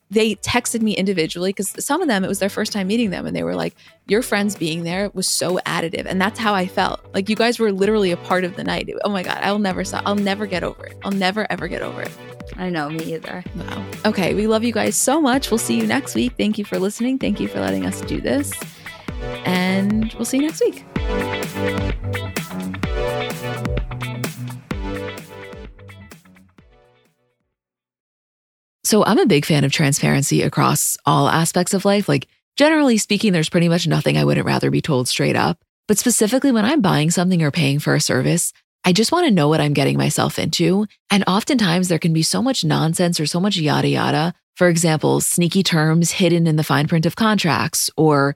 they 0.09 0.35
texted 0.35 0.81
me 0.81 0.93
individually 0.93 1.51
because 1.51 1.73
some 1.83 2.01
of 2.01 2.07
them 2.07 2.23
it 2.23 2.27
was 2.27 2.39
their 2.39 2.49
first 2.49 2.73
time 2.73 2.87
meeting 2.87 3.11
them 3.11 3.25
and 3.25 3.35
they 3.35 3.43
were 3.43 3.55
like 3.55 3.75
your 4.07 4.21
friends 4.21 4.55
being 4.55 4.83
there 4.83 5.09
was 5.13 5.25
so 5.25 5.57
additive 5.65 6.05
and 6.05 6.19
that's 6.19 6.39
how 6.39 6.53
i 6.53 6.67
felt. 6.67 6.99
Like 7.13 7.29
you 7.29 7.35
guys 7.35 7.59
were 7.59 7.71
literally 7.71 8.11
a 8.11 8.17
part 8.17 8.43
of 8.43 8.55
the 8.55 8.63
night. 8.63 8.89
Oh 9.05 9.09
my 9.09 9.23
god 9.23 9.39
i'll 9.41 9.59
never 9.59 9.83
stop. 9.83 10.03
I'll 10.05 10.15
never 10.15 10.45
get 10.45 10.63
over 10.63 10.85
it. 10.85 10.97
I'll 11.03 11.11
never 11.11 11.49
ever 11.49 11.67
get 11.67 11.81
over 11.81 12.01
it. 12.01 12.11
I 12.57 12.69
know 12.69 12.89
me 12.89 13.15
either. 13.15 13.43
Wow. 13.55 13.85
Okay 14.05 14.33
we 14.33 14.47
love 14.47 14.63
you 14.63 14.73
guys 14.73 14.95
so 14.95 15.21
much. 15.21 15.49
We'll 15.49 15.57
see 15.57 15.77
you 15.77 15.87
next 15.87 16.15
week. 16.15 16.33
Thank 16.37 16.57
you 16.57 16.65
for 16.65 16.77
listening. 16.77 17.17
Thank 17.19 17.39
you 17.39 17.47
for 17.47 17.59
letting 17.59 17.85
us 17.85 18.01
do 18.01 18.19
this 18.19 18.51
and 19.45 20.13
we'll 20.13 20.25
see 20.25 20.37
you 20.37 20.43
next 20.43 20.61
week 20.61 20.85
So 28.85 29.03
I'm 29.03 29.17
a 29.17 29.25
big 29.25 29.45
fan 29.45 29.63
of 29.63 29.71
transparency 29.71 30.43
across 30.43 30.95
all 31.07 31.27
aspects 31.27 31.73
of 31.73 31.85
life. 31.85 32.07
Like, 32.07 32.27
generally 32.55 32.99
speaking, 32.99 33.33
there's 33.33 33.49
pretty 33.49 33.67
much 33.67 33.87
nothing 33.87 34.15
I 34.15 34.23
wouldn't 34.23 34.45
rather 34.45 34.69
be 34.69 34.79
told 34.79 35.07
straight 35.07 35.35
up. 35.35 35.57
But 35.87 35.97
specifically, 35.97 36.51
when 36.51 36.65
I'm 36.65 36.81
buying 36.81 37.09
something 37.09 37.41
or 37.41 37.49
paying 37.49 37.79
for 37.79 37.95
a 37.95 37.99
service, 37.99 38.53
I 38.85 38.93
just 38.93 39.11
want 39.11 39.25
to 39.25 39.33
know 39.33 39.49
what 39.49 39.59
I'm 39.59 39.73
getting 39.73 39.97
myself 39.97 40.37
into. 40.37 40.85
And 41.09 41.23
oftentimes 41.25 41.87
there 41.87 41.97
can 41.97 42.13
be 42.13 42.21
so 42.21 42.43
much 42.43 42.63
nonsense 42.63 43.19
or 43.19 43.25
so 43.25 43.39
much 43.39 43.57
yada 43.57 43.87
yada. 43.87 44.35
For 44.55 44.69
example, 44.69 45.19
sneaky 45.19 45.63
terms 45.63 46.11
hidden 46.11 46.45
in 46.45 46.55
the 46.55 46.63
fine 46.63 46.87
print 46.87 47.07
of 47.07 47.15
contracts, 47.15 47.89
or 47.97 48.35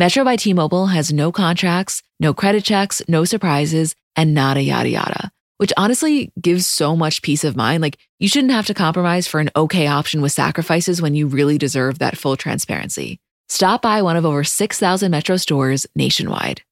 Metro 0.00 0.24
by 0.24 0.36
T 0.36 0.54
Mobile 0.54 0.86
has 0.86 1.12
no 1.12 1.30
contracts, 1.30 2.02
no 2.18 2.32
credit 2.32 2.64
checks, 2.64 3.02
no 3.06 3.26
surprises, 3.26 3.94
and 4.16 4.32
nada 4.32 4.62
yada 4.62 4.88
yada 4.88 5.30
which 5.60 5.74
honestly 5.76 6.32
gives 6.40 6.66
so 6.66 6.96
much 6.96 7.20
peace 7.20 7.44
of 7.44 7.54
mind. 7.54 7.82
Like, 7.82 7.98
you 8.18 8.28
shouldn't 8.28 8.54
have 8.54 8.64
to 8.68 8.72
compromise 8.72 9.28
for 9.28 9.40
an 9.40 9.50
okay 9.54 9.88
option 9.88 10.22
with 10.22 10.32
sacrifices 10.32 11.02
when 11.02 11.14
you 11.14 11.26
really 11.26 11.58
deserve 11.58 11.98
that 11.98 12.16
full 12.16 12.34
transparency. 12.38 13.18
Stop 13.50 13.82
by 13.82 14.00
one 14.00 14.16
of 14.16 14.24
over 14.24 14.42
6,000 14.42 15.10
Metro 15.10 15.36
stores 15.36 15.86
nationwide. 15.94 16.62